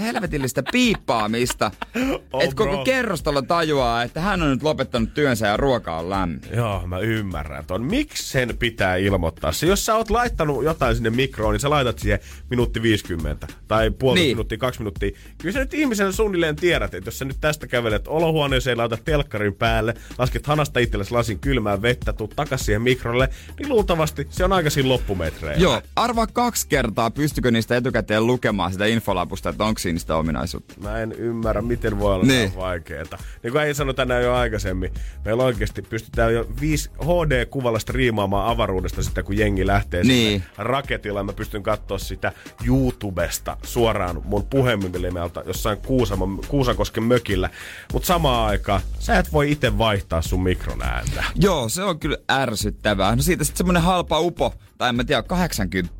helvetillistä 0.00 0.62
piippaamista, 0.72 1.70
oh, 2.32 2.42
että 2.42 2.56
koko 2.56 2.84
kerrostalo 2.84 3.42
tajuaa, 3.42 4.02
että 4.02 4.20
hän 4.20 4.42
on 4.42 4.50
nyt 4.50 4.62
lopettanut 4.62 5.14
työnsä 5.14 5.46
ja 5.46 5.56
ruoka 5.56 5.96
on 5.98 6.10
lämmin. 6.10 6.40
Joo, 6.54 6.86
mä 6.86 6.98
ymmärrän 6.98 7.66
ton. 7.66 7.84
Miksi 7.84 8.30
sen 8.30 8.56
pitää 8.58 8.96
ilmoittaa 8.96 9.52
se? 9.52 9.66
Jos 9.66 9.86
sä 9.86 9.94
oot 9.94 10.10
laittanut 10.10 10.64
jotain 10.64 10.94
sinne 10.94 11.10
mikroon, 11.10 11.52
niin 11.52 11.60
sä 11.60 11.70
laitat 11.70 11.98
siihen 11.98 12.18
minuutti 12.50 12.82
50 12.82 13.46
tai 13.68 13.90
puoli 13.90 14.20
niin. 14.20 14.36
minuuttia, 14.36 14.58
kaksi 14.58 14.80
minuuttia. 14.80 15.10
Kyllä 15.38 15.52
sä 15.52 15.58
nyt 15.58 15.74
ihmisen 15.74 16.12
suunnilleen 16.12 16.56
tiedät, 16.56 16.94
että 16.94 17.08
jos 17.08 17.18
sä 17.18 17.24
nyt 17.24 17.40
tästä 17.40 17.66
kävelet 17.66 18.08
olohuoneeseen, 18.08 18.78
laitat 18.78 19.04
telkkarin 19.04 19.54
päälle, 19.54 19.94
lasket 20.18 20.46
hanasta 20.46 20.80
itsellesi 20.80 21.12
lasin 21.12 21.38
kylmää 21.38 21.82
vettä, 21.82 22.12
tuut 22.12 22.36
takas 22.36 22.66
siihen 22.66 22.82
mikrolle, 22.82 23.28
niin 23.58 23.68
luultavasti 23.68 24.26
se 24.30 24.44
on 24.44 24.52
aika 24.52 24.70
siinä 24.70 24.88
loppumetreillä. 24.88 25.62
Joo, 25.62 25.82
arvaa 25.96 26.26
kaksi 26.26 26.68
kertaa, 26.68 27.10
pystykö 27.10 27.50
niistä 27.50 27.76
etukäteen 27.76 28.26
lukemaan 28.26 28.72
sitä 28.72 28.86
infolapusta, 28.86 29.48
että 29.48 29.64
onko 29.64 29.78
siinä 29.78 29.98
sitä 29.98 30.16
ominaisuutta. 30.16 30.74
Mä 30.80 30.98
en 30.98 31.12
ymmärrä, 31.12 31.62
miten 31.62 31.98
voi 31.98 32.14
olla 32.14 32.24
niin. 32.24 32.56
vaikeeta. 32.56 33.18
Niin 33.42 33.52
kuin 33.52 33.64
ei 33.64 33.74
sano 33.74 33.92
tänään 33.92 34.22
jo 34.22 34.34
aikaisemmin, 34.34 34.92
meillä 35.24 35.42
oikeasti 35.42 35.82
pystytään 35.82 36.34
jo 36.34 36.46
5 36.60 36.90
HD-kuvalla 37.00 37.78
striimaamaan 37.78 38.50
avaruudesta 38.50 39.02
sitä, 39.02 39.22
kun 39.22 39.38
jengi 39.38 39.66
lähtee 39.66 40.04
niin. 40.04 40.40
sinne 40.40 40.54
raketilla. 40.58 41.22
Mä 41.22 41.32
pystyn 41.32 41.62
katsoa 41.62 41.98
sitä 41.98 42.32
YouTubesta 42.66 43.56
suoraan 43.62 44.22
mun 44.24 44.46
puhelimmelta 44.46 45.42
jossain 45.46 45.78
Kuusamon, 45.78 46.40
Kuusankosken 46.48 47.02
mökillä. 47.04 47.50
Mutta 47.92 48.06
samaan 48.06 48.48
aikaan 48.48 48.80
sä 48.98 49.18
et 49.18 49.32
voi 49.32 49.50
itse 49.50 49.78
vaihtaa 49.78 50.22
sun 50.22 50.42
mikron 50.42 50.82
ääntä. 50.82 51.24
Joo, 51.34 51.68
se 51.68 51.82
on 51.82 51.98
kyllä 51.98 52.16
ärsyttävää. 52.30 53.16
No 53.16 53.22
siitä 53.22 53.44
sitten 53.44 53.58
semmonen 53.58 53.82
halpa 53.82 54.20
upo, 54.20 54.54
tai 54.82 54.88
en 54.88 54.94
mä 54.94 55.04
tiedä, 55.04 55.22
80. 55.22 55.94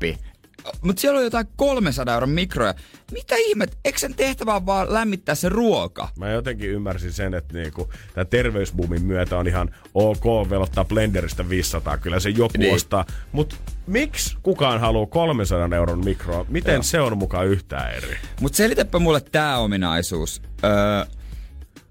Mutta 0.81 0.99
siellä 1.01 1.17
on 1.17 1.23
jotain 1.23 1.47
300 1.55 2.13
euron 2.13 2.29
mikroja. 2.29 2.73
Mitä 3.11 3.35
ihmet? 3.37 3.77
Eikö 3.85 3.99
sen 3.99 4.15
tehtävä 4.15 4.65
vaan 4.65 4.93
lämmittää 4.93 5.35
se 5.35 5.49
ruoka? 5.49 6.09
Mä 6.17 6.29
jotenkin 6.29 6.69
ymmärsin 6.69 7.13
sen, 7.13 7.33
että 7.33 7.53
niinku, 7.53 7.89
tämä 8.13 8.25
terveysbuumin 8.25 9.05
myötä 9.05 9.37
on 9.37 9.47
ihan 9.47 9.75
ok 9.93 10.49
velottaa 10.49 10.85
blenderistä 10.85 11.49
500. 11.49 11.97
Kyllä 11.97 12.19
se 12.19 12.29
joku 12.29 12.57
niin. 12.57 12.75
ostaa. 12.75 13.05
Mutta 13.31 13.55
miksi 13.87 14.37
kukaan 14.43 14.79
haluaa 14.79 15.05
300 15.05 15.77
euron 15.77 16.05
mikroa? 16.05 16.45
Miten 16.49 16.73
Joo. 16.73 16.83
se 16.83 16.99
on 16.99 17.17
mukaan 17.17 17.47
yhtään 17.47 17.93
eri? 17.93 18.17
Mutta 18.41 18.55
selitäpä 18.55 18.99
mulle 18.99 19.21
tämä 19.21 19.57
ominaisuus. 19.57 20.41
Öö, 20.63 21.05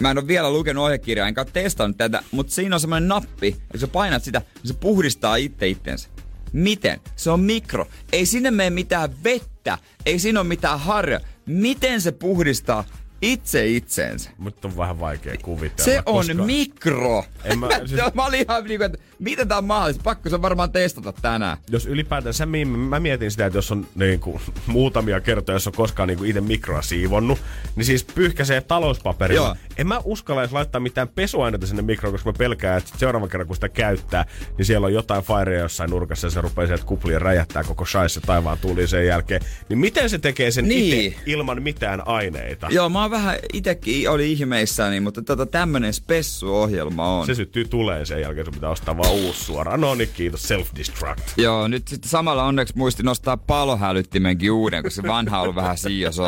Mä 0.01 0.11
en 0.11 0.19
ole 0.19 0.27
vielä 0.27 0.51
lukenut 0.51 0.85
ohjekirjaa, 0.85 1.29
enkä 1.29 1.41
ole 1.41 1.49
testannut 1.53 1.97
tätä, 1.97 2.23
mutta 2.31 2.53
siinä 2.53 2.77
on 2.77 2.81
semmoinen 2.81 3.09
nappi, 3.09 3.57
ja 3.73 3.79
sä 3.79 3.87
painat 3.87 4.25
sitä, 4.25 4.39
niin 4.39 4.69
se 4.69 4.75
puhdistaa 4.75 5.37
itse 5.37 5.69
itsensä. 5.69 6.09
Miten? 6.53 7.01
Se 7.17 7.31
on 7.31 7.41
mikro. 7.41 7.88
Ei 8.12 8.27
sinne 8.27 8.51
mene 8.51 8.71
mitään 8.71 9.25
vettä, 9.25 9.79
ei 10.07 10.19
siinä 10.19 10.41
ole 10.41 10.49
mitään 10.49 10.81
harja. 10.81 11.21
Miten 11.47 12.01
se 12.01 12.12
puhdistaa 12.12 12.85
itse 13.23 13.67
itseensä. 13.67 14.31
Mutta 14.39 14.69
on 14.69 14.77
vähän 14.77 15.01
vaikea 15.01 15.37
kuvitella. 15.43 15.85
Se 15.85 16.03
on 16.07 16.15
koska... 16.15 16.35
mikro. 16.35 17.25
En 17.45 17.59
mä, 17.59 17.69
siis... 17.87 18.01
mä 18.15 18.27
olin 18.27 18.45
ihan 18.49 18.65
niin 18.65 18.79
kuin, 18.79 18.87
että 18.87 18.99
miten 19.19 19.49
tää 19.49 19.59
on 19.59 19.65
mahdollista? 19.65 20.03
Pakko 20.03 20.29
se 20.29 20.43
varmaan 20.43 20.73
testata 20.73 21.13
tänään. 21.13 21.57
Jos 21.71 21.87
ylipäätään 21.87 22.35
sä, 22.35 22.47
mä 22.67 23.01
mietin 23.01 23.31
sitä, 23.31 23.47
että 23.47 23.59
jos 23.59 23.73
on 23.73 23.87
niin 23.95 24.21
kuin, 24.21 24.41
muutamia 24.67 25.21
kertoja, 25.21 25.57
jos 25.57 25.67
on 25.67 25.73
koskaan 25.73 26.09
niin 26.09 26.25
itse 26.25 26.41
mikroa 26.41 26.83
siivonnut, 26.83 27.39
niin 27.77 27.85
siis 27.85 28.05
pyyhkäsee 28.05 28.61
talouspaperilla. 28.61 29.47
Joo. 29.47 29.57
En 29.77 29.87
mä 29.87 30.01
uskalla 30.05 30.43
edes 30.43 30.53
laittaa 30.53 30.81
mitään 30.81 31.09
pesuaineita 31.09 31.67
sinne 31.67 31.83
mikroon, 31.83 32.15
koska 32.15 32.31
mä 32.31 32.39
pelkään, 32.39 32.79
että 32.79 32.99
seuraavan 32.99 33.29
kerran 33.29 33.47
kun 33.47 33.57
sitä 33.57 33.69
käyttää, 33.69 34.25
niin 34.59 34.67
siellä 34.67 34.87
on 34.87 34.95
jotain 34.95 35.25
firea 35.25 35.61
jossain 35.61 35.91
nurkassa 35.91 36.27
ja 36.27 36.31
se 36.31 36.41
rupeaa 36.41 36.67
sieltä 36.67 36.85
kuplien 36.85 37.23
räjähtää 37.23 37.65
koko 37.65 37.87
shaisse 37.87 38.21
taivaan 38.21 38.59
tuliin 38.59 38.89
sen 38.89 39.07
jälkeen. 39.07 39.41
Niin 39.69 39.79
miten 39.79 40.11
se 40.11 40.19
tekee 40.19 40.51
sen 40.51 40.69
niin. 40.69 41.01
itse 41.01 41.21
ilman 41.27 41.63
mitään 41.63 42.09
aineita? 42.09 42.69
Joo, 42.71 42.89
mä 42.89 43.03
oon 43.03 43.12
vähän 43.12 43.38
itekin 43.53 44.11
oli 44.11 44.33
ihmeissäni, 44.33 45.01
mutta 45.01 45.22
tota, 45.22 45.46
tämmönen 45.46 45.92
spessuohjelma 45.92 47.18
on. 47.18 47.27
Se 47.27 47.35
syttyy 47.35 47.64
tulee 47.64 48.05
sen 48.05 48.20
jälkeen, 48.20 48.46
sun 48.46 48.55
pitää 48.55 48.70
ostaa 48.70 48.96
vaan 48.96 49.12
uusi 49.12 49.44
suoraan. 49.44 49.81
No 49.81 49.94
niin, 49.94 50.09
kiitos, 50.14 50.48
self-destruct. 50.51 51.20
Joo, 51.37 51.68
nyt 51.68 51.88
sitten 51.88 52.11
samalla 52.11 52.44
onneksi 52.44 52.75
muisti 52.77 53.03
nostaa 53.03 53.37
palohälyttimenkin 53.37 54.53
uuden, 54.53 54.83
koska 54.83 55.03
se 55.03 55.09
vanha 55.09 55.37
on 55.37 55.42
ollut 55.42 55.57
vähän 55.57 55.79
siios 55.79 56.18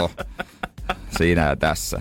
Siinä 1.18 1.48
ja 1.48 1.56
tässä. 1.56 1.98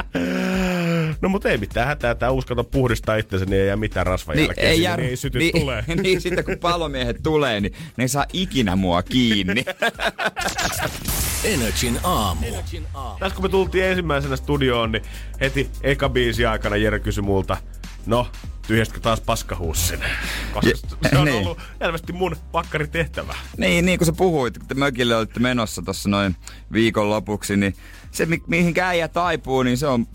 No 1.21 1.29
mutta 1.29 1.49
ei 1.49 1.57
mitään 1.57 1.87
hätää, 1.87 2.15
tää 2.15 2.31
uskota 2.31 2.63
puhdistaa 2.63 3.15
itsensä, 3.15 3.45
niin 3.45 3.61
ei 3.61 3.67
jää 3.67 3.75
mitään 3.75 4.05
rasvan 4.05 4.35
Niin, 4.35 4.45
jälkeen. 4.45 4.67
ei, 4.67 4.81
jär... 4.81 4.99
niin 4.99 5.09
ei 5.09 5.15
syty 5.15 5.39
niin, 5.39 5.59
tulee. 5.59 5.83
niin, 6.03 6.21
sitten 6.21 6.45
kun 6.45 6.57
palomiehet 6.57 7.17
tulee, 7.23 7.61
niin 7.61 7.73
ne 7.97 8.03
ei 8.03 8.07
saa 8.07 8.25
ikinä 8.33 8.75
mua 8.75 9.03
kiinni. 9.03 9.65
Energin 11.43 11.99
aamu. 12.03 12.45
Tässä 13.19 13.35
kun 13.35 13.45
me 13.45 13.49
tultiin 13.49 13.83
ensimmäisenä 13.85 14.35
studioon, 14.35 14.91
niin 14.91 15.03
heti 15.39 15.69
eka 15.81 16.09
biisi 16.09 16.45
aikana 16.45 16.75
Jere 16.75 16.99
kysyi 16.99 17.21
multa, 17.23 17.57
no, 18.05 18.27
tyhjästkö 18.67 18.99
taas 18.99 19.21
paskahuussin? 19.21 19.99
Koska 20.53 20.69
Je- 20.69 21.09
se 21.09 21.17
on 21.17 21.25
niin. 21.25 21.37
ollut 21.45 21.57
selvästi 21.79 22.13
mun 22.13 22.35
pakkaritehtävä. 22.51 23.35
niin, 23.57 23.85
niin 23.85 23.99
kuin 23.99 24.05
sä 24.05 24.13
puhuit, 24.13 24.57
kun 24.57 24.67
te 24.67 24.73
mökille 24.73 25.15
olitte 25.15 25.39
menossa 25.39 25.81
tuossa 25.81 26.09
noin 26.09 26.35
viikon 26.73 27.09
lopuksi, 27.09 27.57
niin 27.57 27.75
se 28.11 28.25
mi- 28.25 28.43
mihin 28.47 28.73
äijä 28.83 29.07
taipuu, 29.07 29.63
niin 29.63 29.77
se 29.77 29.87
on 29.87 30.07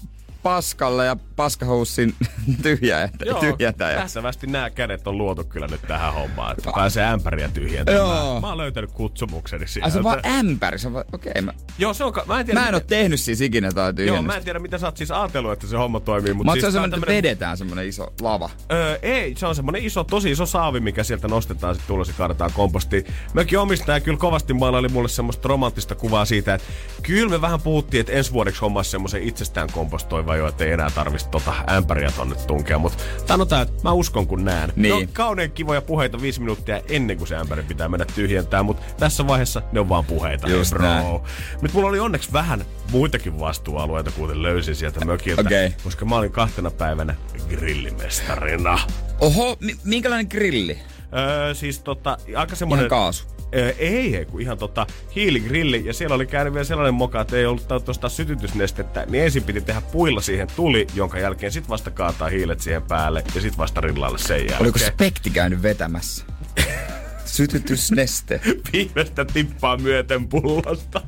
paskalle 0.43 1.07
ja 1.07 1.17
paskahuussin 1.43 2.15
tyhjä, 2.63 3.09
tyhjätä. 3.41 3.91
Ja... 3.91 4.01
Tässävästi 4.01 4.47
nämä 4.47 4.71
kädet 4.71 5.07
on 5.07 5.19
luotu 5.19 5.45
kyllä 5.45 5.67
nyt 5.67 5.81
tähän 5.89 6.15
hommaan, 6.15 6.55
että 6.59 6.71
pääsee 6.75 7.07
ämpäriä 7.07 7.49
tyhjentämään. 7.49 8.07
Joo. 8.07 8.41
Mä 8.41 8.49
oon 8.49 8.59
löytänyt 8.59 8.93
kutsumukseni 8.93 9.63
Ai 9.65 9.69
sieltä. 9.69 9.91
se 9.91 9.99
on 9.99 10.05
vaan 10.05 10.21
ämpäri, 10.27 10.79
se 10.79 10.87
on 10.87 10.93
vaan, 10.95 11.05
okei. 11.13 11.43
mä, 11.43 11.53
Joo, 11.79 11.95
se 11.95 12.05
on, 12.05 12.13
mä 12.27 12.41
en 12.41 12.47
tiedä, 12.47 12.61
mä 12.61 12.69
en 12.69 12.75
oo 12.75 12.79
miten- 12.81 12.89
tehnyt 12.99 13.21
siis 13.21 13.41
ikinä 13.41 13.73
tai 13.73 13.87
Joo, 13.87 13.93
tyhjennystä. 13.93 14.27
mä 14.27 14.37
en 14.37 14.45
tiedä, 14.45 14.59
mitä 14.59 14.79
sä 14.79 14.87
oot 14.87 14.97
siis 14.97 15.11
ajatellut, 15.11 15.53
että 15.53 15.67
se 15.67 15.77
homma 15.77 16.01
toimii, 16.01 16.35
mutta 16.35 16.51
Mä 16.51 16.53
siis 16.53 16.61
tää 16.63 16.69
on 16.69 16.73
semmonen, 16.73 16.89
että 16.95 17.07
tämmönen- 17.07 17.17
vedetään 17.25 17.57
semmonen 17.57 17.89
iso 17.89 18.13
lava. 18.21 18.51
Öö, 18.73 18.99
ei, 19.03 19.35
se 19.37 19.47
on 19.47 19.55
semmonen 19.55 19.85
iso, 19.85 20.05
tosi 20.05 20.31
iso 20.31 20.47
saavi, 20.47 20.81
mikä 20.81 21.05
sieltä 21.05 21.29
nostetaan 21.29 21.75
sitten 21.75 21.89
tulla, 21.89 22.05
se 22.05 22.13
kaadetaan 22.13 22.51
kompostiin. 22.55 23.05
Mökin 23.35 23.59
omistaja 23.59 24.01
kyllä 24.01 24.19
kovasti 24.19 24.55
maalaili 24.55 24.89
mulle 24.89 25.09
semmoista 25.09 25.49
romanttista 25.49 25.95
kuvaa 25.95 26.25
siitä, 26.25 26.55
että 26.55 26.67
kyllä 27.03 27.31
me 27.31 27.41
vähän 27.41 27.61
puhuttiin, 27.61 28.01
että 28.01 28.13
ensi 28.13 28.33
vuodeksi 28.33 28.61
hommasi 28.61 28.91
semmoisen 28.91 29.23
itsestään 29.23 29.69
kompostoiva 29.73 30.37
jo, 30.37 30.49
että 30.49 30.65
ei 30.65 30.73
enää 30.73 30.91
tarvitsisi 30.91 31.28
tota 31.31 31.53
ämpäriä 31.71 32.13
tonne 32.17 32.37
tunkea. 32.47 32.79
Mutta 32.79 33.05
sanotaan, 33.27 33.63
että 33.63 33.75
mä 33.83 33.93
uskon 33.93 34.27
kun 34.27 34.45
näen. 34.45 34.73
Niin. 34.77 34.95
Ne 34.95 34.95
on 34.95 35.09
kaunean 35.13 35.51
kivoja 35.51 35.83
puheita 35.83 36.21
viisi 36.21 36.41
minuuttia 36.41 36.81
ennen 36.89 37.19
kuin 37.19 37.29
se 37.29 37.37
ämpäri 37.37 37.63
pitää 37.63 37.89
mennä 37.89 38.07
tyhjentää, 38.15 38.63
mutta 38.63 38.83
tässä 38.99 39.27
vaiheessa 39.27 39.63
ne 39.73 39.81
on 39.81 39.89
vaan 39.89 40.05
puheita. 40.05 40.49
Just 40.49 40.71
bro. 40.71 40.83
näin. 40.83 41.21
Nyt 41.63 41.73
mulla 41.73 41.89
oli 41.89 42.01
onneksi 42.01 42.33
vähän 42.33 42.65
muitakin 42.91 43.41
vastuualueita, 43.41 44.11
kuten 44.11 44.43
löysin 44.43 44.75
sieltä 44.75 45.05
mökiltä. 45.05 45.41
Okei. 45.41 45.75
Koska 45.85 46.05
mä 46.05 46.17
olin 46.17 46.33
kahtena 46.33 46.71
päivänä 46.71 47.15
grillimestarina. 47.49 48.79
Oho, 49.21 49.57
mi- 49.61 49.77
minkälainen 49.85 50.27
grilli? 50.31 50.79
Öö, 51.17 51.55
siis 51.55 51.79
tota, 51.79 52.19
aika 52.37 52.57
semmonen... 52.57 52.83
Ihan 52.83 52.91
kaasu. 52.91 53.25
Ei, 53.53 54.17
ei, 54.17 54.25
kun 54.25 54.41
ihan 54.41 54.59
tota 54.59 54.87
hiiligrilli. 55.17 55.83
Ja 55.85 55.95
siellä 55.95 56.15
oli 56.15 56.27
käynyt 56.27 56.53
vielä 56.55 56.65
sellainen 56.65 56.95
moka, 56.95 57.21
että 57.21 57.37
ei 57.37 57.47
ollut 57.47 57.69
tuosta 57.85 58.09
sytytysnestettä. 58.09 59.07
Niin 59.09 59.25
ensin 59.25 59.43
piti 59.43 59.61
tehdä 59.61 59.81
puilla 59.81 60.21
siihen 60.21 60.49
tuli, 60.57 60.87
jonka 60.95 61.19
jälkeen 61.19 61.53
sit 61.53 61.69
vasta 61.69 61.91
kaataa 61.91 62.29
hiilet 62.29 62.61
siihen 62.61 62.83
päälle. 62.83 63.25
Ja 63.35 63.41
sit 63.41 63.59
vasta 63.59 63.81
rillalle 63.81 64.19
sen 64.19 64.37
jälkeen. 64.39 64.63
Oliko 64.63 64.79
spekti 64.79 65.31
käynyt 65.31 65.63
vetämässä? 65.63 66.25
Sytytysneste. 67.25 68.41
Viimeistä 68.73 69.25
tippaa 69.25 69.77
myöten 69.77 70.29
pullosta. 70.29 71.01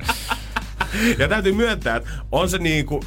ja 1.17 1.27
täytyy 1.27 1.51
myöntää, 1.53 1.95
että 1.95 2.09
on 2.31 2.49
se 2.49 2.57
niinku 2.57 3.03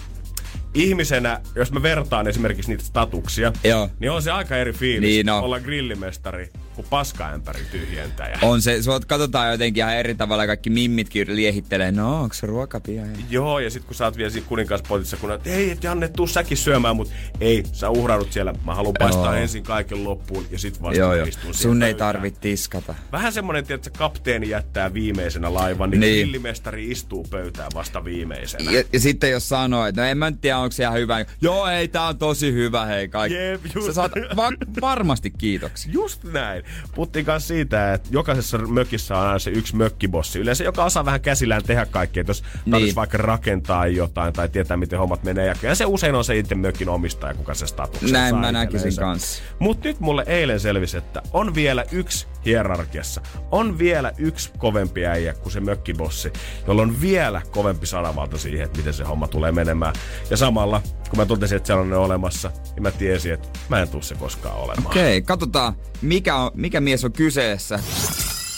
ihmisenä, 0.74 1.40
jos 1.54 1.72
mä 1.72 1.82
vertaan 1.82 2.28
esimerkiksi 2.28 2.70
niitä 2.70 2.84
statuksia, 2.84 3.52
Joo. 3.64 3.88
niin 4.00 4.10
on 4.10 4.22
se 4.22 4.30
aika 4.30 4.56
eri 4.56 4.72
fiilis 4.72 5.00
Niin 5.08 5.30
on. 5.30 5.42
olla 5.42 5.60
grillimestari 5.60 6.48
kuin 6.74 6.86
paskaämpäri 6.90 7.60
tyhjentäjä. 7.72 8.38
On 8.42 8.62
se, 8.62 8.82
sut 8.82 9.04
katsotaan 9.04 9.50
jotenkin 9.52 9.80
ihan 9.80 9.96
eri 9.96 10.14
tavalla, 10.14 10.46
kaikki 10.46 10.70
mimmitkin 10.70 11.36
liehittelee, 11.36 11.92
no 11.92 12.20
onko 12.22 12.34
se 12.34 12.46
ruokapia? 12.46 13.02
Joo, 13.30 13.58
ja 13.58 13.70
sit 13.70 13.84
kun 13.84 13.94
sä 13.94 14.04
oot 14.04 14.16
vielä 14.16 14.30
siinä 14.30 14.48
kuninkaspotissa, 14.48 15.16
kun 15.16 15.32
että 15.32 15.50
ei, 15.50 15.70
et 15.70 15.84
Janne, 15.84 16.08
tuu 16.08 16.26
säkin 16.26 16.56
syömään, 16.56 16.96
mutta 16.96 17.14
ei, 17.40 17.62
sä 17.72 17.90
uhraudut 17.90 18.32
siellä. 18.32 18.54
Mä 18.64 18.74
haluan 18.74 18.94
paistaa 18.98 19.24
Joo. 19.24 19.34
ensin 19.34 19.62
kaiken 19.62 20.04
loppuun 20.04 20.46
ja 20.50 20.58
sit 20.58 20.82
vasta 20.82 20.98
Joo, 21.00 21.14
siihen 21.14 21.54
Sun 21.54 21.82
ei 21.82 21.92
pöytään. 21.94 22.14
tarvit 22.14 22.40
tiskata. 22.40 22.94
Vähän 23.12 23.32
semmonen, 23.32 23.64
että 23.68 23.90
kapteeni 23.90 24.48
jättää 24.48 24.94
viimeisenä 24.94 25.54
laivan, 25.54 25.90
niin, 25.90 26.00
Niin. 26.00 26.14
grillimestari 26.24 26.90
istuu 26.90 27.26
pöytään 27.30 27.70
vasta 27.74 28.04
viimeisenä. 28.04 28.70
Ja, 28.72 28.82
ja 28.92 29.00
sitten 29.00 29.30
jos 29.30 29.48
sanoo, 29.48 29.86
että 29.86 30.00
no 30.02 30.08
en 30.08 30.18
mä 30.18 30.30
nyt 30.30 30.40
tiedä, 30.40 30.58
onko 30.58 30.72
se 30.72 30.82
ihan 30.82 30.94
hyvä. 30.98 31.24
Joo, 31.40 31.66
ei, 31.66 31.88
tää 31.88 32.06
on 32.06 32.18
tosi 32.18 32.52
hyvä, 32.52 32.86
hei 32.86 33.08
kaikki. 33.08 33.38
Jep, 33.38 33.60
just. 33.74 33.86
Sä 33.86 33.92
saat 33.92 34.12
va- 34.36 34.80
varmasti 34.80 35.30
kiitoksia. 35.30 35.92
Just 35.92 36.24
näin. 36.24 36.63
Puhuttiin 36.94 37.24
kanssa 37.24 37.48
siitä, 37.48 37.94
että 37.94 38.08
jokaisessa 38.12 38.58
mökissä 38.58 39.18
on 39.18 39.26
aina 39.26 39.38
se 39.38 39.50
yksi 39.50 39.76
mökkibossi. 39.76 40.38
Yleensä 40.38 40.64
joka 40.64 40.84
osaa 40.84 41.04
vähän 41.04 41.20
käsillään 41.20 41.62
tehdä 41.62 41.86
kaikkea, 41.86 42.20
että 42.20 42.30
jos 42.30 42.44
Niin. 42.66 42.94
vaikka 42.94 43.18
rakentaa 43.18 43.86
jotain 43.86 44.32
tai 44.32 44.48
tietää, 44.48 44.76
miten 44.76 44.98
hommat 44.98 45.22
menee. 45.24 45.54
Ja 45.62 45.74
se 45.74 45.84
usein 45.84 46.14
on 46.14 46.24
se 46.24 46.38
itse 46.38 46.54
mökin 46.54 46.88
omistaja, 46.88 47.34
kuka 47.34 47.54
se 47.54 47.66
statuksen 47.66 48.12
Näin 48.12 48.30
saa 48.30 48.40
mä 48.40 48.52
näkisin 48.52 48.96
kanssa. 48.96 49.42
Mut 49.58 49.84
nyt 49.84 50.00
mulle 50.00 50.24
eilen 50.26 50.60
selvisi, 50.60 50.96
että 50.96 51.22
on 51.32 51.54
vielä 51.54 51.84
yksi 51.92 52.26
hierarkiassa. 52.44 53.20
On 53.50 53.78
vielä 53.78 54.12
yksi 54.18 54.50
kovempi 54.58 55.06
äijä 55.06 55.34
kuin 55.34 55.52
se 55.52 55.60
mökkibossi, 55.60 56.32
jolla 56.66 56.82
on 56.82 57.00
vielä 57.00 57.42
kovempi 57.50 57.86
sanavalta 57.86 58.38
siihen, 58.38 58.64
että 58.64 58.78
miten 58.78 58.94
se 58.94 59.04
homma 59.04 59.28
tulee 59.28 59.52
menemään. 59.52 59.94
Ja 60.30 60.36
samalla, 60.36 60.82
kun 61.10 61.18
mä 61.18 61.26
totesin, 61.26 61.56
että 61.56 61.66
sellainen 61.66 61.98
on 61.98 62.04
olemassa, 62.04 62.50
niin 62.74 62.82
mä 62.82 62.90
tiesin, 62.90 63.32
että 63.32 63.48
mä 63.68 63.82
en 63.82 63.88
tuu 63.88 64.02
se 64.02 64.14
koskaan 64.14 64.56
olemaan. 64.56 64.86
Okei, 64.86 65.18
okay, 65.18 65.26
katsotaan, 65.26 65.76
mikä, 66.02 66.36
on, 66.36 66.50
mikä 66.54 66.80
mies 66.80 67.04
on 67.04 67.12
kyseessä. 67.12 67.78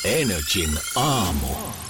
Energin 0.04 0.70
aamu. 0.96 1.85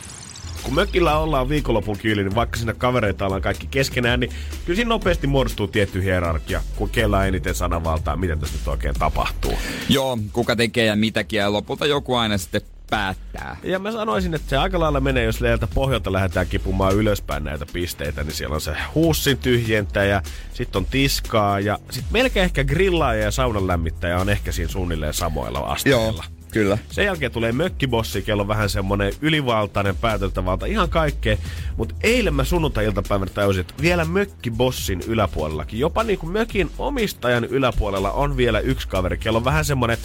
Kun 0.67 0.75
mökillä 0.75 1.19
ollaan 1.19 1.49
viikonlopun 1.49 1.99
kiili, 1.99 2.25
niin 2.25 2.35
vaikka 2.35 2.57
siinä 2.57 2.75
kavereita 2.75 3.25
ollaan 3.27 3.43
kaikki 3.43 3.67
keskenään, 3.67 4.21
niin 4.21 4.33
kyllä 4.65 4.77
siinä 4.77 4.89
nopeasti 4.89 5.27
muodostuu 5.27 5.69
tietty 5.69 6.03
hierarkia, 6.03 6.63
kun 6.77 6.91
kellä 6.91 7.19
on 7.19 7.27
eniten 7.27 7.55
sananvaltaa, 7.55 8.17
mitä 8.17 8.37
tässä 8.37 8.59
nyt 8.59 8.69
oikein 8.69 8.95
tapahtuu. 8.95 9.59
Joo, 9.89 10.19
kuka 10.33 10.57
tekee 10.57 10.85
ja 10.85 10.97
mitäkin 10.97 11.39
ja 11.39 11.53
lopulta 11.53 11.87
joku 11.87 12.15
aina 12.15 12.39
sitten 12.39 12.63
päättää. 12.91 13.57
Ja 13.63 13.79
mä 13.79 13.93
sanoisin, 13.93 14.35
että 14.35 14.51
se 14.51 14.57
aika 14.57 14.81
lailla 14.81 15.01
menee, 15.01 15.25
jos 15.25 15.41
leiltä 15.41 15.67
pohjalta 15.67 16.13
lähdetään 16.13 16.47
kipumaan 16.47 16.95
ylöspäin 16.95 17.45
näitä 17.45 17.67
pisteitä, 17.73 18.25
niin 18.25 18.35
siellä 18.35 18.55
on 18.55 18.61
se 18.61 18.77
huussin 18.95 19.39
tyhjentäjä, 19.39 20.23
sitten 20.55 20.79
on 20.79 20.87
tiskaa 20.87 21.61
ja 21.61 21.79
sitten 21.91 22.13
melkein 22.13 22.45
ehkä 22.45 22.65
grillaaja 22.65 23.23
ja 23.23 23.31
saunan 23.31 23.67
lämmittäjä 23.67 24.21
on 24.21 24.29
ehkä 24.29 24.53
siinä 24.53 24.73
suunnilleen 24.73 25.15
samoilla 25.15 25.59
asteilla. 25.59 26.25
Joo, 26.29 26.36
kyllä. 26.57 26.79
Sen 26.91 27.05
jälkeen 27.05 27.33
tulee 27.33 27.53
mökkibossi, 27.53 28.23
kello 28.23 28.43
on 28.43 28.49
vähän 28.49 28.71
semmonen 28.71 29.13
ylivaltainen 29.21 29.97
päätäntävalta, 29.97 30.67
ihan 30.67 30.89
kaikkea. 30.89 31.37
Mutta 31.77 31.95
eilen 32.03 32.35
mä 32.35 32.45
sunnuntai-iltapäivänä 32.45 33.31
tajusin, 33.35 33.61
että 33.61 33.75
vielä 33.81 34.05
mökkibossin 34.05 35.03
yläpuolellakin, 35.07 35.81
jopa 35.81 36.03
niinku 36.03 36.27
mökin 36.27 36.71
omistajan 36.79 37.45
yläpuolella 37.45 38.13
on 38.13 38.37
vielä 38.37 38.61
yksi 38.61 38.89
kaveri, 38.89 39.19
kello 39.19 39.39
on 39.39 39.45
vähän 39.45 39.65
semmonen 39.65 39.99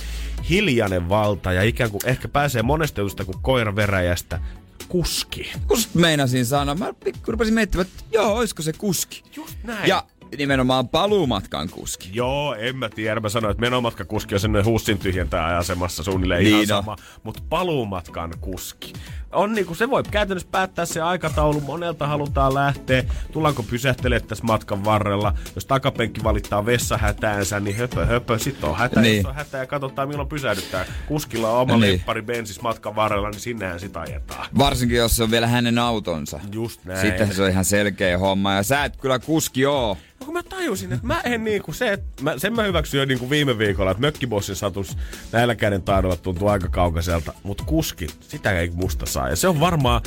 hiljainen 0.49 1.09
valta 1.09 1.53
ja 1.53 1.63
ikään 1.63 1.91
kuin 1.91 2.01
ehkä 2.05 2.27
pääsee 2.27 2.61
monesta 2.61 3.01
kuin 3.25 3.41
koira 3.41 3.75
veräjästä. 3.75 4.39
Kuski. 4.87 5.51
Just 5.69 5.95
meinasin 5.95 6.45
sanoa, 6.45 6.75
mä 6.75 6.93
rupesin 7.27 7.53
miettimään, 7.53 7.87
että 7.87 8.03
joo, 8.11 8.37
olisiko 8.37 8.61
se 8.61 8.73
kuski. 8.73 9.23
Just 9.35 9.57
näin. 9.63 9.89
Ja 9.89 10.03
nimenomaan 10.37 10.89
paluumatkan 10.89 11.69
kuski. 11.69 12.09
Joo, 12.13 12.55
en 12.55 12.77
mä 12.77 12.89
tiedä. 12.89 13.19
Mä 13.19 13.29
sanoin, 13.29 13.51
että 13.51 13.61
menomatkakuski 13.61 14.35
on 14.35 14.39
sellainen 14.39 14.71
hussin 14.71 14.99
tyhjentää 14.99 15.57
asemassa 15.57 16.03
suunnilleen 16.03 16.43
Niin 16.43 16.53
ihan 16.53 16.67
sama. 16.67 16.95
Mutta 17.23 17.43
paluumatkan 17.49 18.33
kuski. 18.41 18.93
On 19.31 19.53
niinku, 19.53 19.75
se 19.75 19.89
voi 19.89 20.03
käytännössä 20.11 20.49
päättää 20.51 20.85
se 20.85 21.01
aikataulu, 21.01 21.61
monelta 21.61 22.07
halutaan 22.07 22.53
lähteä, 22.53 23.03
tullaanko 23.31 23.63
pysähtelemään 23.63 24.27
tässä 24.27 24.43
matkan 24.43 24.85
varrella. 24.85 25.33
Jos 25.55 25.65
takapenkki 25.65 26.23
valittaa 26.23 26.65
vessahätäänsä, 26.65 27.59
niin 27.59 27.75
höpö 27.75 28.05
höpö, 28.05 28.39
sit 28.39 28.63
on 28.63 28.77
hätä, 28.77 29.01
Niin. 29.01 29.17
jos 29.17 29.25
on 29.25 29.35
hätä 29.35 29.57
ja 29.57 29.65
katsotaan 29.65 30.07
milloin 30.07 30.29
pysähdytään. 30.29 30.85
Kuskilla 31.07 31.49
on 31.51 31.61
oma 31.61 31.77
Niin. 31.77 31.91
lemppari 31.91 32.21
bensis 32.21 32.61
matkan 32.61 32.95
varrella, 32.95 33.29
niin 33.29 33.39
sinnehän 33.39 33.79
sitä 33.79 33.99
ajetaan. 33.99 34.45
Varsinkin 34.57 34.97
jos 34.97 35.15
se 35.15 35.23
on 35.23 35.31
vielä 35.31 35.47
hänen 35.47 35.79
autonsa. 35.79 36.39
Just 36.51 36.85
näin. 36.85 37.01
Sitten 37.01 37.35
se 37.35 37.43
on 37.43 37.49
ihan 37.49 37.65
selkeä 37.65 38.17
homma. 38.17 38.53
Ja 38.53 38.63
sä 38.63 38.85
et 38.85 38.97
kyllä 38.97 39.19
kuski 39.19 39.65
oo. 39.65 39.97
No 40.21 40.25
kun 40.25 40.33
mä 40.33 40.43
tajusin, 40.43 40.93
että 40.93 41.07
mä 41.07 41.21
en 41.21 41.43
niinku 41.43 41.73
se, 41.73 41.93
että 41.93 42.23
mä, 42.23 42.37
sen 42.37 42.53
mä 42.53 42.63
hyväksyin 42.63 42.99
jo 42.99 43.05
niinku 43.05 43.29
viime 43.29 43.57
viikolla, 43.57 43.91
että 43.91 44.01
mökkibossin 44.01 44.55
satus 44.55 44.97
näillä 45.31 45.55
käden 45.55 45.81
taidolla 45.81 46.15
tuntuu 46.15 46.47
aika 46.47 46.69
kaukaiselta, 46.69 47.33
mutta 47.43 47.63
kuski, 47.63 48.07
sitä 48.19 48.51
ei 48.51 48.69
musta 48.69 49.05
saa. 49.05 49.29
Ja 49.29 49.35
se 49.35 49.47
on 49.47 49.59
varmaan, 49.59 50.01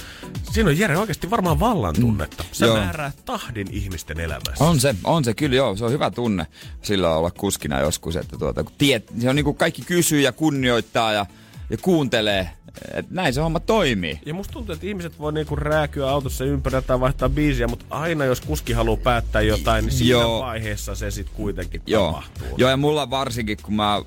siinä 0.52 0.70
on 0.70 0.78
Jere 0.78 0.98
oikeasti 0.98 1.30
varmaan 1.30 1.60
vallan 1.60 1.94
tunnetta. 2.00 2.44
Se 2.52 2.66
Joo. 2.66 2.76
määrää 2.76 3.12
tahdin 3.24 3.66
ihmisten 3.70 4.20
elämässä. 4.20 4.64
On 4.64 4.80
se, 4.80 4.94
on 5.04 5.24
se 5.24 5.34
kyllä 5.34 5.56
joo. 5.56 5.76
Se 5.76 5.84
on 5.84 5.92
hyvä 5.92 6.10
tunne 6.10 6.46
sillä 6.82 7.16
olla 7.16 7.30
kuskina 7.30 7.80
joskus, 7.80 8.16
että 8.16 8.38
tuota, 8.38 8.64
kun 8.64 8.72
tiet, 8.78 9.12
se 9.20 9.28
on 9.28 9.36
niinku 9.36 9.54
kaikki 9.54 9.82
kysyy 9.82 10.20
ja 10.20 10.32
kunnioittaa 10.32 11.12
ja, 11.12 11.26
ja 11.70 11.76
kuuntelee. 11.82 12.50
Että 12.94 13.14
näin 13.14 13.34
se 13.34 13.40
homma 13.40 13.60
toimii. 13.60 14.20
Ja 14.26 14.34
musta 14.34 14.52
tuntuu, 14.52 14.72
että 14.72 14.86
ihmiset 14.86 15.18
voi 15.18 15.32
niinku 15.32 15.56
rääkyä 15.56 16.10
autossa 16.10 16.44
ympäri 16.44 16.82
tai 16.82 17.00
vaihtaa 17.00 17.28
biisiä, 17.28 17.68
mutta 17.68 17.86
aina 17.90 18.24
jos 18.24 18.40
kuski 18.40 18.72
haluaa 18.72 18.96
päättää 18.96 19.42
jotain, 19.42 19.84
niin 19.84 19.92
siinä 19.92 20.10
Joo. 20.10 20.40
vaiheessa 20.40 20.94
se 20.94 21.10
sitten 21.10 21.36
kuitenkin 21.36 21.82
Joo. 21.86 22.06
tapahtuu. 22.06 22.48
Joo, 22.56 22.70
ja 22.70 22.76
mulla 22.76 23.10
varsinkin, 23.10 23.58
kun 23.62 23.74
mä 23.74 24.02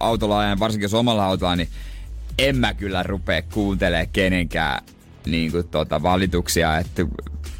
autolla 0.00 0.38
ajan, 0.38 0.58
varsinkin 0.58 0.84
jos 0.84 0.94
omalla 0.94 1.24
autolla, 1.24 1.56
niin 1.56 1.68
en 2.38 2.56
mä 2.56 2.74
kyllä 2.74 3.02
rupea 3.02 3.42
kuuntelemaan 3.42 4.08
kenenkään 4.12 4.84
niin 5.26 5.52
kuin, 5.52 5.68
tota, 5.68 6.02
valituksia. 6.02 6.78
Että 6.78 7.06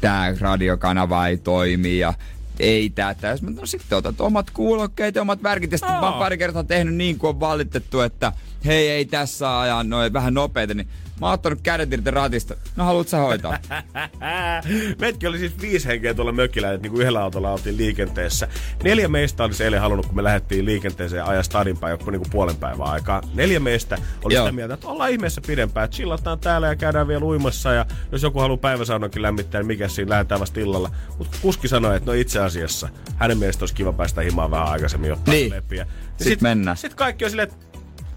tämä 0.01 0.33
radiokanava 0.39 1.27
ei 1.27 1.37
toimi 1.37 1.99
ja 1.99 2.13
ei 2.59 2.89
tätä. 2.89 3.27
Jos 3.27 3.41
mä, 3.41 3.51
no 3.51 3.65
sitten 3.65 3.97
otat 3.97 4.21
omat 4.21 4.49
kuulokkeet 4.49 5.15
ja 5.15 5.21
omat 5.21 5.43
värkit. 5.43 5.71
Ja 5.71 5.77
sitten 5.77 5.95
mä 5.95 6.09
oon 6.09 6.19
pari 6.19 6.37
kertaa 6.37 6.63
tehnyt 6.63 6.95
niin 6.95 7.17
kuin 7.17 7.29
on 7.29 7.39
valittettu, 7.39 7.99
että 8.01 8.33
hei 8.65 8.89
ei 8.89 9.05
tässä 9.05 9.59
aja 9.59 9.83
noin 9.83 10.13
vähän 10.13 10.33
nopeita, 10.33 10.73
niin 10.73 10.87
mä 11.21 11.27
oon 11.27 11.33
ottanut 11.33 11.59
kädet 11.63 11.93
irti 11.93 12.11
ratista. 12.11 12.55
No 12.75 12.83
haluut 12.85 13.07
sä 13.07 13.17
hoitaa? 13.17 13.57
Metki 15.01 15.27
oli 15.27 15.37
siis 15.39 15.61
viisi 15.61 15.87
henkeä 15.87 16.13
tuolla 16.13 16.31
mökillä, 16.31 16.73
että 16.73 16.81
niinku 16.81 16.99
yhdellä 16.99 17.21
autolla 17.23 17.51
oltiin 17.51 17.77
liikenteessä. 17.77 18.47
Neljä 18.83 19.07
meistä 19.07 19.43
olisi 19.43 19.63
eilen 19.63 19.81
halunnut, 19.81 20.05
kun 20.05 20.15
me 20.15 20.23
lähdettiin 20.23 20.65
liikenteeseen 20.65 21.25
ajaa 21.25 21.43
stadin 21.43 21.77
päin 21.77 21.91
joku 21.91 22.11
niinku 22.11 22.27
puolen 22.31 22.55
päivän 22.55 22.87
aikaa. 22.87 23.21
Neljä 23.33 23.59
meistä 23.59 23.97
oli 24.23 24.33
Joo. 24.33 24.45
sitä 24.45 24.55
mieltä, 24.55 24.73
että 24.73 24.87
ollaan 24.87 25.11
ihmeessä 25.11 25.41
pidempään, 25.47 25.85
että 25.85 25.95
chillataan 25.95 26.39
täällä 26.39 26.67
ja 26.67 26.75
käydään 26.75 27.07
vielä 27.07 27.25
uimassa. 27.25 27.73
Ja 27.73 27.85
jos 28.11 28.23
joku 28.23 28.39
haluaa 28.39 28.57
päiväsaunankin 28.57 29.21
lämmittää, 29.21 29.61
niin 29.61 29.67
mikä 29.67 29.87
siinä 29.87 30.09
lähdetään 30.09 30.41
vasta 30.41 30.59
illalla. 30.59 30.91
Mutta 31.17 31.37
kuski 31.41 31.67
sanoi, 31.67 31.97
että 31.97 32.11
no 32.11 32.13
itse 32.13 32.39
asiassa 32.39 32.89
hänen 33.15 33.37
mielestä 33.37 33.61
olisi 33.63 33.75
kiva 33.75 33.93
päästä 33.93 34.21
himaan 34.21 34.51
vähän 34.51 34.67
aikaisemmin 34.67 35.13
ottaa 35.13 35.33
Niin. 35.33 35.49
leppiä. 35.51 35.87
Sit 36.21 36.41
mennään. 36.41 36.77
Sitten 36.77 36.97
kaikki 36.97 37.25
on 37.25 37.29
silleen, 37.31 37.47
että 37.49 37.65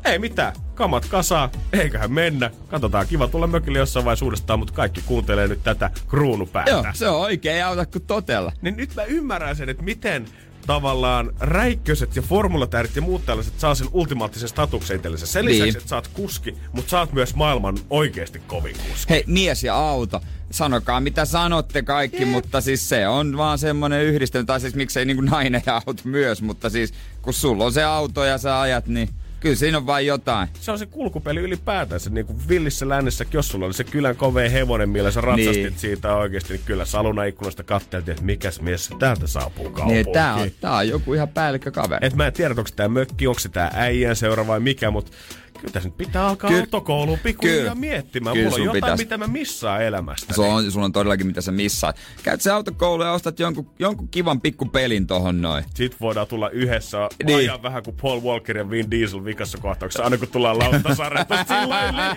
ei 0.05 0.19
mitään, 0.19 0.53
kamat 0.75 1.07
kasaa, 1.07 1.51
eiköhän 1.73 2.13
mennä. 2.13 2.51
Katsotaan, 2.69 3.07
kiva 3.07 3.29
tulla 3.29 3.47
mökille 3.47 3.79
jossain 3.79 4.05
vaiheessa 4.05 4.25
uudestaan, 4.25 4.59
mutta 4.59 4.75
kaikki 4.75 5.03
kuuntelee 5.07 5.49
nyt 5.49 5.63
tätä 5.65 5.91
kruunupäätä. 6.09 6.71
Joo, 6.71 6.85
se 6.95 7.09
on 7.09 7.21
oikein, 7.21 7.57
ei 7.57 7.63
auta 7.63 7.87
kuin 7.87 8.05
totella. 8.07 8.53
Niin 8.63 8.77
nyt 8.77 8.95
mä 8.95 9.05
ymmärrän 9.05 9.57
sen, 9.57 9.69
että 9.69 9.83
miten 9.83 10.25
tavallaan 10.67 11.33
räikköset 11.41 12.17
ja 12.17 12.23
formulatärit 12.23 12.97
ja 12.97 13.03
muut 13.03 13.27
tällaiset 13.27 13.61
saa 13.61 13.75
sen 13.75 13.87
ultimaattisen 13.93 14.49
statuksen 14.49 14.97
itsellensä. 14.97 15.27
Sen 15.27 15.45
Niin. 15.45 15.53
lisäksi, 15.59 15.79
että 15.79 15.89
sä 15.89 15.97
oot 15.97 16.09
kuski, 16.09 16.57
mutta 16.73 16.91
sä 16.91 16.99
oot 16.99 17.13
myös 17.13 17.35
maailman 17.35 17.79
oikeasti 17.91 18.43
kovin 18.47 18.77
kuski. 18.91 19.11
Hei, 19.13 19.25
mies 19.27 19.65
ja 19.65 19.75
auto. 19.77 20.21
Sanokaa 20.51 21.01
mitä 21.01 21.25
sanotte 21.25 21.83
kaikki, 21.83 22.25
mutta 22.25 22.61
siis 22.61 22.89
se 22.89 23.09
on 23.09 23.37
vaan 23.37 23.59
semmonen 23.59 24.05
yhdistelmä. 24.05 24.47
Tai 24.47 24.61
siis 24.61 24.75
miksei 24.75 25.05
niinku 25.05 25.23
nainen 25.23 25.63
ja 25.67 25.75
auto 25.87 26.03
myös, 26.05 26.43
mutta 26.43 26.71
siis 26.71 26.95
kun 27.23 27.33
sulla 27.35 27.65
on 27.65 27.73
se 27.73 27.85
auto 27.85 28.25
ja 28.25 28.39
sä 28.39 28.61
ajat, 28.61 28.87
niin 28.87 29.09
kyllä 29.41 29.57
siinä 29.57 29.77
on 29.79 29.87
vain 29.87 30.07
jotain. 30.07 30.49
Se 30.61 30.73
on 30.73 30.79
se 30.79 30.87
kulkupeli 30.87 31.41
ylipäätään. 31.41 32.01
Se 32.01 32.11
niinku 32.11 32.35
villissä 32.49 32.89
lännessäkin, 32.89 33.39
jos 33.39 33.49
sulla 33.49 33.67
oli 33.67 33.75
se 33.75 33.85
kylän 33.85 34.17
kovea 34.17 34.51
hevonen, 34.51 34.89
millä 34.89 35.11
sä 35.11 35.21
ratsastit 35.21 35.55
Niin. 35.55 35.65
niin. 35.65 35.79
siitä 35.79 36.15
oikeasti, 36.15 36.53
niin 36.53 36.63
kyllä 36.67 36.85
saluna 36.85 37.25
ikkunasta 37.25 37.63
katteltiin, 37.63 38.13
että 38.13 38.25
mikäs 38.25 38.61
mies 38.61 38.91
täältä 38.99 39.27
saapuu 39.27 39.71
kaupunkiin. 39.71 40.05
Niin, 40.05 40.13
tää 40.13 40.35
on, 40.35 40.51
tää 40.61 40.77
on 40.77 40.89
joku 40.89 41.15
ihan 41.15 41.29
päällikkökaveri. 41.29 42.07
Et 42.07 42.15
mä 42.15 42.27
en 42.27 42.33
tiedä, 42.33 42.51
onko 42.59 42.71
tää 42.77 42.89
mökki, 42.89 43.27
onko 43.27 43.41
se 43.41 43.49
tää 43.49 43.71
äijän 43.75 44.17
seura 44.17 44.47
vai 44.47 44.61
mikä, 44.61 44.91
mutta 44.91 45.13
kyllä 45.61 45.73
tässä 45.73 45.89
nyt 45.89 45.97
pitää 45.99 46.27
alkaa 46.29 46.51
Kyllä. 46.51 46.61
autokouluun 46.63 47.19
pikkuhiljaa 47.19 47.75
miettimään. 47.75 48.37
Kyllä 48.37 48.51
Mulla 48.51 48.57
on 48.61 48.65
jotain, 48.65 48.83
pitäis. 48.83 48.99
mitä 49.01 49.19
mä 49.19 49.27
missaan 49.27 49.83
elämästä. 49.83 50.35
Se 50.35 50.41
on, 50.41 50.73
sulla 50.73 50.85
on 50.85 50.93
todellakin 50.93 51.27
mitä 51.27 51.41
sä 51.41 51.53
missaat. 51.53 51.97
Käyt 52.23 52.41
se 52.41 52.51
autokoulu 52.51 53.03
ja 53.03 53.13
ostat 53.13 53.39
jonkun, 53.41 53.71
jonkun 53.79 54.09
kivan 54.09 54.41
pikkupelin 54.41 55.07
tohon 55.07 55.43
noin. 55.43 55.65
Sitten 55.75 56.01
voidaan 56.01 56.27
tulla 56.27 56.51
yhdessä 56.51 56.99
Niin. 56.99 57.27
niin. 57.27 57.39
ajaa 57.39 57.63
vähän 57.63 57.83
kuin 57.83 57.97
Paul 58.03 58.21
Walker 58.21 58.57
ja 58.59 58.71
Vin 58.71 58.91
Diesel 58.91 59.25
vikassa 59.25 59.59
kohtauksessa, 59.59 60.05
aina 60.05 60.19
kun 60.19 60.29
tullaan 60.29 60.59
lautasarjasta 60.59 61.45
sillä 61.61 62.17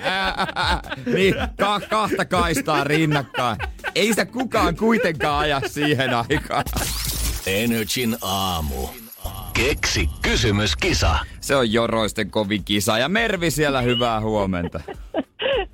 niin, 1.16 1.36
ka- 1.60 1.82
kahta 1.90 2.26
kaistaa 2.26 2.84
rinnakkain. 2.84 3.58
Ei 3.96 4.08
sitä 4.08 4.26
kukaan 4.26 4.76
kuitenkaan 4.76 5.40
aja 5.40 5.62
siihen 5.68 6.14
aikaan. 6.14 6.64
Energin 7.48 8.18
aamu. 8.22 8.88
Keksi 9.54 10.10
kysymyskisa. 10.22 11.16
Se 11.42 11.56
on 11.56 11.72
joroisten 11.74 12.32
kovin 12.32 12.64
kisa. 12.64 12.98
Ja 12.98 13.10
Mervi 13.10 13.52
siellä, 13.52 13.82
hyvää 13.82 14.22
huomenta. 14.22 14.80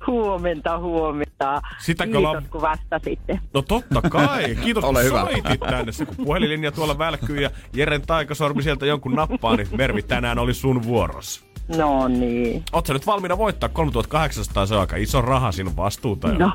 Huomenta, 0.06 0.78
huomenta. 0.78 1.62
Sitäkö 1.78 2.12
Kiitos, 2.12 2.34
la- 2.34 2.42
kun 2.50 2.60
vastasitte. 2.60 3.40
No 3.54 3.62
totta 3.62 4.02
kai. 4.02 4.54
Kiitos, 4.62 4.84
Ole 4.84 4.98
kun 4.98 5.08
hyvä. 5.08 5.20
soitit 5.20 5.60
tänne. 5.60 5.92
Se 5.92 6.06
kun 6.06 6.16
puhelinlinja 6.16 6.72
tuolla 6.72 6.98
välkkyy 6.98 7.40
ja 7.40 7.50
Jeren 7.72 8.02
taikasormi 8.02 8.62
sieltä 8.62 8.86
jonkun 8.86 9.12
nappaa, 9.14 9.56
niin 9.56 9.68
Mervi 9.76 10.02
tänään 10.02 10.38
oli 10.38 10.54
sun 10.54 10.82
vuorossa. 10.82 11.40
No 11.76 12.08
niin. 12.08 12.64
Oot 12.72 12.86
sä 12.86 12.92
nyt 12.92 13.06
valmiina 13.06 13.38
voittaa 13.38 13.68
3800, 13.68 14.66
se 14.66 14.74
on 14.74 14.80
aika 14.80 14.96
iso 14.96 15.20
raha, 15.20 15.52
siinä 15.52 15.70
on 15.70 15.76
vastuuta. 15.76 16.28
jo. 16.28 16.38
No, 16.38 16.52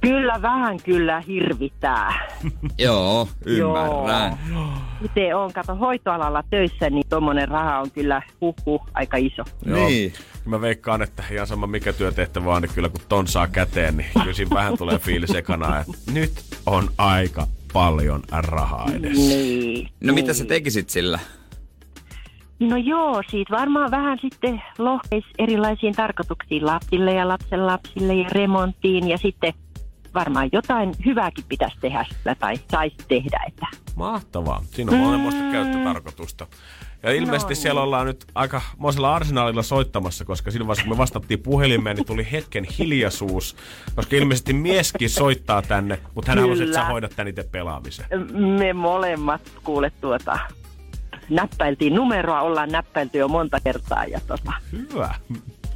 kyllä 0.00 0.42
vähän 0.42 0.76
kyllä 0.84 1.20
hirvitää. 1.20 2.28
Joo, 2.78 3.28
ymmärrän. 3.46 4.38
Miten 5.00 5.36
on, 5.36 5.52
kato, 5.52 5.74
hoitoalalla 5.74 6.44
töissä, 6.50 6.90
niin 6.90 7.08
tuommoinen 7.08 7.48
raha 7.48 7.80
on 7.80 7.90
kyllä 7.90 8.22
huhu 8.40 8.82
aika 8.94 9.16
iso. 9.16 9.42
Joo. 9.64 9.86
Niin. 9.86 10.12
Mä 10.44 10.60
veikkaan, 10.60 11.02
että 11.02 11.24
ihan 11.30 11.46
sama 11.46 11.66
mikä 11.66 11.92
työtehtävä 11.92 12.54
on, 12.54 12.62
niin 12.62 12.74
kyllä 12.74 12.88
kun 12.88 13.00
ton 13.08 13.26
saa 13.26 13.46
käteen, 13.46 13.96
niin 13.96 14.10
kyllä 14.18 14.32
siinä 14.32 14.54
vähän 14.54 14.78
tulee 14.78 14.98
fiilis 14.98 15.34
ekana, 15.34 15.80
että 15.80 16.12
nyt 16.12 16.32
on 16.66 16.90
aika 16.98 17.46
paljon 17.72 18.22
rahaa 18.32 18.88
edessä. 18.94 19.34
Niin. 19.34 19.88
No 20.00 20.14
mitä 20.14 20.34
sä 20.34 20.44
tekisit 20.44 20.90
sillä? 20.90 21.18
No 22.60 22.76
joo, 22.76 23.22
siitä 23.30 23.56
varmaan 23.56 23.90
vähän 23.90 24.18
sitten 24.20 24.62
lohkeis 24.78 25.24
erilaisiin 25.38 25.94
tarkoituksiin 25.94 26.66
lapsille 26.66 27.14
ja 27.14 27.28
lapsen 27.28 27.66
lapsille 27.66 28.14
ja 28.14 28.28
remonttiin 28.32 29.08
ja 29.08 29.18
sitten 29.18 29.52
varmaan 30.14 30.48
jotain 30.52 30.94
hyvääkin 31.06 31.44
pitäisi 31.48 31.76
tehdä 31.80 32.06
sillä 32.08 32.34
tai 32.34 32.54
saisi 32.70 32.96
tehdä. 33.08 33.44
Että. 33.48 33.66
Mahtavaa. 33.96 34.62
Siinä 34.70 34.92
on 34.92 34.98
monenmoista 34.98 35.42
käyttötarkoitusta. 35.52 36.46
Ja 37.02 37.12
ilmeisesti 37.12 37.54
No 37.54 37.60
siellä 37.60 37.82
ollaan 37.82 38.06
nyt 38.06 38.24
aika 38.34 38.62
moisella 38.78 39.14
arsenaalilla 39.14 39.62
soittamassa, 39.62 40.24
koska 40.24 40.50
siinä 40.50 40.66
vaiheessa 40.66 40.84
kun 40.84 40.92
me 40.92 40.98
vastattiin 40.98 41.40
puhelimeen, 41.40 41.96
niin 41.96 42.06
tuli 42.06 42.28
hetken 42.32 42.64
hiljaisuus. 42.64 43.56
Koska 43.94 44.16
ilmeisesti 44.16 44.52
mieskin 44.52 45.10
soittaa 45.10 45.62
tänne, 45.62 45.98
mutta 46.14 46.30
hän 46.30 46.38
halusi, 46.38 46.62
että 46.62 46.74
sä 46.74 46.80
Kyllä. 46.80 46.92
hoidat 46.92 47.12
tän 47.16 47.28
itse 47.28 47.42
pelaamisen. 47.52 48.06
Me 48.58 48.72
molemmat 48.72 49.40
kuule 49.64 49.92
tuota, 50.00 50.38
näppäiltiin 51.30 51.94
numeroa, 51.94 52.40
ollaan 52.40 52.68
näppäilty 52.72 53.18
jo 53.18 53.28
monta 53.28 53.60
kertaa 53.60 54.04
ja 54.04 54.20
tota, 54.26 54.52
Hyvä. 54.72 55.14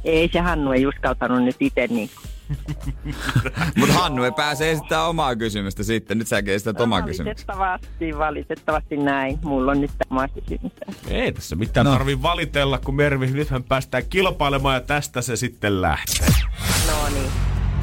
ei 0.03 0.29
se 0.33 0.39
Hannu 0.39 0.71
ei 0.71 0.87
uskaltanut 0.87 1.43
nyt 1.43 1.55
itse 1.59 1.87
niin. 1.87 2.09
Mutta 3.77 3.93
Hannu 3.93 4.23
ei 4.23 4.31
pääse 4.31 4.71
esittämään 4.71 5.07
omaa 5.07 5.35
kysymystä 5.35 5.83
sitten. 5.83 6.17
Nyt 6.17 6.27
säkin 6.27 6.53
esität 6.53 6.81
omaa 6.81 7.01
kysymystä. 7.01 7.57
Valitettavasti, 7.57 8.17
valitettavasti 8.17 8.97
näin. 8.97 9.39
Mulla 9.43 9.71
on 9.71 9.81
nyt 9.81 9.91
tämä 9.97 10.27
kysymys. 10.27 10.71
Ei 11.07 11.31
tässä 11.31 11.55
mitään 11.55 11.85
no. 11.85 11.91
tarvii 11.91 12.21
valitella, 12.21 12.77
kun 12.77 12.95
Mervi, 12.95 13.27
nythän 13.27 13.63
päästään 13.63 14.03
kilpailemaan 14.09 14.75
ja 14.75 14.81
tästä 14.81 15.21
se 15.21 15.35
sitten 15.35 15.81
lähtee. 15.81 16.27
No 16.87 17.09
niin. 17.13 17.31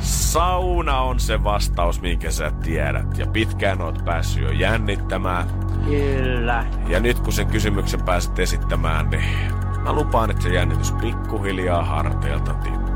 Sauna 0.00 1.00
on 1.00 1.20
se 1.20 1.44
vastaus, 1.44 2.00
minkä 2.00 2.30
sä 2.30 2.52
tiedät. 2.64 3.18
Ja 3.18 3.26
pitkään 3.26 3.80
oot 3.80 4.04
päässyt 4.04 4.42
jo 4.42 4.50
jännittämään. 4.50 5.46
Kyllä. 5.84 6.66
Ja 6.88 7.00
nyt 7.00 7.20
kun 7.20 7.32
sen 7.32 7.46
kysymyksen 7.46 8.02
pääset 8.02 8.38
esittämään, 8.38 9.10
niin 9.10 9.52
mä 9.82 9.92
lupaan, 9.92 10.30
että 10.30 10.42
se 10.42 10.48
jännitys 10.48 10.92
pikkuhiljaa 10.92 11.84
harteilta 11.84 12.54
tippuu. 12.54 12.92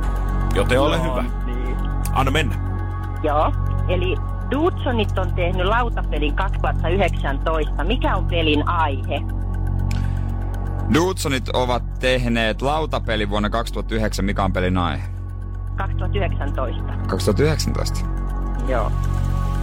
Joten 0.55 0.81
ole 0.81 1.03
hyvä. 1.03 1.25
Anna 2.17 2.31
mennä. 2.31 2.55
Joo. 3.23 3.53
Eli 3.89 4.17
Dudsonit 4.51 5.19
on 5.19 5.35
tehnyt 5.35 5.67
lautapelin 5.67 6.37
2019. 6.37 7.85
Mikä 7.85 8.17
on 8.17 8.25
pelin 8.25 8.69
aihe? 8.69 9.21
Dudsonit 10.95 11.49
ovat 11.49 11.99
tehneet 11.99 12.63
lautapeli 12.63 13.31
vuonna 13.31 13.51
2009. 13.51 14.25
Mikä 14.25 14.45
on 14.45 14.53
pelin 14.53 14.79
aihe? 14.79 15.03
2019. 15.77 16.83
2019. 17.09 18.01
Joo. 18.69 18.93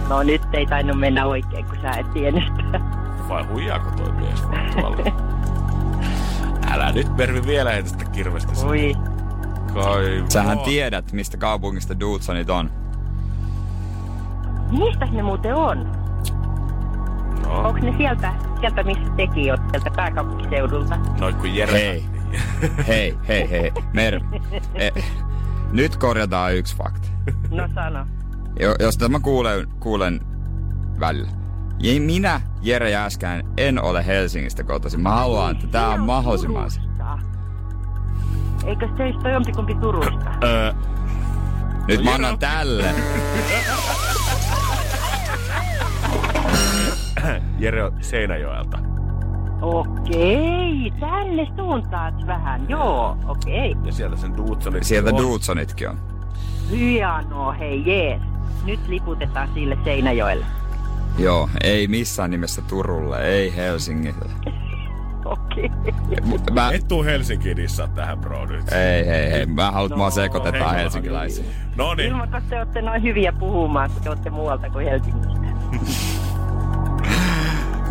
No 0.08 0.22
nyt 0.22 0.42
ei 0.52 0.66
tainnut 0.66 1.00
mennä 1.00 1.26
oikein, 1.26 1.64
kun 1.64 1.78
sä 1.82 1.90
et 1.90 2.12
tiennyt. 2.12 2.44
Vai 3.28 3.44
huijaako 3.46 3.90
toi 3.90 4.12
mies? 4.12 4.42
Älä 6.70 6.92
nyt 6.92 7.16
Mervi 7.16 7.46
vielä 7.46 7.70
heitä 7.70 7.88
sitä 7.88 8.04
kirvestä. 8.04 8.54
sinne. 8.54 8.70
Ui. 8.70 8.96
Kai 9.74 10.24
Sähän 10.28 10.58
tiedät, 10.58 11.12
mistä 11.12 11.36
kaupungista 11.36 12.00
Dudsonit 12.00 12.50
on. 12.50 12.70
Mistä 14.70 15.06
ne 15.06 15.22
muuten 15.22 15.54
on? 15.54 15.92
No, 17.42 17.58
Onko 17.58 17.78
ne 17.80 17.94
sieltä, 17.96 18.32
sieltä 18.60 18.82
missä 18.82 19.12
tekin 19.16 19.50
oot, 19.50 19.60
sieltä 19.70 19.90
pääkaupunkiseudulta? 19.96 20.96
noin 21.20 21.34
kun 21.34 21.54
Jere... 21.54 21.72
Hei. 21.72 22.04
Hei, 22.86 23.18
hei, 23.28 23.50
hei. 23.50 23.72
Mervi. 23.92 24.42
E, 24.74 24.90
nyt 25.72 25.96
korjataan 25.96 26.54
yksi 26.54 26.76
fakta. 26.76 27.08
No 27.50 27.68
sano. 27.74 28.06
Jo, 28.60 28.74
jos 28.80 28.98
tämä 28.98 29.20
kuulen, 29.20 29.68
kuulen 29.80 30.20
välillä. 31.00 31.30
Ja 31.78 32.00
minä, 32.00 32.40
Jere 32.62 32.90
Jäskään, 32.90 33.42
en 33.56 33.82
ole 33.82 34.06
Helsingistä 34.06 34.64
kotoisin. 34.64 35.00
Mä 35.00 35.10
haluan, 35.10 35.50
että 35.50 35.66
tää 35.66 35.88
on 35.88 36.00
mahdollisimman... 36.00 36.70
Eikö 38.66 38.88
teistä 38.96 39.20
ole 39.22 39.32
jompikumpi 39.32 39.74
Turusta? 39.74 40.30
Öö, 40.44 40.72
Nyt 41.88 41.98
No 41.98 42.04
mä 42.04 42.14
annan 42.14 42.38
tälle. 42.38 42.84
Jere 47.58 47.84
on 47.84 47.92
Seinäjoelta. 48.00 48.78
Okei, 49.62 50.92
tänne 51.00 51.46
suuntaat 51.56 52.14
vähän. 52.26 52.68
Joo, 52.68 53.16
okei. 53.26 53.76
Ja 53.84 53.92
sieltä 53.92 54.16
sen 54.16 54.36
Dudsonit 54.36 54.84
Sieltä 54.84 55.10
on. 55.10 55.22
Dudsonitkin 55.22 55.88
on. 55.88 55.98
Hienoa, 56.70 57.52
hei 57.52 57.82
jees. 57.86 58.20
nyt 58.64 58.88
liputetaan 58.88 59.48
sille 59.54 59.78
Seinäjoelle. 59.84 60.46
Joo, 61.18 61.48
ei 61.62 61.86
missään 61.86 62.30
nimessä 62.30 62.62
Turulle, 62.62 63.24
ei 63.28 63.56
Helsingille. 63.56 64.30
Okei. 65.24 65.70
Mä, 66.52 66.70
Et 66.72 66.88
tuu 66.88 67.04
Helsinkiin 67.04 67.56
tähän 67.94 68.18
bro 68.18 68.46
nyt. 68.46 68.72
ei, 68.72 69.06
hei, 69.06 69.30
hei. 69.30 69.46
Mä 69.46 69.70
haluan, 69.70 69.86
että 69.86 69.96
mua 69.96 70.06
No, 70.06 70.10
sekoitetaan 70.10 70.74
hei, 70.74 70.82
helsinkiläisiin. 70.82 71.46
No 71.76 71.94
niin. 71.94 72.08
Ilman, 72.08 72.28
te 72.48 72.58
olette 72.58 72.82
noin 72.82 73.02
hyviä 73.02 73.32
puhumaan, 73.32 73.90
kun 73.90 74.02
te 74.02 74.08
olette 74.08 74.30
muualta 74.30 74.70
kuin 74.70 74.88
Helsingistä. 74.88 75.34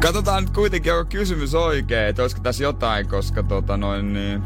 Katsotaan 0.01 0.43
nyt 0.43 0.53
kuitenkin, 0.53 0.93
onko 0.93 1.05
kysymys 1.09 1.55
oikein, 1.55 2.07
että 2.09 2.21
olisiko 2.21 2.41
tässä 2.41 2.63
jotain, 2.63 3.07
koska 3.09 3.43
tota 3.43 3.77
noin 3.77 4.13
niin, 4.13 4.43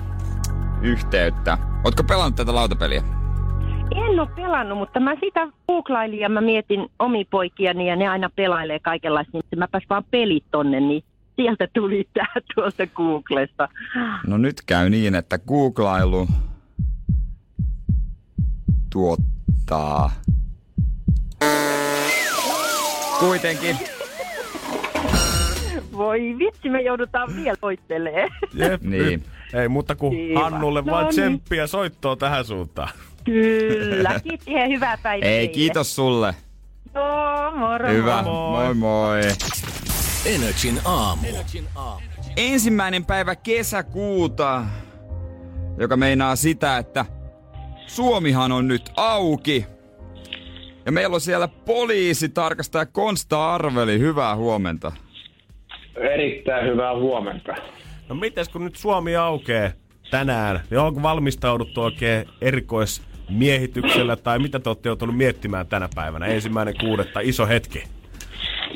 yhteyttä. 0.81 1.57
Ootko 1.83 2.03
pelannut 2.03 2.35
tätä 2.35 2.55
lautapeliä? 2.55 3.03
En 3.95 4.19
ole 4.19 4.27
pelannut, 4.35 4.77
mutta 4.77 4.99
mä 4.99 5.15
sitä 5.19 5.47
googlailin 5.67 6.19
ja 6.19 6.29
mä 6.29 6.41
mietin 6.41 6.87
omi 6.99 7.25
poikiani 7.25 7.89
ja 7.89 7.95
ne 7.95 8.07
aina 8.07 8.29
pelailee 8.35 8.79
kaikenlaista, 8.79 9.31
niin 9.37 9.59
mäpäs 9.59 9.83
vaan 9.89 10.03
pelit 10.11 10.43
tonne, 10.51 10.79
niin 10.79 11.03
sieltä 11.37 11.67
tuli 11.73 12.09
tää 12.13 12.33
tuolta 12.55 12.87
Googlesta. 12.87 13.69
No 14.27 14.37
nyt 14.37 14.55
käy 14.65 14.89
niin, 14.89 15.15
että 15.15 15.37
googlailu 15.39 16.27
tuottaa 18.89 20.11
kuitenkin. 23.19 23.77
Voi 25.93 26.35
vitsi, 26.39 26.69
me 26.69 26.81
joudutaan 26.81 27.35
vielä 27.35 27.57
voittelee. 27.61 28.27
Jep, 28.53 28.81
Niin. 28.81 29.23
Ei 29.53 29.67
muuta 29.67 29.95
kuin 29.95 30.17
Kiva. 30.17 30.43
Hannulle 30.49 30.81
No 30.81 30.91
vaan 30.91 31.03
niin. 31.05 31.11
tsemppiä 31.11 31.67
soittoa 31.67 32.15
tähän 32.15 32.45
suuntaan. 32.45 32.89
Kyllä, 33.23 34.19
kiitti 34.23 34.51
ja 34.53 34.67
hyvää 34.67 34.97
päivää 35.03 35.29
Ei, 35.29 35.37
teille. 35.37 35.53
kiitos 35.53 35.95
sulle. 35.95 36.35
Joo, 36.95 37.51
moro. 37.55 37.89
Hyvä, 37.89 38.21
Moi. 38.23 38.65
moi 38.65 38.73
moi. 38.73 39.21
Energin 40.25 40.79
aamu. 40.85 41.27
Ensimmäinen 42.37 43.05
päivä 43.05 43.35
kesäkuuta, 43.35 44.63
joka 45.77 45.97
meinaa 45.97 46.35
sitä, 46.35 46.77
että 46.77 47.05
Suomihan 47.87 48.51
on 48.51 48.67
nyt 48.67 48.91
auki. 48.95 49.65
Ja 50.85 50.91
meillä 50.91 51.13
on 51.13 51.21
siellä 51.21 51.47
poliisi 51.47 52.29
tarkastaja 52.29 52.85
Konsta 52.85 53.53
Arveli. 53.53 53.99
Hyvää 53.99 54.35
huomenta. 54.35 54.91
Erittäin 56.13 56.67
hyvää 56.71 56.95
huomenta. 56.95 57.55
No 58.09 58.15
mites 58.15 58.49
kun 58.49 58.65
nyt 58.65 58.75
Suomi 58.75 59.15
aukee 59.15 59.73
tänään, 60.11 60.59
niin 60.69 60.79
onko 60.79 61.01
valmistauduttu 61.01 61.81
oikein 61.81 62.25
erikoismiehityksellä 62.41 64.15
tai 64.15 64.39
mitä 64.39 64.59
te 64.59 64.69
olette 64.69 64.89
joutunut 64.89 65.17
miettimään 65.17 65.67
tänä 65.67 65.89
päivänä? 65.95 66.25
Ensimmäinen 66.25 66.75
kuudetta, 66.79 67.19
iso 67.19 67.47
hetki. 67.47 67.83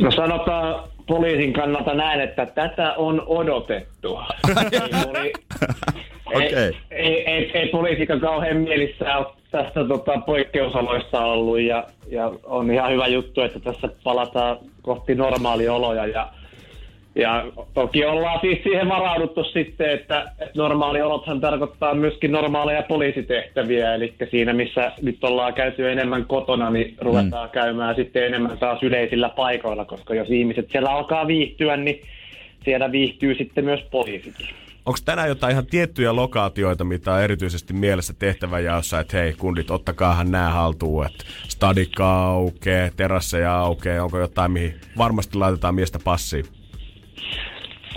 No 0.01 0.11
sanotaan 0.11 0.83
poliisin 1.07 1.53
kannalta 1.53 1.93
näin, 1.93 2.21
että 2.21 2.45
tätä 2.45 2.93
on 2.93 3.23
odotettu. 3.25 4.19
ei, 4.71 4.91
poli- 5.05 5.33
Okei. 6.25 6.51
ei, 6.53 6.77
ei, 6.91 7.29
ei, 7.29 7.51
ei 7.53 7.67
poliisikaan 7.67 8.19
kauhean 8.19 8.57
mielissään 8.57 9.17
ole 9.17 9.27
tästä 9.51 9.83
tota, 9.87 10.17
poikkeusoloista 10.25 11.25
ollut 11.25 11.59
ja, 11.59 11.83
ja 12.07 12.31
on 12.43 12.71
ihan 12.71 12.91
hyvä 12.91 13.07
juttu, 13.07 13.41
että 13.41 13.59
tässä 13.59 13.89
palataan 14.03 14.57
kohti 14.81 15.15
normaalioloja 15.15 16.05
ja 16.05 16.29
ja 17.15 17.45
toki 17.73 18.05
ollaan 18.05 18.39
siis 18.41 18.63
siihen 18.63 18.89
varauduttu 18.89 19.43
sitten, 19.43 19.89
että, 19.89 20.31
normaaliolothan 20.55 21.41
tarkoittaa 21.41 21.93
myöskin 21.93 22.31
normaaleja 22.31 22.83
poliisitehtäviä, 22.83 23.95
eli 23.95 24.13
siinä 24.31 24.53
missä 24.53 24.91
nyt 25.01 25.23
ollaan 25.23 25.53
käyty 25.53 25.91
enemmän 25.91 26.25
kotona, 26.25 26.69
niin 26.69 26.95
ruvetaan 27.01 27.49
mm. 27.49 27.51
käymään 27.51 27.95
sitten 27.95 28.25
enemmän 28.25 28.57
taas 28.57 28.83
yleisillä 28.83 29.29
paikoilla, 29.29 29.85
koska 29.85 30.15
jos 30.15 30.29
ihmiset 30.29 30.69
siellä 30.71 30.89
alkaa 30.89 31.27
viihtyä, 31.27 31.77
niin 31.77 32.01
siellä 32.63 32.91
viihtyy 32.91 33.35
sitten 33.35 33.65
myös 33.65 33.81
poliisikin. 33.91 34.47
Onko 34.85 34.99
tänään 35.05 35.27
jotain 35.27 35.51
ihan 35.51 35.65
tiettyjä 35.65 36.15
lokaatioita, 36.15 36.83
mitä 36.83 37.13
on 37.13 37.21
erityisesti 37.21 37.73
mielessä 37.73 38.13
tehtäväjaossa, 38.19 38.99
että 38.99 39.17
hei 39.17 39.33
kundit, 39.33 39.71
ottakaahan 39.71 40.31
nämä 40.31 40.49
haltuun, 40.49 41.05
että 41.05 41.23
stadikka 41.47 42.25
aukee, 42.25 42.91
terasseja 42.97 43.59
aukee, 43.59 44.01
onko 44.01 44.19
jotain, 44.19 44.51
mihin 44.51 44.73
varmasti 44.97 45.37
laitetaan 45.37 45.75
miestä 45.75 45.99
passiin? 46.03 46.60